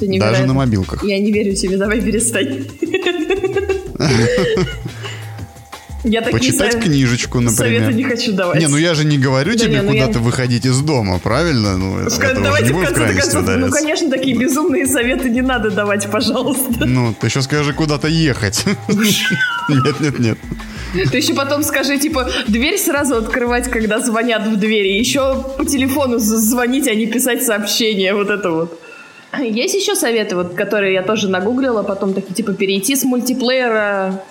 Даже 0.00 0.44
на 0.44 0.54
мобилках. 0.54 1.02
Я 1.02 1.18
не 1.18 1.32
верю 1.32 1.54
тебе, 1.54 1.76
давай 1.76 2.00
перестань. 2.00 2.66
Я 6.08 6.22
Почитать 6.22 6.80
книжечку, 6.80 7.40
например. 7.40 7.80
Советы 7.80 7.94
не 7.94 8.04
хочу 8.04 8.32
давать. 8.32 8.60
Не, 8.60 8.68
ну 8.68 8.76
я 8.76 8.94
же 8.94 9.04
не 9.04 9.18
говорю 9.18 9.52
да 9.52 9.58
тебе 9.58 9.82
ну 9.82 9.90
куда-то 9.90 10.18
я... 10.18 10.18
выходить 10.20 10.64
из 10.64 10.80
дома, 10.80 11.18
правильно? 11.18 11.76
Ну, 11.76 11.98
это, 11.98 12.14
это 12.14 12.40
Давайте 12.40 12.72
в 12.72 12.84
конце 12.84 13.12
концов, 13.12 13.56
ну, 13.56 13.70
конечно, 13.70 14.08
такие 14.08 14.36
безумные 14.38 14.86
советы 14.86 15.28
не 15.30 15.42
надо 15.42 15.70
давать, 15.70 16.08
пожалуйста. 16.08 16.86
Ну, 16.86 17.12
ты 17.18 17.26
еще 17.26 17.42
скажи 17.42 17.72
куда-то 17.72 18.06
ехать. 18.06 18.64
Нет, 19.68 20.00
нет, 20.00 20.18
нет. 20.20 20.38
Ты 21.10 21.18
еще 21.18 21.34
потом 21.34 21.62
скажи, 21.62 21.98
типа, 21.98 22.28
дверь 22.48 22.78
сразу 22.78 23.16
открывать, 23.16 23.68
когда 23.70 23.98
звонят 23.98 24.46
в 24.46 24.56
двери. 24.56 24.98
Еще 24.98 25.44
по 25.56 25.64
телефону 25.64 26.18
звонить, 26.18 26.88
а 26.88 26.94
не 26.94 27.06
писать 27.06 27.42
сообщения. 27.42 28.14
Вот 28.14 28.30
это 28.30 28.50
вот. 28.50 28.80
Есть 29.38 29.74
еще 29.74 29.94
советы, 29.94 30.36
вот, 30.36 30.54
которые 30.54 30.94
я 30.94 31.02
тоже 31.02 31.28
нагуглила, 31.28 31.82
потом 31.82 32.14
такие, 32.14 32.34
типа, 32.34 32.54
перейти 32.54 32.96
с 32.96 33.04
мультиплеера 33.04 34.22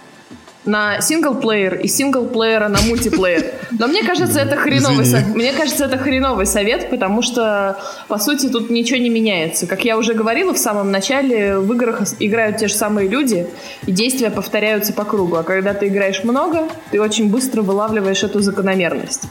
на 0.66 1.01
синглплеер 1.01 1.76
и 1.76 1.88
синглплеера 1.88 2.68
на 2.68 2.80
мультиплеер. 2.82 3.53
Но 3.72 3.88
мне 3.88 4.03
кажется, 4.03 4.39
это 4.39 4.55
хреновый 4.55 5.05
совет. 5.05 5.36
Мне 5.36 5.53
кажется, 5.53 5.86
это 5.86 5.97
хреновый 5.97 6.45
совет, 6.45 6.89
потому 6.89 7.22
что, 7.22 7.78
по 8.07 8.18
сути, 8.18 8.47
тут 8.47 8.70
ничего 8.70 8.99
не 8.99 9.09
меняется. 9.09 9.68
Как 9.68 9.86
я 9.86 9.97
уже 9.97 10.13
говорила 10.13 10.53
в 10.53 10.57
самом 10.57 10.91
начале, 10.91 11.57
в 11.57 11.72
играх 11.74 12.01
играют 12.20 12.57
те 12.57 12.68
же 12.68 12.74
самые 12.74 13.07
люди, 13.07 13.47
и 13.86 13.91
действия 13.91 14.30
повторяются 14.30 14.93
по 14.93 15.05
кругу. 15.05 15.36
А 15.36 15.43
когда 15.43 15.74
ты 15.74 15.88
играешь 15.88 16.24
много, 16.24 16.68
ты 16.91 17.01
очень 17.01 17.30
быстро 17.30 17.61
вылавливаешь 17.61 18.24
эту 18.24 18.39
закономерность. 18.39 19.24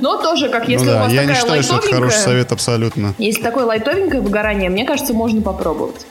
Но 0.00 0.20
тоже, 0.20 0.48
как 0.48 0.68
если 0.68 0.86
ну 0.86 0.92
да, 0.92 0.98
у 0.98 1.02
вас 1.04 1.12
я 1.12 1.20
такая 1.22 1.34
не 1.34 1.40
считаю, 1.40 1.62
что 1.62 1.76
это 1.78 1.94
хороший 1.94 2.18
совет 2.18 2.52
абсолютно. 2.52 3.14
Если 3.18 3.42
такое 3.42 3.64
лайтовенькое 3.64 4.20
выгорание, 4.20 4.70
мне 4.70 4.84
кажется, 4.84 5.14
можно 5.14 5.40
попробовать. 5.40 6.06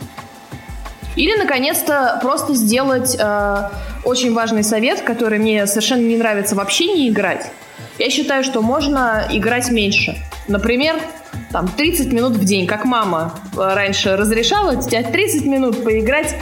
Или, 1.18 1.36
наконец-то, 1.36 2.20
просто 2.22 2.54
сделать 2.54 3.18
э, 3.20 3.70
очень 4.04 4.34
важный 4.34 4.64
совет, 4.64 5.02
который 5.02 5.40
мне 5.40 5.66
совершенно 5.66 6.02
не 6.02 6.16
нравится 6.16 6.56
вообще 6.56 6.86
не 6.94 7.10
играть. 7.10 7.52
Я 7.98 8.12
считаю, 8.12 8.44
что 8.44 8.62
можно 8.62 9.28
играть 9.32 9.72
меньше. 9.72 10.16
Например, 10.48 10.96
там 11.52 11.68
30 11.68 12.14
минут 12.14 12.34
в 12.34 12.46
день, 12.46 12.68
как 12.68 12.86
мама 12.86 13.34
э, 13.56 13.74
раньше 13.74 14.16
разрешала 14.16 14.76
тебе 14.82 15.02
30 15.02 15.46
минут 15.46 15.84
поиграть 15.84 16.36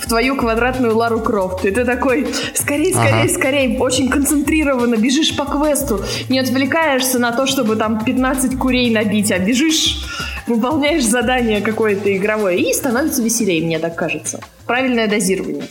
в 0.00 0.08
твою 0.08 0.36
квадратную 0.36 0.96
Лару 0.96 1.20
Крофт. 1.20 1.66
И 1.66 1.70
ты 1.70 1.84
такой, 1.84 2.26
скорее, 2.54 2.92
скорее, 2.94 3.22
ага. 3.24 3.28
скорее, 3.28 3.78
очень 3.78 4.08
концентрированно 4.08 4.96
бежишь 4.96 5.36
по 5.36 5.44
квесту, 5.44 6.02
не 6.30 6.38
отвлекаешься 6.38 7.18
на 7.18 7.32
то, 7.32 7.46
чтобы 7.46 7.76
там 7.76 8.02
15 8.02 8.58
курей 8.58 8.90
набить, 8.90 9.30
а 9.30 9.38
бежишь 9.38 10.06
выполняешь 10.46 11.04
задание 11.04 11.60
какое-то 11.60 12.14
игровое, 12.16 12.58
и 12.58 12.72
становится 12.72 13.22
веселее, 13.22 13.64
мне 13.64 13.78
так 13.78 13.96
кажется. 13.96 14.40
Правильное 14.66 15.06
дозирование. 15.06 15.68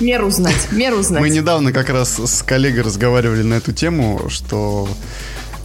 Меру 0.00 0.30
знать, 0.30 0.72
меру 0.72 1.02
знать. 1.02 1.20
Мы 1.20 1.30
недавно 1.30 1.72
как 1.72 1.88
раз 1.90 2.18
с 2.18 2.42
коллегой 2.42 2.82
разговаривали 2.82 3.42
на 3.42 3.54
эту 3.54 3.72
тему, 3.72 4.22
что 4.28 4.88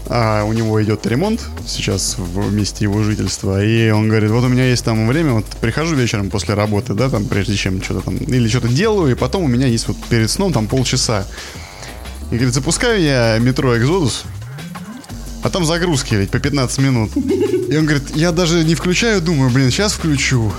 а, 0.09 0.43
у 0.43 0.53
него 0.53 0.82
идет 0.84 1.05
ремонт 1.05 1.41
сейчас 1.65 2.15
в 2.17 2.53
месте 2.53 2.86
его 2.86 3.03
жительства, 3.03 3.63
и 3.63 3.89
он 3.89 4.07
говорит, 4.07 4.32
вот 4.32 4.43
у 4.43 4.47
меня 4.47 4.65
есть 4.65 4.86
там 4.86 5.07
время, 5.07 5.34
вот 5.34 5.45
прихожу 5.59 5.95
вечером 5.95 6.30
после 6.30 6.53
работы, 6.53 6.93
да, 6.93 7.09
там, 7.09 7.25
прежде 7.25 7.55
чем 7.55 7.82
что-то 7.82 8.01
там, 8.01 8.17
или 8.17 8.47
что-то 8.47 8.67
делаю, 8.67 9.11
и 9.11 9.15
потом 9.15 9.43
у 9.43 9.47
меня 9.47 9.67
есть 9.67 9.88
вот 9.88 9.97
перед 10.09 10.30
сном 10.30 10.53
там 10.53 10.67
полчаса. 10.67 11.25
И 12.32 12.36
говорит, 12.36 12.53
запускаю 12.53 13.01
я 13.01 13.38
метро 13.39 13.78
Экзодус, 13.78 14.23
а 15.43 15.49
там 15.49 15.65
загрузки 15.65 16.15
ведь 16.15 16.29
по 16.29 16.39
15 16.39 16.79
минут. 16.79 17.11
И 17.15 17.77
он 17.77 17.85
говорит, 17.85 18.15
я 18.15 18.31
даже 18.31 18.63
не 18.63 18.75
включаю, 18.75 19.21
думаю, 19.21 19.49
блин, 19.49 19.71
сейчас 19.71 19.93
включу. 19.93 20.51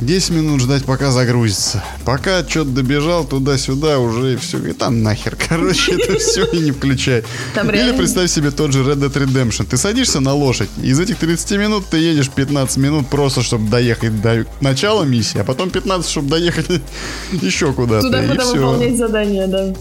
10 0.00 0.30
минут 0.30 0.60
ждать, 0.60 0.84
пока 0.84 1.10
загрузится. 1.10 1.82
Пока 2.04 2.46
что-то 2.46 2.70
добежал 2.70 3.24
туда-сюда, 3.24 3.98
уже 3.98 4.36
все. 4.36 4.58
И 4.58 4.72
там 4.72 5.02
нахер, 5.02 5.36
короче, 5.48 5.92
это 5.94 6.18
все 6.18 6.44
и 6.46 6.58
не 6.58 6.72
включай. 6.72 7.22
Там 7.54 7.68
Или 7.70 7.76
реально... 7.76 7.98
представь 7.98 8.30
себе 8.30 8.50
тот 8.50 8.72
же 8.72 8.82
Red 8.82 8.98
Dead 8.98 9.12
Redemption. 9.12 9.66
Ты 9.66 9.76
садишься 9.76 10.20
на 10.20 10.34
лошадь, 10.34 10.68
и 10.82 10.88
из 10.88 11.00
этих 11.00 11.18
30 11.18 11.58
минут 11.58 11.86
ты 11.90 11.98
едешь 11.98 12.28
15 12.28 12.76
минут 12.78 13.08
просто, 13.08 13.42
чтобы 13.42 13.70
доехать 13.70 14.20
до 14.20 14.46
начала 14.60 15.04
миссии, 15.04 15.38
а 15.38 15.44
потом 15.44 15.70
15, 15.70 16.10
чтобы 16.10 16.28
доехать 16.28 16.66
еще 17.32 17.72
куда-то. 17.72 18.06
Туда, 18.06 18.22
куда 18.22 18.44
выполнять 18.44 18.98
задание, 18.98 19.46
да. 19.46 19.74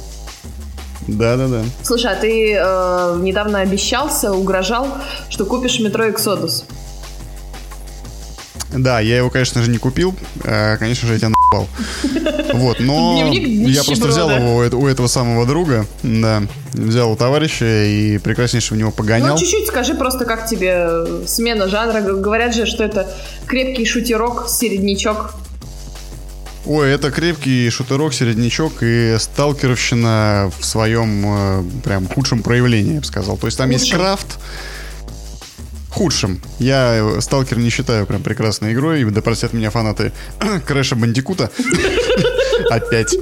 Да, 1.08 1.38
да, 1.38 1.48
да. 1.48 1.64
Слушай, 1.84 2.14
а 2.14 2.16
ты 2.16 2.54
э, 2.54 3.20
недавно 3.22 3.60
обещался, 3.60 4.32
угрожал, 4.34 4.88
что 5.30 5.46
купишь 5.46 5.80
метро 5.80 6.06
Exodus. 6.06 6.64
Да, 8.76 9.00
я 9.00 9.18
его, 9.18 9.30
конечно 9.30 9.62
же, 9.62 9.70
не 9.70 9.78
купил. 9.78 10.16
Э, 10.44 10.78
конечно 10.78 11.08
же, 11.08 11.14
я 11.14 11.20
тебя 11.20 11.30
наебал. 11.30 11.68
Вот, 12.54 12.80
но 12.80 13.32
я 13.34 13.84
просто 13.84 14.08
взял 14.08 14.30
его 14.30 14.58
у 14.58 14.88
этого 14.88 15.08
самого 15.08 15.46
друга, 15.46 15.86
да, 16.04 16.44
взял 16.74 17.12
у 17.12 17.16
товарища 17.16 17.66
и 17.66 18.20
прекраснейше 18.20 18.76
в 18.76 18.78
него 18.78 18.92
погонял. 18.92 19.36
Ну, 19.36 19.38
чуть-чуть 19.38 19.68
скажи 19.68 19.96
просто, 19.96 20.26
как 20.26 20.46
тебе 20.48 21.26
смена 21.26 21.68
жанра. 21.68 22.02
Говорят 22.02 22.54
же, 22.54 22.66
что 22.66 22.84
это 22.84 23.12
крепкий 23.48 23.86
шутерок, 23.86 24.48
середнячок. 24.50 25.34
Ой, 26.66 26.92
это 26.92 27.12
крепкий 27.12 27.70
шутерок, 27.70 28.14
середнячок 28.14 28.74
и 28.82 29.18
сталкеровщина 29.20 30.50
в 30.58 30.66
своем 30.66 31.24
э, 31.26 31.64
прям 31.84 32.08
худшем 32.08 32.42
проявлении, 32.42 32.94
я 32.94 33.00
бы 33.02 33.06
сказал. 33.06 33.38
То 33.38 33.48
есть 33.48 33.58
там 33.58 33.70
Худшим. 33.70 33.82
есть 33.82 33.94
крафт, 33.94 34.28
худшим. 35.90 36.42
Я 36.60 36.94
э, 36.96 37.22
Сталкер 37.22 37.60
не 37.60 37.70
считаю 37.70 38.06
прям 38.06 38.24
прекрасной 38.24 38.74
игрой, 38.74 39.04
да 39.04 39.22
простят 39.22 39.52
меня 39.52 39.72
фанаты 39.72 40.14
Крэша 40.66 40.96
Бандикута. 40.96 41.52
Опять. 42.70 43.14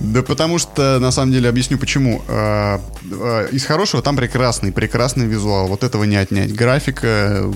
Да 0.00 0.22
потому 0.22 0.58
что, 0.58 0.98
на 0.98 1.10
самом 1.10 1.32
деле, 1.32 1.48
объясню 1.48 1.78
почему. 1.78 2.22
А, 2.28 2.80
а, 3.10 3.46
из 3.46 3.64
хорошего 3.64 4.02
там 4.02 4.16
прекрасный, 4.16 4.72
прекрасный 4.72 5.26
визуал. 5.26 5.66
Вот 5.68 5.84
этого 5.84 6.04
не 6.04 6.16
отнять. 6.16 6.54
Графика 6.54 7.50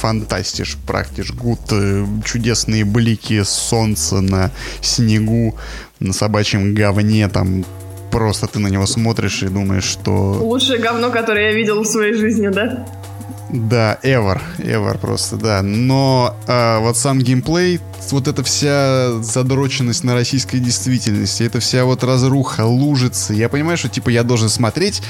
фантастиш, 0.00 0.76
практиш, 0.86 1.32
гуд, 1.32 1.60
э, 1.70 2.04
чудесные 2.24 2.84
блики 2.84 3.42
солнца 3.44 4.20
на 4.20 4.50
снегу, 4.80 5.56
на 6.00 6.12
собачьем 6.12 6.74
говне, 6.74 7.28
там 7.28 7.64
просто 8.10 8.46
ты 8.46 8.58
на 8.58 8.68
него 8.68 8.86
смотришь 8.86 9.42
и 9.42 9.48
думаешь, 9.48 9.84
что... 9.84 10.12
Лучшее 10.40 10.78
говно, 10.78 11.10
которое 11.10 11.50
я 11.50 11.52
видел 11.52 11.82
в 11.82 11.86
своей 11.86 12.14
жизни, 12.14 12.48
да? 12.48 12.86
Да, 13.50 13.98
ever, 14.02 14.40
ever 14.58 14.98
просто, 14.98 15.36
да. 15.36 15.62
Но 15.62 16.36
а, 16.48 16.80
вот 16.80 16.96
сам 16.96 17.20
геймплей, 17.20 17.80
вот 18.10 18.26
эта 18.26 18.42
вся 18.42 19.22
задроченность 19.22 20.02
на 20.04 20.14
российской 20.14 20.58
действительности, 20.58 21.44
это 21.44 21.60
вся 21.60 21.84
вот 21.84 22.02
разруха, 22.02 22.64
лужицы. 22.64 23.34
Я 23.34 23.48
понимаю, 23.48 23.76
что 23.78 23.88
типа 23.88 24.08
я 24.08 24.24
должен 24.24 24.48
смотреть 24.48 25.02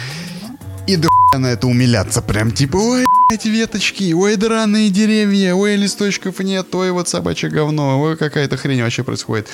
и 0.87 0.97
до 0.97 1.09
на 1.39 1.49
это 1.49 1.67
умиляться. 1.67 2.23
Прям 2.23 2.51
типа, 2.51 2.77
ой, 2.77 3.05
блядь, 3.29 3.45
веточки, 3.45 4.13
ой, 4.13 4.37
драные 4.37 4.91
деревья, 4.91 5.55
ой, 5.55 5.77
листочков 5.77 6.39
нет, 6.41 6.75
ой, 6.75 6.91
вот 6.93 7.09
собачье 7.09 7.51
говно, 7.51 8.01
ой, 8.01 8.17
какая-то 8.17 8.57
хрень 8.57 8.83
вообще 8.83 9.03
происходит. 9.03 9.49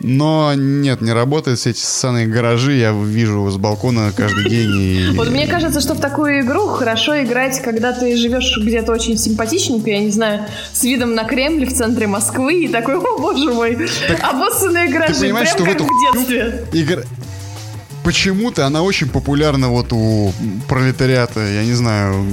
Но 0.00 0.52
нет, 0.54 1.00
не 1.00 1.12
работают 1.12 1.58
все 1.58 1.70
эти 1.70 1.80
ссаные 1.80 2.26
гаражи, 2.26 2.74
я 2.74 2.92
вижу 2.92 3.48
с 3.50 3.56
балкона 3.56 4.12
каждый 4.14 4.48
день. 4.50 4.70
И... 4.70 5.10
Вот 5.16 5.30
мне 5.30 5.46
кажется, 5.46 5.80
что 5.80 5.94
в 5.94 6.00
такую 6.00 6.40
игру 6.40 6.66
хорошо 6.66 7.22
играть, 7.22 7.60
когда 7.62 7.92
ты 7.92 8.16
живешь 8.16 8.58
где-то 8.60 8.92
очень 8.92 9.16
симпатичненько, 9.16 9.90
я 9.90 10.00
не 10.00 10.10
знаю, 10.10 10.46
с 10.72 10.82
видом 10.82 11.14
на 11.14 11.24
Кремль 11.24 11.66
в 11.66 11.72
центре 11.72 12.06
Москвы, 12.06 12.64
и 12.64 12.68
такой, 12.68 12.96
о 12.96 13.18
боже 13.18 13.52
мой, 13.52 13.88
так, 14.08 14.20
обоссанные 14.22 14.88
гаражи, 14.88 15.32
прям 15.32 15.46
что 15.46 15.64
как 15.64 15.80
в, 15.80 15.86
в 15.86 16.12
детстве. 16.12 16.66
Игр... 16.72 17.04
Почему-то 18.02 18.66
она 18.66 18.82
очень 18.82 19.08
популярна 19.08 19.68
вот 19.68 19.92
у 19.92 20.32
пролетариата, 20.68 21.40
я 21.40 21.64
не 21.64 21.72
знаю, 21.72 22.26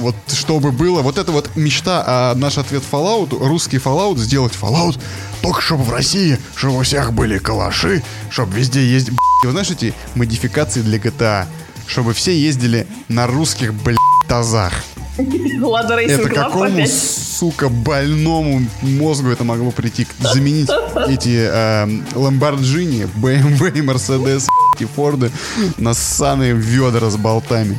вот 0.00 0.14
чтобы 0.32 0.72
было, 0.72 1.02
вот 1.02 1.18
это 1.18 1.30
вот 1.32 1.50
мечта, 1.56 2.02
а 2.06 2.34
наш 2.34 2.58
ответ 2.58 2.82
Fallout, 2.90 3.36
русский 3.38 3.76
Fallout, 3.76 4.18
сделать 4.18 4.52
Fallout 4.60 4.98
только 5.42 5.60
чтобы 5.60 5.84
в 5.84 5.90
России, 5.90 6.38
чтобы 6.54 6.78
у 6.78 6.82
всех 6.82 7.12
были 7.12 7.38
калаши, 7.38 8.02
чтобы 8.30 8.56
везде 8.56 8.84
есть, 8.84 9.10
вы 9.44 9.50
знаешь, 9.52 9.70
эти 9.70 9.94
модификации 10.14 10.82
для 10.82 10.98
GTA, 10.98 11.46
чтобы 11.86 12.12
все 12.12 12.38
ездили 12.38 12.86
на 13.08 13.26
русских, 13.26 13.74
блядь, 13.74 13.98
тазах. 14.28 14.72
Это 15.18 16.28
какому, 16.30 16.86
сука, 16.86 17.68
больному 17.68 18.62
мозгу 18.80 19.28
это 19.28 19.44
могло 19.44 19.70
прийти? 19.70 20.06
Заменить 20.20 20.70
эти 21.08 21.48
э, 21.50 21.86
Lamborghini, 22.14 23.08
BMW, 23.16 23.84
Mercedes 23.84 24.46
и 24.78 24.84
Форды 24.84 25.30
на 25.76 25.94
ссаные 25.94 26.54
ведра 26.54 27.10
с 27.10 27.16
болтами. 27.16 27.78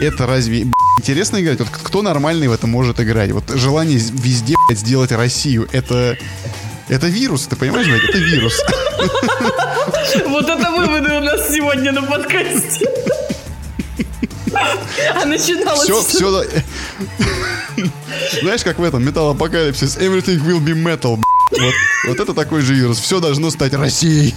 Это 0.00 0.26
разве 0.26 0.66
интересно 0.98 1.40
играть? 1.40 1.58
Вот 1.58 1.68
кто 1.70 2.02
нормальный 2.02 2.48
в 2.48 2.52
это 2.52 2.66
может 2.66 3.00
играть? 3.00 3.30
Вот 3.32 3.50
желание 3.54 3.98
везде 3.98 4.54
блядь, 4.68 4.78
сделать 4.78 5.12
Россию, 5.12 5.68
это... 5.72 6.16
Это 6.88 7.08
вирус, 7.08 7.48
ты 7.48 7.56
понимаешь, 7.56 7.86
блядь? 7.86 8.04
Это 8.04 8.18
вирус. 8.18 8.54
Вот 10.28 10.48
это 10.48 10.70
выводы 10.70 11.12
у 11.14 11.20
нас 11.20 11.48
сегодня 11.52 11.92
на 11.92 12.02
подкасте. 12.02 12.86
А 15.14 15.24
начиналось 15.24 15.82
все. 15.82 16.02
Все, 16.02 16.44
Знаешь, 18.40 18.62
как 18.62 18.78
в 18.78 18.84
этом 18.84 19.04
металлопокалипсис 19.04 19.96
Everything 19.98 20.38
will 20.46 20.60
be 20.60 20.74
metal, 20.74 21.20
вот, 21.50 21.74
вот 22.08 22.20
это 22.20 22.34
такой 22.34 22.62
же 22.62 22.74
вирус. 22.74 22.98
Все 22.98 23.20
должно 23.20 23.50
стать 23.50 23.72
Россией. 23.74 24.34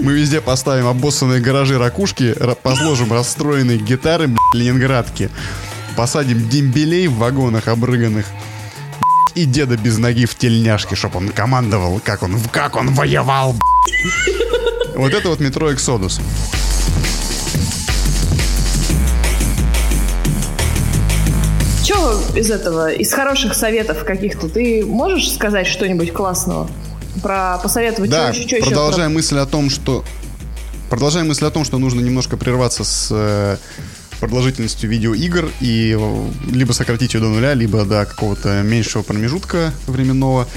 Мы 0.00 0.12
везде 0.12 0.40
поставим 0.40 0.86
обоссанные 0.86 1.40
гаражи 1.40 1.78
ракушки, 1.78 2.34
посложим 2.62 3.12
расстроенные 3.12 3.78
гитары, 3.78 4.28
блядь, 4.28 4.38
ленинградки. 4.54 5.30
Посадим 5.96 6.48
дембелей 6.48 7.06
в 7.06 7.16
вагонах 7.16 7.68
обрыганных. 7.68 8.26
И 9.34 9.44
деда 9.44 9.76
без 9.76 9.98
ноги 9.98 10.26
в 10.26 10.34
тельняшке, 10.34 10.94
чтоб 10.94 11.16
он 11.16 11.28
командовал, 11.28 12.00
как 12.04 12.22
он, 12.22 12.38
как 12.50 12.76
он 12.76 12.92
воевал. 12.94 13.54
Вот 14.94 15.12
это 15.12 15.28
вот 15.28 15.40
метро 15.40 15.72
Эксодус. 15.72 16.20
Что 21.82 22.20
из 22.36 22.50
этого, 22.50 22.92
из 22.92 23.12
хороших 23.12 23.54
советов 23.54 24.04
каких-то, 24.04 24.48
ты 24.48 24.84
можешь 24.84 25.32
сказать 25.32 25.66
что-нибудь 25.66 26.12
классного? 26.12 26.68
Про 27.22 27.58
посоветовать 27.62 28.10
да, 28.10 28.32
что, 28.32 28.48
что 28.48 28.66
продолжая 28.66 29.06
еще? 29.06 29.14
мысль 29.14 29.38
о 29.38 29.46
том, 29.46 29.68
что 29.68 30.04
продолжая 30.88 31.24
мысль 31.24 31.44
о 31.46 31.50
том, 31.50 31.64
что 31.64 31.78
нужно 31.78 32.00
немножко 32.00 32.36
прерваться 32.36 32.84
с 32.84 33.08
э, 33.10 33.56
продолжительностью 34.22 34.88
видеоигр 34.88 35.50
и 35.60 35.96
э, 35.98 36.30
либо 36.52 36.70
сократить 36.70 37.12
ее 37.14 37.20
до 37.20 37.26
нуля, 37.26 37.54
либо 37.54 37.84
до 37.84 38.06
какого-то 38.06 38.62
меньшего 38.62 39.02
промежутка 39.02 39.74
временного. 39.88 40.48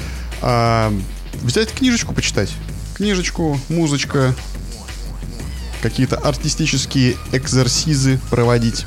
А, 0.44 0.94
взять 1.42 1.72
книжечку 1.72 2.14
почитать. 2.14 2.54
Книжечку, 2.94 3.60
музычка, 3.68 4.36
какие-то 5.82 6.16
артистические 6.16 7.16
экзорсизы 7.32 8.20
проводить. 8.30 8.86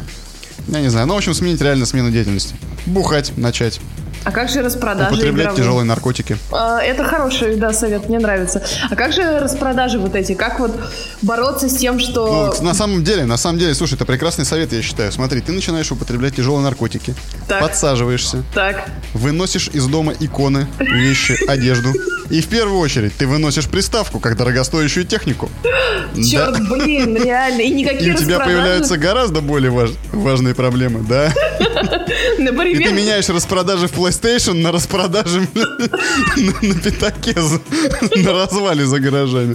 Я 0.69 0.81
не 0.81 0.91
знаю. 0.91 1.09
Ну, 1.09 1.15
в 1.15 1.17
общем, 1.17 1.35
сменить 1.35 1.61
реально 1.61 1.85
смену 1.85 2.13
деятельности. 2.13 2.55
Бухать 2.87 3.37
начать. 3.37 3.81
А 4.25 4.33
как 4.33 4.49
же 4.49 4.63
распродажи 4.63 5.15
Употреблять 5.15 5.47
игровые? 5.47 5.57
тяжелые 5.57 5.85
наркотики. 5.85 6.37
А, 6.53 6.81
это 6.81 7.05
хороший, 7.05 7.57
да, 7.57 7.73
совет, 7.73 8.09
мне 8.09 8.19
нравится. 8.19 8.63
А 8.91 8.97
как 8.97 9.13
же 9.13 9.41
распродажи 9.41 9.99
вот 9.99 10.15
эти? 10.15 10.35
Как 10.35 10.61
вот 10.61 10.73
бороться 11.23 11.69
с 11.69 11.77
тем, 11.77 11.99
что... 11.99 12.55
Ну, 12.59 12.65
на 12.65 12.75
самом 12.75 13.05
деле, 13.05 13.25
на 13.25 13.37
самом 13.37 13.59
деле, 13.59 13.75
слушай, 13.75 13.95
это 13.95 14.05
прекрасный 14.05 14.45
совет, 14.45 14.73
я 14.73 14.83
считаю. 14.83 15.13
Смотри, 15.13 15.41
ты 15.41 15.53
начинаешь 15.53 15.91
употреблять 15.91 16.37
тяжелые 16.37 16.63
наркотики, 16.63 17.15
так. 17.47 17.61
подсаживаешься, 17.61 18.43
так. 18.55 18.85
выносишь 19.15 19.69
из 19.69 19.87
дома 19.87 20.13
иконы, 20.19 20.67
вещи, 20.79 21.39
одежду. 21.49 21.93
И 22.31 22.43
в 22.43 22.47
первую 22.49 22.79
очередь 22.81 23.17
ты 23.17 23.27
выносишь 23.27 23.69
приставку, 23.69 24.21
как 24.21 24.37
дорогостоящую 24.37 25.07
технику. 25.07 25.51
Черт, 26.15 26.59
да? 26.59 26.75
блин, 26.75 27.17
реально. 27.17 27.63
И 27.63 27.71
никакие 27.71 28.11
И 28.11 28.15
у 28.15 28.19
тебя 28.19 28.39
появляются 28.39 28.99
гораздо 28.99 29.41
более 29.41 29.71
важ... 29.71 29.91
важные 30.13 30.55
проблемы, 30.55 31.01
да? 31.09 31.33
Например? 32.43 32.81
И 32.81 32.85
ты 32.85 32.93
меняешь 32.93 33.29
распродажи 33.29 33.89
в 33.89 33.93
PlayStation 33.93 34.55
на 34.55 34.73
распродажи 34.73 35.41
на 36.37 36.75
пятаке, 36.75 37.35
на 38.23 38.33
развале 38.33 38.87
за 38.87 39.01
гаражами. 39.01 39.55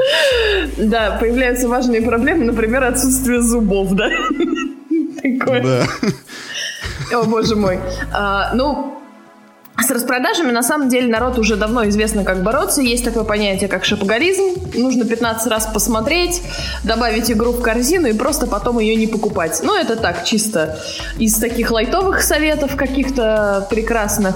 Да, 0.77 1.17
появляются 1.19 1.67
важные 1.67 2.01
проблемы, 2.01 2.45
например, 2.45 2.83
отсутствие 2.83 3.41
зубов, 3.41 3.93
да? 3.93 4.09
Такое. 5.21 5.63
Да. 5.63 5.87
О, 7.17 7.23
боже 7.23 7.55
мой. 7.55 7.79
А, 8.11 8.53
ну, 8.53 8.92
с 9.81 9.89
распродажами, 9.89 10.51
на 10.51 10.61
самом 10.61 10.87
деле, 10.87 11.07
народ 11.07 11.39
уже 11.39 11.55
давно 11.55 11.87
известно, 11.89 12.23
как 12.23 12.43
бороться. 12.43 12.81
Есть 12.81 13.03
такое 13.03 13.23
понятие, 13.23 13.67
как 13.67 13.85
шапоголизм. 13.85 14.43
Нужно 14.75 15.03
15 15.03 15.47
раз 15.47 15.65
посмотреть, 15.65 16.43
добавить 16.83 17.31
игру 17.31 17.53
в 17.53 17.61
корзину 17.61 18.07
и 18.07 18.13
просто 18.13 18.45
потом 18.45 18.77
ее 18.77 18.95
не 18.95 19.07
покупать. 19.07 19.61
Ну, 19.63 19.75
это 19.75 19.95
так, 19.95 20.25
чисто 20.25 20.77
из 21.17 21.35
таких 21.39 21.71
лайтовых 21.71 22.21
советов 22.21 22.75
каких-то 22.75 23.65
прекрасных. 23.69 24.35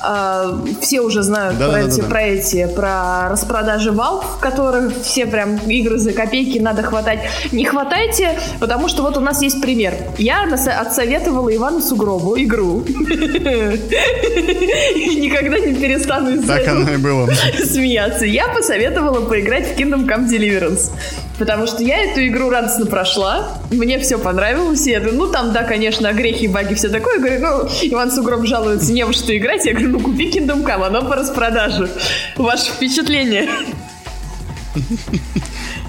А, 0.00 0.60
все 0.80 1.00
уже 1.00 1.22
знают 1.22 1.58
да, 1.58 1.68
про, 1.68 1.74
да, 1.74 1.80
эти, 1.88 1.96
да, 1.96 2.02
да. 2.02 2.08
про 2.08 2.22
эти, 2.22 2.66
про 2.66 3.28
распродажи 3.30 3.90
Valve, 3.90 4.24
в 4.36 4.40
которых 4.40 4.92
все 5.02 5.26
прям 5.26 5.58
игры 5.68 5.98
за 5.98 6.12
копейки 6.12 6.58
надо 6.58 6.82
хватать. 6.82 7.20
Не 7.52 7.64
хватайте, 7.64 8.36
потому 8.58 8.88
что 8.88 9.02
вот 9.02 9.16
у 9.16 9.20
нас 9.20 9.42
есть 9.42 9.60
пример. 9.60 9.94
Я 10.18 10.42
отсоветовала 10.52 11.54
Ивану 11.54 11.80
Сугробу 11.80 12.36
игру. 12.36 12.84
и 14.94 15.16
никогда 15.16 15.58
не 15.58 15.74
перестану 15.74 16.34
из 16.34 16.46
Так 16.46 16.66
оно 16.68 16.92
и 16.92 16.96
было. 16.96 17.28
смеяться. 17.64 18.24
Я 18.24 18.48
посоветовала 18.48 19.20
поиграть 19.26 19.68
в 19.68 19.78
Kingdom 19.78 20.06
Come 20.06 20.28
Deliverance. 20.28 20.90
Потому 21.38 21.66
что 21.66 21.82
я 21.82 22.04
эту 22.04 22.24
игру 22.26 22.50
радостно 22.50 22.86
прошла, 22.86 23.58
мне 23.70 23.98
все 23.98 24.18
понравилось, 24.18 24.86
и 24.86 24.90
я 24.90 25.00
думаю, 25.00 25.18
ну 25.18 25.26
там, 25.28 25.52
да, 25.52 25.64
конечно, 25.64 26.12
грехи, 26.12 26.46
баги, 26.46 26.74
все 26.74 26.88
такое. 26.88 27.14
Я 27.14 27.20
говорю, 27.20 27.40
ну, 27.40 27.68
Иван 27.82 28.12
Сугроб 28.12 28.46
жалуется, 28.46 28.92
не 28.92 29.04
во 29.04 29.12
что 29.12 29.36
играть. 29.36 29.64
Я 29.64 29.72
говорю, 29.72 29.90
ну 29.90 30.00
купи 30.00 30.30
Kingdom 30.30 30.62
Come, 30.62 30.86
оно 30.86 31.02
по 31.02 31.16
распродаже. 31.16 31.90
Ваше 32.36 32.70
впечатление? 32.70 33.48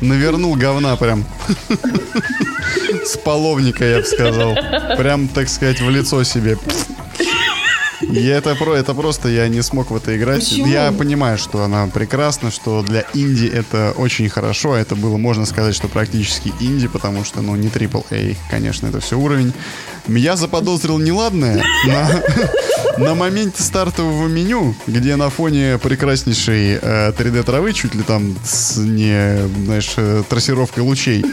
Навернул 0.02 0.56
говна 0.56 0.96
прям. 0.96 1.24
С 3.06 3.18
половника, 3.18 3.86
я 3.86 4.00
бы 4.00 4.06
сказал. 4.06 4.56
Прям, 4.98 5.28
так 5.28 5.50
сказать, 5.50 5.82
в 5.82 5.90
лицо 5.90 6.24
себе. 6.24 6.58
И 8.12 8.26
это, 8.26 8.56
про, 8.56 8.76
это 8.76 8.94
просто 8.94 9.30
я 9.30 9.48
не 9.48 9.62
смог 9.62 9.92
в 9.92 9.96
это 9.96 10.16
играть. 10.16 10.48
Почему? 10.48 10.68
Я 10.68 10.92
понимаю, 10.92 11.38
что 11.38 11.64
она 11.64 11.88
прекрасна, 11.88 12.52
что 12.52 12.82
для 12.82 13.06
инди 13.14 13.46
это 13.46 13.94
очень 13.96 14.30
хорошо. 14.30 14.76
Это 14.76 14.96
было, 14.96 15.18
можно 15.18 15.46
сказать, 15.46 15.76
что 15.76 15.88
практически 15.88 16.54
инди, 16.60 16.88
потому 16.88 17.24
что, 17.24 17.42
ну, 17.42 17.56
не 17.56 17.68
AAA, 17.68 18.36
конечно, 18.50 18.88
это 18.88 19.00
все 19.00 19.18
уровень. 19.18 19.54
Я 20.08 20.36
заподозрил 20.36 21.00
неладное 21.00 21.64
на, 21.88 22.24
на 22.98 23.16
моменте 23.16 23.64
стартового 23.64 24.28
меню, 24.28 24.76
где 24.88 25.16
на 25.16 25.30
фоне 25.30 25.80
прекраснейшей 25.82 26.80
э, 26.82 27.12
3D 27.12 27.44
травы, 27.44 27.74
чуть 27.74 27.96
ли 27.96 28.04
там 28.04 28.36
с 28.44 28.78
не, 28.78 29.48
знаешь, 29.66 29.94
э, 29.98 30.24
трассировкой 30.28 30.84
лучей, 30.84 31.24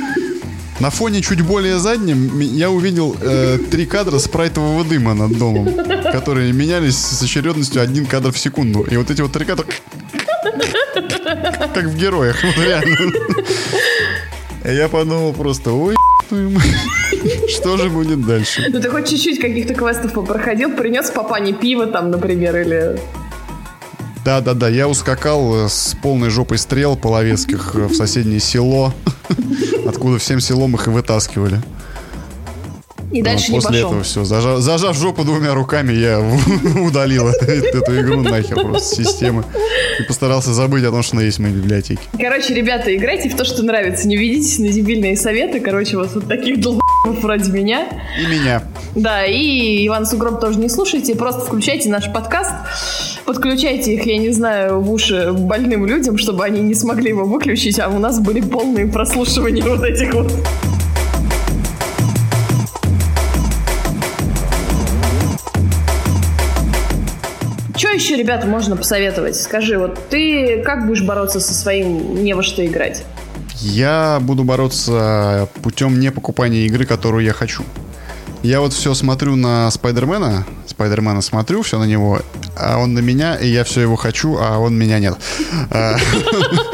на 0.81 0.89
фоне 0.89 1.21
чуть 1.21 1.43
более 1.43 1.79
заднем 1.79 2.41
я 2.41 2.71
увидел 2.71 3.15
э, 3.21 3.59
три 3.71 3.85
кадра 3.85 4.19
спрайтового 4.19 4.83
дыма 4.83 5.13
над 5.13 5.37
домом, 5.37 5.67
которые 6.13 6.53
менялись 6.53 6.97
с 6.97 7.23
очередностью 7.23 7.83
один 7.83 8.07
кадр 8.07 8.33
в 8.33 8.39
секунду. 8.39 8.83
И 8.83 8.97
вот 8.97 9.11
эти 9.11 9.21
вот 9.21 9.33
три 9.33 9.45
кадра... 9.45 9.67
Как 11.75 11.85
в 11.85 11.97
героях, 11.97 12.43
вот 12.43 12.57
реально. 12.59 13.13
Я 14.65 14.89
подумал 14.89 15.33
просто, 15.33 15.73
ой, 15.73 15.95
что 17.49 17.77
же 17.77 17.89
будет 17.89 18.25
дальше? 18.27 18.67
Ну 18.69 18.81
ты 18.81 18.91
хоть 18.91 19.09
чуть-чуть 19.09 19.41
каких-то 19.41 19.75
квестов 19.75 20.13
проходил, 20.27 20.73
принес 20.73 21.11
папане 21.11 21.53
пиво 21.53 21.87
там, 21.87 22.11
например, 22.11 22.57
или... 22.57 23.01
Да-да-да, 24.25 24.69
я 24.69 24.87
ускакал 24.87 25.69
с 25.69 25.97
полной 26.03 26.29
жопой 26.29 26.59
стрел 26.59 26.97
половецких 26.97 27.75
в 27.75 27.95
соседнее 27.95 28.39
село 28.39 28.93
откуда 29.87 30.19
всем 30.19 30.41
селом 30.41 30.75
их 30.75 30.87
и 30.87 30.91
вытаскивали. 30.91 31.61
И 33.11 33.23
дальше 33.23 33.51
вот 33.51 33.59
не 33.59 33.61
После 33.61 33.71
пошел. 33.71 33.89
этого 33.89 34.03
все. 34.03 34.25
Зажав, 34.25 34.61
зажав 34.61 34.97
жопу 34.97 35.25
двумя 35.25 35.55
руками, 35.55 35.93
я 35.93 36.21
удалил 36.81 37.29
эту 37.29 38.01
игру 38.01 38.23
нахер 38.23 38.55
просто 38.57 38.97
системы. 38.97 39.45
И 39.99 40.03
постарался 40.05 40.53
забыть 40.53 40.85
о 40.85 40.91
том, 40.91 41.03
что 41.03 41.17
она 41.17 41.25
есть 41.25 41.39
в 41.39 41.43
моей 41.43 41.55
библиотеке. 41.55 42.01
Короче, 42.19 42.55
ребята, 42.55 42.95
играйте 42.95 43.29
в 43.29 43.37
то, 43.37 43.45
что 43.45 43.63
нравится. 43.63 44.07
Не 44.07 44.17
ведитесь 44.17 44.59
на 44.59 44.69
дебильные 44.69 45.17
советы. 45.17 45.61
Короче, 45.61 45.97
вот, 45.97 46.15
вот 46.15 46.29
таких 46.29 46.61
долб***ов 46.61 47.21
вроде 47.23 47.51
меня. 47.51 47.89
И 48.23 48.27
меня. 48.27 48.63
Да, 48.95 49.25
и 49.25 49.87
Иван 49.87 50.07
Сугроб 50.07 50.41
тоже 50.41 50.59
не 50.59 50.69
слушайте. 50.69 51.15
Просто 51.17 51.41
включайте 51.45 51.89
наш 51.89 52.13
подкаст. 52.13 52.53
Подключайте 53.25 53.95
их, 53.95 54.07
я 54.07 54.19
не 54.19 54.31
знаю, 54.31 54.81
в 54.81 54.91
уши 54.91 55.33
больным 55.33 55.87
людям, 55.87 56.17
чтобы 56.19 56.45
они 56.45 56.61
не 56.61 56.75
смогли 56.75 57.11
его 57.11 57.25
выключить, 57.25 57.79
а 57.79 57.89
у 57.89 57.99
нас 57.99 58.21
были 58.21 58.41
полные 58.41 58.87
прослушивания 58.87 59.65
вот 59.65 59.85
этих 59.85 60.15
вот. 60.15 60.33
Еще, 68.01 68.17
ребята, 68.17 68.47
можно 68.47 68.77
посоветовать? 68.77 69.37
Скажи, 69.37 69.79
вот 69.79 69.99
ты 70.09 70.63
как 70.65 70.87
будешь 70.87 71.03
бороться 71.03 71.41
со 71.41 71.55
своим 71.55 72.23
не 72.23 72.35
во 72.35 72.43
что 72.43 72.65
играть? 72.67 73.05
Я 73.61 74.19
буду 74.23 74.43
бороться 74.43 75.49
путем 75.63 76.01
не 76.01 76.11
покупания 76.11 76.67
игры, 76.67 76.87
которую 76.87 77.25
я 77.25 77.33
хочу. 77.33 77.63
Я 78.43 78.61
вот 78.61 78.73
все 78.73 78.95
смотрю 78.95 79.37
на 79.37 79.71
Спайдермена, 79.71 80.47
Спайдермена 80.67 81.21
смотрю, 81.21 81.61
все 81.61 81.79
на 81.79 81.85
него, 81.85 82.21
а 82.57 82.79
он 82.79 82.95
на 82.95 83.01
меня, 83.01 83.37
и 83.37 83.47
я 83.49 83.65
все 83.65 83.83
его 83.83 83.97
хочу, 83.97 84.39
а 84.41 84.59
он 84.59 84.79
меня 84.79 84.99
нет. 84.99 85.15
А, 85.71 85.97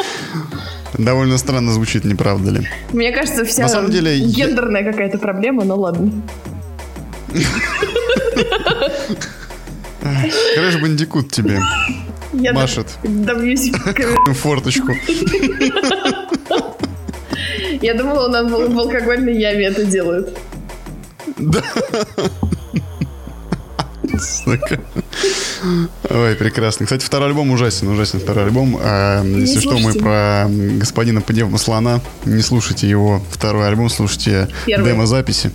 Довольно 0.97 1.39
странно 1.39 1.73
звучит, 1.73 2.05
не 2.05 2.15
правда 2.15 2.53
ли? 2.53 2.69
Мне 2.93 3.11
кажется, 3.11 3.45
вся 3.45 3.63
На 3.63 3.69
самом 3.69 3.91
деле, 3.91 4.17
я- 4.17 4.47
гендерная 4.47 4.85
какая-то 4.85 5.19
проблема, 5.19 5.65
но 5.65 5.77
ладно. 5.77 6.13
Крэш 10.55 10.77
Бандикут 10.81 11.31
тебе 11.33 11.61
Я 12.33 12.53
Машет. 12.53 12.87
добьюсь 13.03 13.71
форточку. 14.35 14.93
Я 17.83 17.95
думала, 17.95 18.27
он 18.27 18.49
в 18.49 18.75
в 18.75 18.79
алкогольной 18.79 19.39
яме 19.39 19.67
это 19.67 19.85
делают. 19.85 20.37
Сука. 24.19 24.81
Ой, 26.11 26.35
прекрасно. 26.37 26.87
Кстати, 26.87 27.05
второй 27.05 27.29
альбом 27.29 27.51
ужасен, 27.51 27.89
ужасен 27.89 28.21
второй 28.21 28.45
альбом. 28.45 28.79
А, 28.81 29.23
если 29.25 29.61
что, 29.61 29.73
мы 29.73 29.93
слушайте. 29.93 30.01
про 30.01 30.47
господина 30.49 31.21
Пневма 31.21 31.59
Слона. 31.59 32.01
Не 32.25 32.43
слушайте 32.43 32.89
его 32.89 33.23
второй 33.31 33.67
альбом, 33.69 33.91
слушайте 33.91 34.49
Первый. 34.65 34.87
демо-записи. 34.91 35.51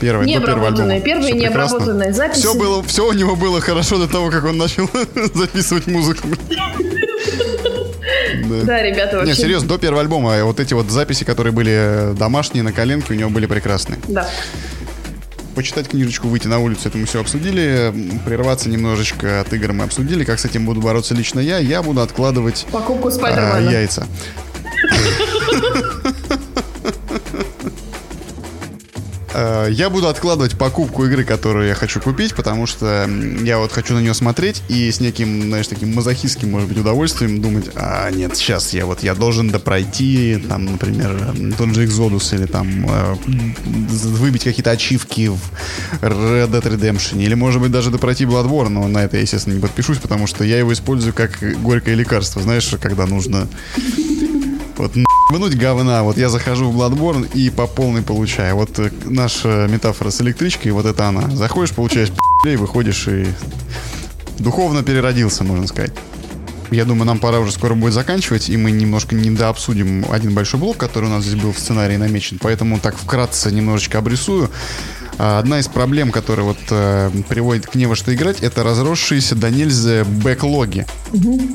Первый, 0.00 0.32
до 0.32 0.40
первого 0.40 0.68
альбома. 0.68 1.00
Первые 1.00 1.34
прекрасно. 1.34 1.34
необработанные 1.34 2.12
записи. 2.12 2.40
Все 2.40 2.54
было, 2.54 2.82
все 2.84 3.08
у 3.08 3.12
него 3.12 3.36
было 3.36 3.60
хорошо 3.60 3.98
до 3.98 4.06
того, 4.06 4.30
как 4.30 4.44
он 4.44 4.56
начал 4.58 4.88
записывать 5.34 5.86
музыку. 5.86 6.28
Да. 6.48 6.72
Да, 8.64 8.82
ребята, 8.82 9.16
вообще. 9.18 9.32
Не, 9.32 9.38
серьезно, 9.38 9.68
до 9.68 9.78
первого 9.78 10.00
альбома 10.00 10.42
вот 10.44 10.60
эти 10.60 10.72
вот 10.72 10.90
записи, 10.90 11.24
которые 11.24 11.52
были 11.52 12.14
домашние 12.18 12.62
на 12.62 12.72
коленке, 12.72 13.12
у 13.12 13.16
него 13.16 13.28
были 13.30 13.46
прекрасные. 13.46 13.98
Да. 14.08 14.26
Почитать 15.54 15.88
книжечку, 15.88 16.28
выйти 16.28 16.46
на 16.46 16.58
улицу, 16.58 16.88
это 16.88 16.96
мы 16.98 17.06
все 17.06 17.20
обсудили. 17.20 17.92
Прерваться 18.24 18.68
немножечко 18.68 19.40
от 19.40 19.52
игр 19.52 19.72
мы 19.72 19.84
обсудили. 19.84 20.24
Как 20.24 20.38
с 20.38 20.44
этим 20.44 20.64
буду 20.64 20.80
бороться 20.80 21.14
лично 21.14 21.40
я? 21.40 21.58
Я 21.58 21.82
буду 21.82 22.00
откладывать 22.00 22.66
Покупку 22.70 23.08
а, 23.08 23.10
Спайдермена. 23.10 23.70
яйца. 23.70 24.06
Я 29.34 29.90
буду 29.90 30.08
откладывать 30.08 30.56
покупку 30.56 31.04
игры, 31.04 31.24
которую 31.24 31.68
я 31.68 31.74
хочу 31.74 32.00
купить, 32.00 32.34
потому 32.34 32.66
что 32.66 33.08
я 33.42 33.58
вот 33.58 33.72
хочу 33.72 33.94
на 33.94 34.00
нее 34.00 34.14
смотреть 34.14 34.62
и 34.68 34.90
с 34.90 35.00
неким, 35.00 35.42
знаешь, 35.42 35.68
таким 35.68 35.94
мазохистским, 35.94 36.50
может 36.50 36.68
быть, 36.68 36.78
удовольствием 36.78 37.42
думать, 37.42 37.70
а 37.74 38.10
нет, 38.10 38.36
сейчас 38.36 38.72
я 38.72 38.86
вот, 38.86 39.02
я 39.02 39.14
должен 39.14 39.50
допройти, 39.50 40.42
там, 40.48 40.64
например, 40.64 41.34
тот 41.56 41.74
же 41.74 41.86
Exodus 41.86 42.34
или 42.34 42.46
там 42.46 42.86
э, 42.88 43.16
выбить 43.66 44.44
какие-то 44.44 44.70
ачивки 44.70 45.28
в 45.28 45.40
Red 46.00 46.50
Dead 46.50 46.62
Redemption, 46.62 47.22
или, 47.22 47.34
может 47.34 47.60
быть, 47.60 47.70
даже 47.70 47.90
допройти 47.90 48.24
Bloodborne, 48.24 48.68
но 48.68 48.88
на 48.88 49.04
это 49.04 49.16
я, 49.16 49.22
естественно, 49.22 49.54
не 49.54 49.60
подпишусь, 49.60 49.98
потому 49.98 50.26
что 50.26 50.44
я 50.44 50.58
его 50.58 50.72
использую 50.72 51.12
как 51.12 51.38
горькое 51.62 51.96
лекарство, 51.96 52.42
знаешь, 52.42 52.68
когда 52.80 53.06
нужно. 53.06 53.48
Вот 54.76 54.94
нахнуть 55.30 55.56
говна. 55.56 56.02
Вот 56.02 56.16
я 56.16 56.28
захожу 56.30 56.70
в 56.70 56.76
Bloodborne 56.76 57.30
и 57.34 57.50
по 57.50 57.66
полной 57.66 58.02
получаю. 58.02 58.56
Вот 58.56 58.78
э, 58.78 58.90
наша 59.04 59.66
метафора 59.68 60.10
с 60.10 60.20
электричкой, 60.22 60.72
вот 60.72 60.86
это 60.86 61.06
она. 61.06 61.28
Заходишь, 61.30 61.74
получаешь 61.74 62.10
и 62.46 62.56
выходишь 62.56 63.08
и 63.08 63.26
духовно 64.38 64.82
переродился, 64.82 65.44
можно 65.44 65.66
сказать. 65.66 65.92
Я 66.70 66.84
думаю, 66.84 67.06
нам 67.06 67.18
пора 67.18 67.40
уже 67.40 67.52
скоро 67.52 67.74
будет 67.74 67.94
заканчивать, 67.94 68.48
и 68.48 68.56
мы 68.56 68.70
немножко 68.70 69.14
недообсудим 69.14 70.06
один 70.10 70.34
большой 70.34 70.60
блок, 70.60 70.76
который 70.76 71.06
у 71.06 71.08
нас 71.08 71.24
здесь 71.24 71.40
был 71.40 71.52
в 71.52 71.58
сценарии 71.58 71.96
намечен. 71.96 72.38
Поэтому 72.40 72.78
так 72.78 72.96
вкратце 72.96 73.50
немножечко 73.50 73.98
обрисую. 73.98 74.50
А, 75.18 75.40
Одна 75.40 75.58
из 75.58 75.66
проблем, 75.66 76.12
которая 76.12 76.46
вот 76.46 76.58
э, 76.70 77.10
приводит 77.28 77.66
к 77.66 77.74
не 77.74 77.86
во 77.86 77.96
что 77.96 78.14
играть, 78.14 78.40
это 78.40 78.62
разросшиеся 78.62 79.34
до 79.34 79.50
нельзя 79.50 80.04
бэклоги. 80.04 80.86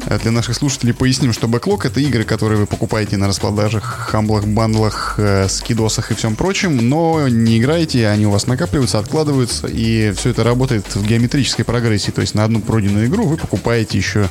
Э, 0.08 0.20
Для 0.22 0.32
наших 0.32 0.56
слушателей 0.56 0.94
поясним, 0.94 1.32
что 1.32 1.48
бэклог— 1.48 1.86
это 1.88 2.02
игры, 2.02 2.26
которые 2.26 2.60
вы 2.60 2.66
покупаете 2.66 3.16
на 3.16 3.28
распродажах, 3.28 3.84
хамблах, 3.84 4.46
бандлах, 4.46 5.16
э, 5.18 5.48
скидосах 5.48 6.12
и 6.12 6.16
всем 6.16 6.36
прочем, 6.36 6.90
но 6.90 7.28
не 7.30 7.58
играете, 7.58 8.08
они 8.10 8.28
у 8.28 8.32
вас 8.32 8.48
накапливаются, 8.48 9.00
откладываются, 9.00 9.68
и 9.68 10.12
все 10.12 10.32
это 10.32 10.44
работает 10.44 10.84
в 10.96 11.06
геометрической 11.06 11.64
прогрессии. 11.64 12.12
То 12.12 12.22
есть 12.22 12.36
на 12.36 12.44
одну 12.44 12.60
пройденную 12.60 13.08
игру 13.08 13.26
вы 13.26 13.38
покупаете 13.38 13.98
еще 13.98 14.28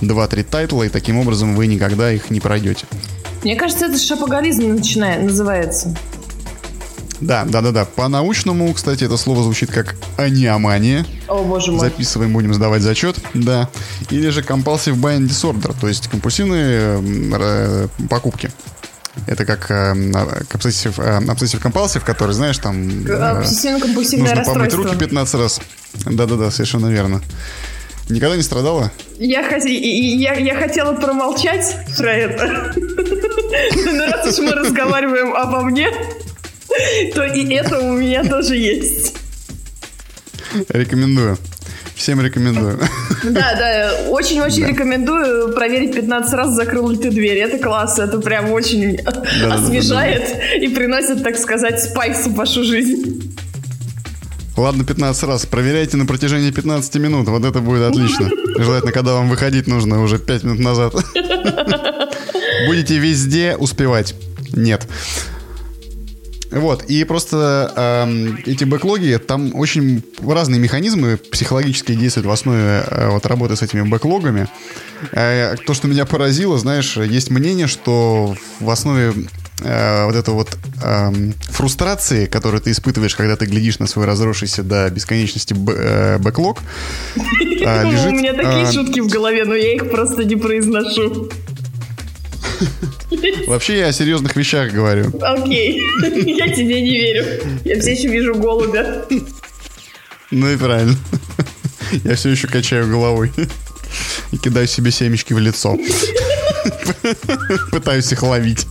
2-3 0.00 0.42
тайтла, 0.42 0.82
и 0.82 0.88
таким 0.88 1.18
образом 1.18 1.54
вы 1.54 1.68
никогда 1.68 2.10
их 2.10 2.30
не 2.30 2.40
пройдете. 2.40 2.86
Мне 3.44 3.54
кажется, 3.54 3.86
это 3.86 3.98
шапоголизм 3.98 4.68
начинает, 4.74 5.22
называется. 5.22 5.94
Да, 7.20 7.44
да, 7.44 7.60
да, 7.60 7.72
да. 7.72 7.84
По-научному, 7.84 8.72
кстати, 8.72 9.04
это 9.04 9.16
слово 9.16 9.42
звучит 9.42 9.70
как 9.70 9.96
аниомания. 10.16 11.04
О, 11.26 11.42
боже 11.42 11.72
мой. 11.72 11.80
Записываем, 11.80 12.32
будем 12.32 12.54
сдавать 12.54 12.82
зачет, 12.82 13.16
да. 13.34 13.68
Или 14.10 14.28
же 14.30 14.40
compulsive 14.42 14.94
buying 14.94 15.26
disorder, 15.28 15.74
то 15.80 15.88
есть 15.88 16.08
компульсивные 16.08 17.00
э, 17.32 17.88
покупки. 18.08 18.50
Это 19.26 19.44
как 19.44 19.70
э, 19.70 19.94
обсессив, 20.52 20.98
обсессив 20.98 21.60
компалсив, 21.60 22.04
который, 22.04 22.32
знаешь, 22.32 22.58
там 22.58 22.88
э, 23.06 23.10
Обсессивно-компульсивное 23.42 24.36
нужно 24.36 24.44
помыть 24.44 24.74
руки 24.74 24.96
15 24.96 25.34
раз. 25.34 25.60
Да-да-да, 26.04 26.50
совершенно 26.50 26.86
верно. 26.86 27.20
Никогда 28.08 28.36
не 28.36 28.42
страдала? 28.42 28.90
Я, 29.18 29.42
хот- 29.42 29.68
я, 29.68 30.34
я 30.34 30.54
хотела 30.54 30.94
промолчать 30.94 31.76
про 31.96 32.10
это. 32.12 32.72
Но 32.76 34.06
раз 34.06 34.26
уж 34.26 34.38
мы 34.38 34.52
разговариваем 34.52 35.34
обо 35.34 35.60
мне, 35.62 35.88
то 37.14 37.24
и 37.24 37.52
это 37.54 37.78
у 37.78 37.92
меня 37.92 38.24
тоже 38.24 38.56
есть. 38.56 39.14
Рекомендую. 40.68 41.38
Всем 41.94 42.20
рекомендую. 42.20 42.78
Да, 43.24 43.54
да, 43.58 43.92
очень-очень 44.10 44.64
рекомендую 44.64 45.52
проверить 45.52 45.92
15 45.92 46.32
раз, 46.34 46.54
закрыл 46.54 46.88
ли 46.88 46.96
ты 46.96 47.10
дверь. 47.10 47.38
Это 47.38 47.58
класс, 47.58 47.98
это 47.98 48.20
прям 48.20 48.52
очень 48.52 48.96
да, 49.42 49.54
освежает 49.54 50.22
и 50.56 50.68
приносит, 50.68 51.24
так 51.24 51.36
сказать, 51.36 51.82
спайс 51.82 52.26
в 52.26 52.34
вашу 52.34 52.62
жизнь. 52.62 53.36
Ладно, 54.56 54.84
15 54.84 55.22
раз. 55.24 55.46
Проверяйте 55.46 55.96
на 55.96 56.06
протяжении 56.06 56.52
15 56.52 56.94
минут. 56.96 57.28
Вот 57.28 57.44
это 57.44 57.58
будет 57.58 57.82
отлично. 57.82 58.30
Желательно, 58.56 58.92
когда 58.92 59.14
вам 59.14 59.28
выходить 59.28 59.66
нужно 59.66 60.00
уже 60.00 60.18
5 60.18 60.44
минут 60.44 60.58
назад. 60.60 60.94
Будете 62.68 62.98
везде 62.98 63.56
успевать. 63.56 64.14
Нет. 64.52 64.86
Вот, 66.50 66.84
и 66.84 67.04
просто 67.04 67.72
эм, 67.76 68.38
эти 68.46 68.64
бэклоги, 68.64 69.18
там 69.18 69.54
очень 69.54 70.02
разные 70.26 70.58
механизмы 70.58 71.16
психологические 71.18 71.96
действуют 71.96 72.26
в 72.26 72.30
основе 72.30 72.84
э, 72.86 73.08
вот 73.10 73.26
работы 73.26 73.54
с 73.54 73.62
этими 73.62 73.82
бэклогами. 73.82 74.48
Э, 75.12 75.56
то, 75.66 75.74
что 75.74 75.88
меня 75.88 76.06
поразило, 76.06 76.56
знаешь, 76.58 76.96
есть 76.96 77.30
мнение, 77.30 77.66
что 77.66 78.34
в 78.60 78.70
основе 78.70 79.12
э, 79.60 80.04
вот 80.06 80.14
это 80.14 80.30
вот 80.32 80.56
эм, 80.82 81.34
фрустрации, 81.50 82.24
которую 82.26 82.62
ты 82.62 82.70
испытываешь, 82.70 83.14
когда 83.14 83.36
ты 83.36 83.44
глядишь 83.44 83.78
на 83.78 83.86
свой 83.86 84.06
разросшийся 84.06 84.62
до 84.62 84.88
бесконечности 84.90 85.52
б- 85.52 85.74
э, 85.76 86.18
бэклог, 86.18 86.60
э, 87.16 87.90
лежит... 87.90 88.06
у 88.12 88.14
меня 88.14 88.32
такие 88.32 88.62
э, 88.64 88.72
шутки 88.72 89.00
в 89.00 89.08
голове, 89.08 89.44
но 89.44 89.54
я 89.54 89.74
их 89.74 89.90
просто 89.90 90.24
не 90.24 90.36
произношу. 90.36 91.28
Вообще 93.46 93.78
я 93.78 93.86
о 93.88 93.92
серьезных 93.92 94.36
вещах 94.36 94.72
говорю. 94.72 95.12
Окей, 95.20 95.80
я 96.02 96.48
тебе 96.54 96.80
не 96.82 96.98
верю. 96.98 97.26
Я 97.64 97.80
все 97.80 97.92
еще 97.92 98.08
вижу 98.08 98.34
голубя. 98.34 99.04
Ну 100.30 100.50
и 100.50 100.56
правильно. 100.56 100.96
Я 102.04 102.16
все 102.16 102.28
еще 102.30 102.48
качаю 102.48 102.88
головой. 102.88 103.32
И 104.32 104.36
кидаю 104.36 104.66
себе 104.66 104.90
семечки 104.90 105.32
в 105.32 105.38
лицо. 105.38 105.78
Пытаюсь 107.70 108.12
их 108.12 108.22
ловить. 108.22 108.66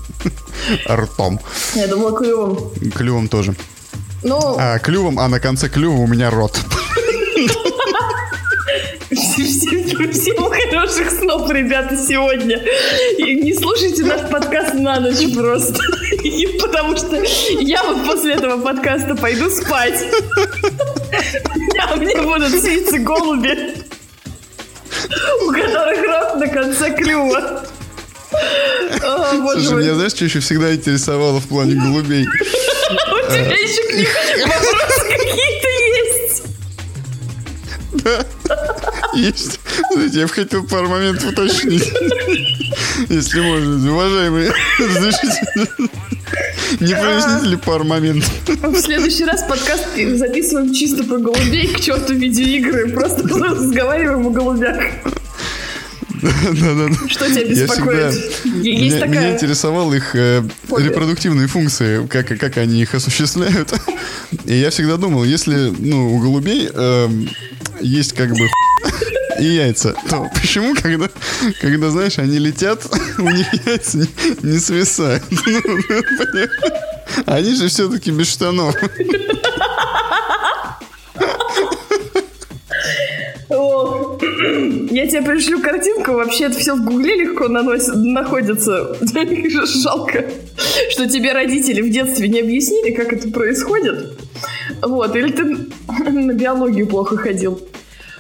Ртом. 0.90 1.40
Я 1.76 1.88
думала, 1.88 2.18
клювом. 2.18 2.72
Клювом 2.94 3.28
тоже. 3.28 3.56
Ну, 4.24 4.56
А, 4.60 4.80
клювом, 4.80 5.20
а 5.20 5.28
на 5.28 5.40
конце 5.40 5.70
клюва 5.70 5.98
у 5.98 6.08
меня 6.08 6.30
рот. 6.30 6.60
Всем, 9.96 10.52
хороших 10.52 11.12
снов, 11.12 11.50
ребята, 11.50 11.96
сегодня. 11.98 12.62
И 13.18 13.36
не 13.36 13.54
слушайте 13.54 14.04
наш 14.04 14.30
подкаст 14.30 14.74
на 14.74 15.00
ночь 15.00 15.34
просто. 15.34 15.80
И 16.24 16.58
потому 16.60 16.98
что 16.98 17.24
я 17.60 17.84
вот 17.84 18.06
после 18.06 18.34
этого 18.34 18.62
подкаста 18.62 19.16
пойду 19.16 19.50
спать. 19.50 20.06
А 21.80 21.96
мне 21.96 22.22
будут 22.22 22.52
сниться 22.60 23.00
голуби, 23.00 23.76
у 25.44 25.52
которых 25.52 26.02
рот 26.06 26.36
на 26.40 26.48
конце 26.48 26.92
клюва. 26.96 27.64
О, 29.04 29.38
боже 29.38 29.62
Слушай, 29.62 29.74
мой. 29.74 29.84
меня 29.84 29.96
знаешь, 29.96 30.12
что 30.12 30.26
еще 30.26 30.40
всегда 30.40 30.74
интересовало 30.74 31.40
в 31.40 31.48
плане 31.48 31.76
голубей? 31.76 32.26
У 32.28 33.32
тебя 33.32 33.56
еще 33.56 33.84
к 33.84 33.94
ним 33.94 34.08
вопросы 34.48 35.02
какие-то 35.08 35.70
есть. 35.96 36.44
Есть. 39.14 39.60
Я 40.14 40.28
бы 40.28 40.34
хотел 40.34 40.64
пару 40.66 40.88
моментов 40.90 41.32
уточнить. 41.32 41.92
Если 43.10 43.40
можно. 43.42 43.92
Уважаемые, 43.94 44.52
разрешите. 44.80 45.42
Не 46.80 46.94
проясните 46.94 47.48
ли 47.52 47.56
пару 47.58 47.84
моментов? 47.86 48.30
В 48.48 48.76
следующий 48.80 49.26
раз 49.26 49.44
подкаст 49.44 49.86
записываем 50.16 50.74
чисто 50.74 51.04
про 51.04 51.18
голубей, 51.18 51.68
к 51.68 51.80
черту 51.80 52.14
видеоигры. 52.14 52.90
Просто 52.90 53.24
разговариваем 53.28 54.28
о 54.28 54.30
голубях. 54.32 54.78
Да-да-да. 56.22 56.90
Что 57.08 57.30
тебя 57.30 57.46
беспокоит? 57.46 58.14
всегда- 58.14 58.58
Есть 58.58 58.96
меня, 58.96 58.96
меня 58.96 59.00
такая... 59.00 59.34
интересовало 59.36 59.94
их 59.94 60.16
э, 60.16 60.44
репродуктивные 60.76 61.48
функции, 61.48 62.06
как, 62.08 62.28
как 62.40 62.58
они 62.58 62.82
их 62.82 62.96
осуществляют. 62.96 63.74
И 64.46 64.56
я 64.56 64.72
всегда 64.72 64.98
думал, 64.98 65.24
если 65.24 65.72
ну, 65.78 66.16
у 66.16 66.20
голубей 66.20 66.70
эм, 66.74 67.30
есть 67.82 68.14
как 68.14 68.30
бы 68.32 68.48
и 69.40 69.46
яйца, 69.46 69.96
то 70.10 70.30
почему, 70.34 70.76
когда, 70.76 71.10
когда, 71.62 71.90
знаешь, 71.90 72.18
они 72.20 72.40
летят, 72.40 72.86
у 73.18 73.30
них 73.30 73.48
яйца 73.66 73.98
не, 73.98 74.08
не 74.44 74.60
свисают? 74.60 75.24
Ну, 75.32 75.62
понимаешь? 75.62 76.50
Они 77.26 77.56
же 77.56 77.68
все-таки 77.68 78.12
без 78.12 78.30
штанов. 78.30 78.76
Я 84.98 85.08
тебе 85.08 85.22
пришлю 85.22 85.62
картинку. 85.62 86.14
Вообще 86.14 86.46
это 86.46 86.58
все 86.58 86.76
в 86.76 86.84
гугле 86.84 87.16
легко 87.16 87.48
наносит, 87.48 87.96
находится. 87.96 88.98
Жалко, 89.66 90.26
что 90.90 91.08
тебе 91.08 91.34
родители 91.34 91.82
в 91.82 91.90
детстве 91.92 92.28
не 92.28 92.42
объяснили, 92.42 92.92
как 92.92 93.14
это 93.14 93.30
происходит. 93.30 94.20
Вот. 94.82 95.16
Или 95.16 95.32
ты 95.32 95.44
на 96.10 96.34
биологию 96.34 96.88
плохо 96.88 97.16
ходил. 97.18 97.62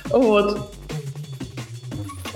Вот. 0.10 0.77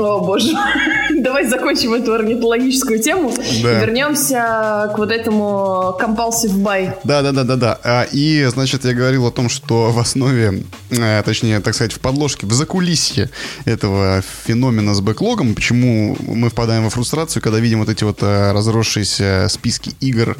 О, 0.01 0.19
боже. 0.19 0.51
Давай 1.19 1.47
закончим 1.47 1.93
эту 1.93 2.13
орнитологическую 2.13 2.99
тему 2.99 3.31
Да. 3.61 3.77
и 3.77 3.85
вернемся 3.85 4.91
к 4.93 4.97
вот 4.97 5.11
этому 5.11 5.95
compulsive 6.01 6.55
buy. 6.55 6.95
Да, 7.03 7.21
да, 7.21 7.31
да, 7.31 7.43
да, 7.43 7.55
да. 7.55 7.79
А, 7.83 8.07
И, 8.11 8.43
значит, 8.45 8.83
я 8.85 8.93
говорил 8.93 9.27
о 9.27 9.31
том, 9.31 9.47
что 9.47 9.91
в 9.91 9.99
основе, 9.99 10.63
э, 10.89 11.21
точнее, 11.23 11.59
так 11.59 11.75
сказать, 11.75 11.93
в 11.93 11.99
подложке, 11.99 12.47
в 12.47 12.53
закулисье 12.53 13.29
этого 13.65 14.23
феномена 14.45 14.95
с 14.95 15.01
бэклогом, 15.01 15.53
почему 15.53 16.17
мы 16.21 16.49
впадаем 16.49 16.83
во 16.85 16.89
фрустрацию, 16.89 17.43
когда 17.43 17.59
видим 17.59 17.79
вот 17.79 17.89
эти 17.89 18.03
вот 18.03 18.19
э, 18.23 18.51
разросшиеся 18.51 19.47
списки 19.49 19.91
игр 19.99 20.35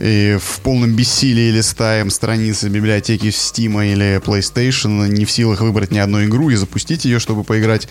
и 0.00 0.38
в 0.40 0.60
полном 0.60 0.94
бессилии 0.94 1.50
листаем 1.50 2.10
страницы 2.10 2.68
библиотеки 2.68 3.26
Steam 3.26 3.84
или 3.92 4.20
PlayStation, 4.24 5.08
не 5.08 5.24
в 5.24 5.30
силах 5.30 5.60
выбрать 5.60 5.90
ни 5.90 5.98
одну 5.98 6.24
игру 6.24 6.50
и 6.50 6.54
запустить 6.54 7.04
ее, 7.04 7.18
чтобы 7.18 7.42
поиграть 7.44 7.88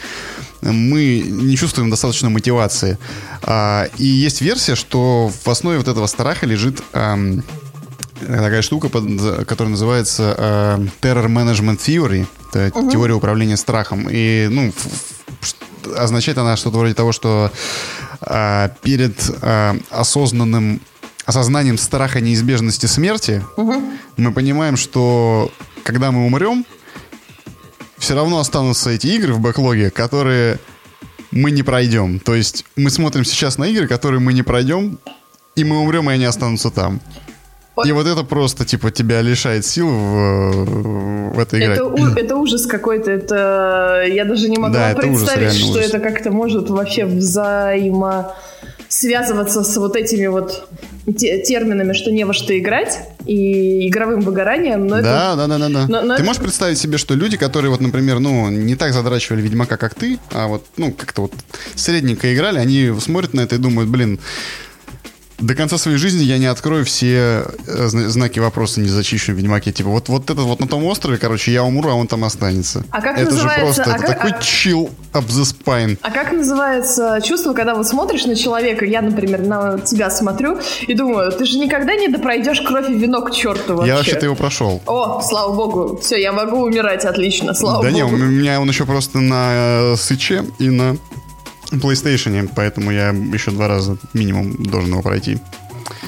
мы 0.71 1.19
не 1.19 1.55
чувствуем 1.57 1.89
достаточно 1.89 2.29
мотивации. 2.29 2.97
А, 3.41 3.87
и 3.97 4.05
есть 4.05 4.41
версия, 4.41 4.75
что 4.75 5.29
в 5.43 5.47
основе 5.49 5.77
вот 5.77 5.87
этого 5.87 6.07
страха 6.07 6.45
лежит 6.45 6.81
ам, 6.93 7.43
такая 8.19 8.61
штука, 8.61 8.89
под- 8.89 9.45
которая 9.45 9.71
называется 9.71 10.35
а, 10.37 10.77
Terror 11.01 11.27
Management 11.27 11.79
Theory. 11.79 12.25
Это 12.53 12.71
теория 12.91 13.13
управления 13.15 13.57
страхом. 13.57 14.07
И, 14.09 14.47
ну, 14.49 14.71
означает 15.97 16.37
она 16.37 16.55
что-то 16.55 16.77
вроде 16.77 16.93
того, 16.93 17.11
что 17.11 17.51
а, 18.21 18.69
перед 18.83 19.15
а, 19.41 19.75
осознанным 19.89 20.81
осознанием 21.25 21.77
страха 21.77 22.19
неизбежности 22.19 22.85
смерти 22.85 23.41
мы 24.17 24.31
понимаем, 24.33 24.75
что 24.77 25.51
когда 25.83 26.11
мы 26.11 26.25
умрем, 26.25 26.65
все 28.03 28.15
равно 28.15 28.39
останутся 28.39 28.89
эти 28.89 29.07
игры 29.07 29.33
в 29.33 29.39
бэклоге, 29.39 29.89
которые 29.89 30.59
мы 31.31 31.51
не 31.51 31.63
пройдем. 31.63 32.19
То 32.19 32.35
есть 32.35 32.65
мы 32.75 32.89
смотрим 32.89 33.23
сейчас 33.23 33.57
на 33.57 33.63
игры, 33.63 33.87
которые 33.87 34.19
мы 34.19 34.33
не 34.33 34.43
пройдем, 34.43 34.99
и 35.55 35.63
мы 35.63 35.79
умрем, 35.79 36.09
и 36.09 36.13
они 36.13 36.25
останутся 36.25 36.69
там. 36.69 36.99
Вот. 37.75 37.87
И 37.87 37.91
вот 37.93 38.05
это 38.05 38.23
просто, 38.23 38.65
типа, 38.65 38.91
тебя 38.91 39.21
лишает 39.21 39.65
сил 39.65 39.87
в, 39.89 41.31
в 41.33 41.39
это 41.39 41.57
играть. 41.57 41.77
Это, 41.77 41.85
у- 41.85 41.95
это 42.15 42.35
ужас 42.35 42.65
какой-то, 42.67 43.09
это 43.09 44.03
я 44.07 44.25
даже 44.25 44.49
не 44.49 44.57
могла 44.57 44.93
Да, 44.93 44.99
ужас, 44.99 45.21
представить, 45.21 45.39
реально 45.41 45.59
что 45.59 45.69
ужас. 45.79 45.85
это 45.87 45.99
как-то 45.99 46.31
может 46.31 46.69
вообще 46.69 47.05
взаимо 47.05 48.35
связываться 48.89 49.63
с 49.63 49.77
вот 49.77 49.95
этими 49.95 50.27
вот 50.27 50.67
те- 51.17 51.41
терминами, 51.41 51.93
что 51.93 52.11
не 52.11 52.25
во 52.25 52.33
что 52.33 52.55
играть 52.57 52.99
и 53.25 53.87
игровым 53.87 54.21
выгоранием, 54.21 54.87
но 54.87 54.97
это 54.99 55.03
Да, 55.03 55.35
да, 55.35 55.47
да, 55.47 55.57
да, 55.57 55.69
да. 55.69 55.85
Но- 55.87 56.01
но 56.01 56.15
ты 56.15 56.21
это- 56.21 56.23
можешь 56.23 56.41
представить 56.41 56.77
себе, 56.77 56.97
что 56.97 57.13
люди, 57.15 57.37
которые 57.37 57.71
вот, 57.71 57.81
например, 57.81 58.19
ну, 58.19 58.49
не 58.49 58.75
так 58.75 58.93
задрачивали 58.93 59.41
Ведьмака, 59.41 59.77
как 59.77 59.95
ты, 59.95 60.19
а 60.31 60.47
вот, 60.47 60.65
ну, 60.77 60.91
как-то 60.91 61.23
вот 61.23 61.33
средненько 61.75 62.33
играли, 62.33 62.59
они 62.59 62.91
смотрят 62.99 63.33
на 63.33 63.41
это 63.41 63.55
и 63.55 63.57
думают, 63.57 63.89
блин, 63.89 64.19
до 65.39 65.55
конца 65.55 65.77
своей 65.77 65.97
жизни 65.97 66.23
я 66.23 66.37
не 66.37 66.45
открою 66.45 66.85
все 66.85 67.45
э, 67.67 67.87
зна- 67.87 68.09
знаки 68.09 68.39
вопроса, 68.39 68.79
не 68.79 68.87
зачищу 68.89 69.33
в 69.33 69.35
Ведьмаке. 69.35 69.71
Типа, 69.71 69.89
вот, 69.89 70.07
вот 70.09 70.23
этот 70.29 70.45
вот 70.45 70.59
на 70.59 70.67
том 70.67 70.83
острове, 70.85 71.17
короче, 71.17 71.51
я 71.51 71.63
умру, 71.63 71.89
а 71.89 71.93
он 71.95 72.07
там 72.07 72.23
останется. 72.23 72.83
А 72.91 73.01
как 73.01 73.17
это 73.17 73.31
называется- 73.31 73.83
же 73.83 73.83
просто, 73.83 73.83
а 73.83 73.95
это 73.97 74.05
как- 74.07 74.15
такой 74.17 74.31
а- 74.31 74.39
chill 74.41 74.89
up 75.13 75.25
the 75.27 75.43
spine. 75.43 75.97
А 76.01 76.11
как 76.11 76.31
называется 76.31 77.19
чувство, 77.23 77.53
когда 77.53 77.75
вот 77.75 77.87
смотришь 77.87 78.25
на 78.25 78.35
человека, 78.35 78.85
я, 78.85 79.01
например, 79.01 79.41
на 79.41 79.79
тебя 79.79 80.09
смотрю 80.09 80.59
и 80.87 80.93
думаю, 80.93 81.31
ты 81.31 81.45
же 81.45 81.57
никогда 81.57 81.95
не 81.95 82.07
допройдешь 82.07 82.61
кровь 82.61 82.89
и 82.89 82.93
вино 82.93 83.21
к 83.21 83.31
черту 83.31 83.75
вообще. 83.75 83.87
Я 83.89 83.95
вообще-то 83.97 84.25
его 84.25 84.35
прошел. 84.35 84.81
О, 84.85 85.21
слава 85.21 85.53
богу, 85.53 85.99
все, 86.01 86.17
я 86.21 86.31
могу 86.31 86.61
умирать, 86.61 87.05
отлично, 87.05 87.53
слава 87.53 87.83
да 87.83 87.91
не, 87.91 88.03
у 88.03 88.07
богу. 88.09 88.17
меня 88.23 88.61
он 88.61 88.69
еще 88.69 88.85
просто 88.85 89.19
на 89.19 89.93
э, 89.93 89.95
Свитче 89.97 90.45
и 90.59 90.69
на 90.69 90.95
PlayStation, 91.81 92.49
поэтому 92.55 92.91
я 92.91 93.09
еще 93.09 93.51
два 93.51 93.67
раза 93.67 93.97
минимум 94.13 94.53
должен 94.63 94.91
его 94.91 95.01
пройти. 95.01 95.37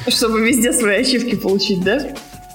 Чтобы 0.08 0.42
везде 0.48 0.72
свои 0.74 1.02
ачивки 1.02 1.36
получить, 1.36 1.84
да? 1.84 2.00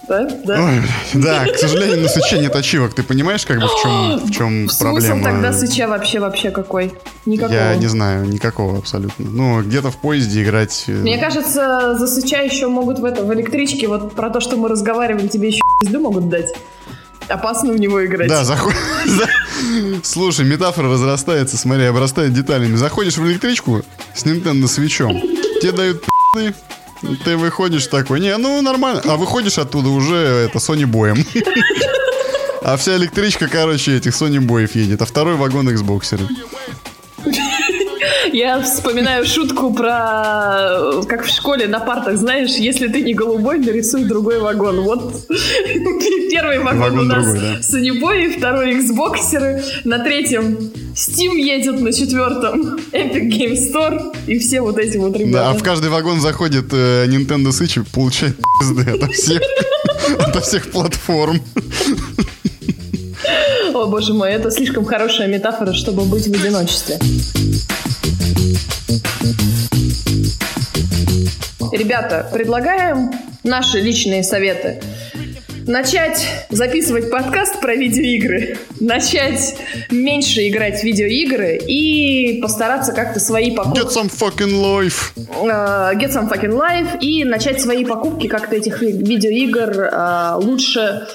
Да? 0.08 0.28
Да? 0.44 0.64
Ой, 0.64 0.82
да, 1.14 1.44
к 1.46 1.56
сожалению, 1.56 2.00
на 2.00 2.08
Свитче 2.08 2.38
нет 2.40 2.54
ачивок. 2.56 2.94
Ты 2.94 3.04
понимаешь, 3.04 3.46
как 3.46 3.60
бы 3.60 3.66
в 3.68 3.80
чем, 3.80 4.16
в 4.26 4.30
чем 4.36 4.68
Смысл 4.68 4.82
проблема? 4.82 5.22
тогда 5.22 5.52
свеча 5.52 5.86
вообще 5.86 6.18
вообще 6.18 6.50
какой? 6.50 6.92
Никакого. 7.26 7.54
Я 7.56 7.76
не 7.76 7.86
знаю, 7.86 8.24
никакого 8.26 8.78
абсолютно. 8.78 9.24
Ну, 9.30 9.62
где-то 9.62 9.92
в 9.92 9.96
поезде 9.98 10.42
играть... 10.42 10.84
э, 10.88 10.92
Мне 10.92 11.16
кажется, 11.18 11.94
за 11.96 12.06
свеча 12.08 12.40
еще 12.40 12.66
могут 12.66 12.98
в, 12.98 13.04
это, 13.04 13.24
в 13.24 13.32
электричке, 13.32 13.86
вот 13.86 14.12
про 14.14 14.30
то, 14.30 14.40
что 14.40 14.56
мы 14.56 14.68
разговаривали, 14.68 15.28
тебе 15.28 15.48
еще 15.48 15.60
пизду 15.80 16.00
могут 16.00 16.28
дать. 16.28 16.48
Опасно 17.30 17.72
в 17.72 17.78
него 17.80 18.04
играть. 18.04 18.28
Да, 18.28 18.44
заход... 18.44 18.72
за- 19.06 19.28
Слушай, 20.02 20.44
метафора 20.46 20.90
разрастается, 20.90 21.56
смотри, 21.56 21.84
обрастает 21.84 22.32
деталями. 22.32 22.76
Заходишь 22.76 23.16
в 23.18 23.26
электричку 23.26 23.82
с 24.14 24.24
Nintendo 24.24 24.66
свечом, 24.66 25.20
тебе 25.60 25.72
дают 25.72 26.04
пи***ы, 26.34 26.54
ты 27.24 27.36
выходишь 27.36 27.86
такой, 27.86 28.20
не, 28.20 28.36
ну 28.36 28.60
нормально, 28.62 29.02
а 29.04 29.16
выходишь 29.16 29.58
оттуда 29.58 29.88
уже 29.90 30.16
это 30.16 30.58
Sony 30.58 30.86
боем. 30.86 31.24
А 32.62 32.76
вся 32.76 32.94
электричка, 32.96 33.48
короче, 33.48 33.96
этих 33.96 34.12
Sony 34.12 34.38
боев 34.38 34.74
едет, 34.74 35.00
а 35.00 35.06
второй 35.06 35.36
вагон 35.36 35.66
Xboxеры. 35.70 36.28
Я 38.32 38.60
вспоминаю 38.60 39.24
шутку 39.24 39.72
про, 39.72 41.02
как 41.08 41.24
в 41.24 41.28
школе 41.28 41.66
на 41.66 41.80
партах, 41.80 42.16
знаешь, 42.16 42.52
если 42.52 42.88
ты 42.88 43.00
не 43.00 43.14
голубой, 43.14 43.58
нарисуй 43.58 44.04
другой 44.04 44.38
вагон. 44.40 44.80
Вот 44.80 45.26
первый 46.30 46.58
вагон, 46.58 46.80
Вагон 46.80 46.98
у 46.98 47.02
нас 47.04 47.24
другой, 47.24 47.40
да. 47.40 47.62
Сонибой, 47.62 48.36
второй 48.36 48.78
Xboxеры, 48.78 49.62
на 49.84 49.98
третьем 49.98 50.70
Steam 50.94 51.36
едет, 51.38 51.80
на 51.80 51.92
четвертом 51.92 52.76
Epic 52.92 53.28
Game 53.30 53.54
Store 53.54 54.14
и 54.26 54.38
все 54.38 54.60
вот 54.60 54.78
эти 54.78 54.96
вот 54.96 55.12
Да, 55.12 55.18
а 55.18 55.22
ребята. 55.22 55.58
в 55.58 55.62
каждый 55.62 55.90
вагон 55.90 56.20
заходит 56.20 56.66
э, 56.72 57.06
Nintendo 57.06 57.48
Switch 57.48 57.80
и 57.80 57.84
получает 57.84 58.36
пизды 58.60 58.90
ото 58.90 59.08
всех, 59.08 59.40
ото 60.18 60.40
всех 60.40 60.70
платформ. 60.70 61.40
О, 63.72 63.86
боже 63.86 64.12
мой, 64.12 64.30
это 64.32 64.50
слишком 64.50 64.84
хорошая 64.84 65.28
метафора, 65.28 65.72
чтобы 65.72 66.04
быть 66.04 66.26
в 66.26 66.34
одиночестве. 66.34 66.98
Ребята, 71.72 72.28
предлагаем 72.32 73.10
наши 73.44 73.78
личные 73.80 74.22
советы. 74.22 74.80
начать 75.66 76.26
записывать 76.50 77.10
подкаст 77.10 77.60
про 77.60 77.76
видеоигры, 77.76 78.58
начать 78.80 79.56
меньше 79.90 80.48
играть 80.48 80.80
в 80.80 80.84
видеоигры 80.84 81.56
и 81.56 82.40
постараться 82.40 82.92
как-то 82.92 83.20
свои 83.20 83.54
покупки... 83.54 83.80
Get 83.80 83.90
some 83.90 84.10
fucking 84.10 84.60
life! 84.60 85.12
Uh, 85.16 85.94
get 85.94 86.10
some 86.10 86.28
fucking 86.28 86.52
life 86.52 86.98
и 87.00 87.24
начать 87.24 87.60
свои 87.60 87.84
покупки 87.84 88.26
как-то 88.26 88.56
этих 88.56 88.82
видеоигр 88.82 89.90
uh, 89.92 90.42
лучше 90.42 91.06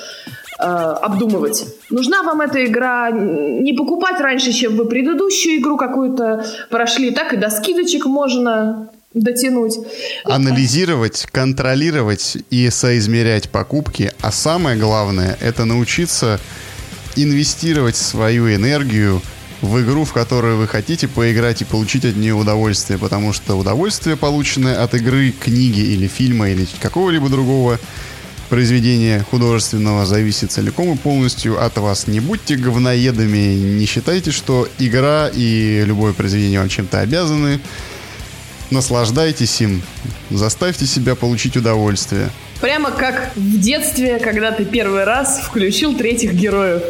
uh, 0.61 0.93
обдумывать. 0.99 1.65
Нужна 1.89 2.23
вам 2.23 2.41
эта 2.41 2.63
игра, 2.65 3.11
не 3.11 3.73
покупать 3.73 4.21
раньше, 4.21 4.53
чем 4.53 4.77
вы 4.77 4.85
предыдущую 4.85 5.57
игру 5.59 5.75
какую-то 5.75 6.45
прошли, 6.69 7.11
так 7.11 7.33
и 7.33 7.37
до 7.37 7.49
скидочек 7.49 8.05
можно 8.05 8.89
дотянуть. 9.15 9.77
Анализировать, 10.25 11.25
контролировать 11.31 12.37
и 12.51 12.69
соизмерять 12.69 13.49
покупки. 13.49 14.11
А 14.21 14.31
самое 14.31 14.77
главное, 14.77 15.37
это 15.41 15.65
научиться 15.65 16.39
инвестировать 17.15 17.95
свою 17.95 18.53
энергию 18.53 19.21
в 19.61 19.81
игру, 19.81 20.03
в 20.03 20.13
которую 20.13 20.57
вы 20.57 20.67
хотите 20.67 21.07
поиграть 21.07 21.61
и 21.61 21.65
получить 21.65 22.05
от 22.05 22.17
нее 22.17 22.35
удовольствие, 22.35 22.99
потому 22.99 23.31
что 23.33 23.55
удовольствие, 23.55 24.17
полученное 24.17 24.83
от 24.83 24.93
игры, 24.93 25.31
книги 25.31 25.79
или 25.79 26.07
фильма 26.07 26.49
или 26.49 26.67
какого-либо 26.81 27.29
другого 27.29 27.79
произведения 28.49 29.25
художественного, 29.31 30.05
зависит 30.05 30.51
целиком 30.51 30.93
и 30.93 30.97
полностью 30.97 31.63
от 31.63 31.77
вас. 31.77 32.05
Не 32.05 32.19
будьте 32.19 32.57
говноедами, 32.57 33.55
не 33.55 33.85
считайте, 33.85 34.31
что 34.31 34.67
игра 34.77 35.31
и 35.33 35.83
любое 35.85 36.13
произведение 36.13 36.59
вам 36.59 36.69
чем-то 36.69 36.99
обязаны. 36.99 37.59
Наслаждайтесь 38.71 39.61
им. 39.61 39.81
Заставьте 40.29 40.85
себя 40.85 41.15
получить 41.15 41.55
удовольствие. 41.55 42.29
Прямо 42.61 42.91
как 42.91 43.31
в 43.35 43.59
детстве, 43.59 44.19
когда 44.19 44.51
ты 44.51 44.65
первый 44.65 45.03
раз 45.03 45.39
включил 45.39 45.95
третьих 45.95 46.33
героев. 46.33 46.83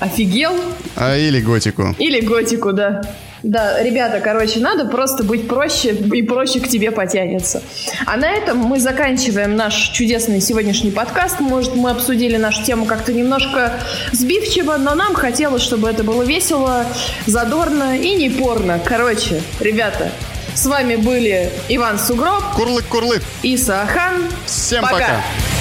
Офигел? 0.00 0.54
А 0.96 1.16
или 1.16 1.40
готику. 1.40 1.94
Или 1.98 2.20
готику, 2.20 2.72
да. 2.72 3.02
Да, 3.44 3.82
ребята, 3.82 4.20
короче, 4.20 4.58
надо 4.58 4.86
просто 4.86 5.22
быть 5.22 5.46
проще, 5.46 5.90
и 5.92 6.22
проще 6.22 6.60
к 6.60 6.68
тебе 6.68 6.90
потянется. 6.90 7.62
А 8.06 8.16
на 8.16 8.30
этом 8.30 8.56
мы 8.56 8.80
заканчиваем 8.80 9.54
наш 9.54 9.90
чудесный 9.90 10.40
сегодняшний 10.40 10.90
подкаст. 10.90 11.40
Может, 11.40 11.76
мы 11.76 11.90
обсудили 11.90 12.38
нашу 12.38 12.64
тему 12.64 12.86
как-то 12.86 13.12
немножко 13.12 13.78
сбивчиво, 14.12 14.78
но 14.78 14.94
нам 14.94 15.14
хотелось, 15.14 15.62
чтобы 15.62 15.90
это 15.90 16.04
было 16.04 16.22
весело, 16.22 16.86
задорно 17.26 17.98
и 17.98 18.14
не 18.14 18.30
порно. 18.30 18.80
Короче, 18.82 19.42
ребята, 19.60 20.10
с 20.54 20.66
вами 20.66 20.96
были 20.96 21.50
Иван 21.68 21.98
Сугроб, 21.98 22.42
Курлык-Курлык 22.56 23.22
и 23.42 23.56
Сахан. 23.56 24.28
Всем 24.46 24.82
пока! 24.82 24.94
пока. 24.94 25.53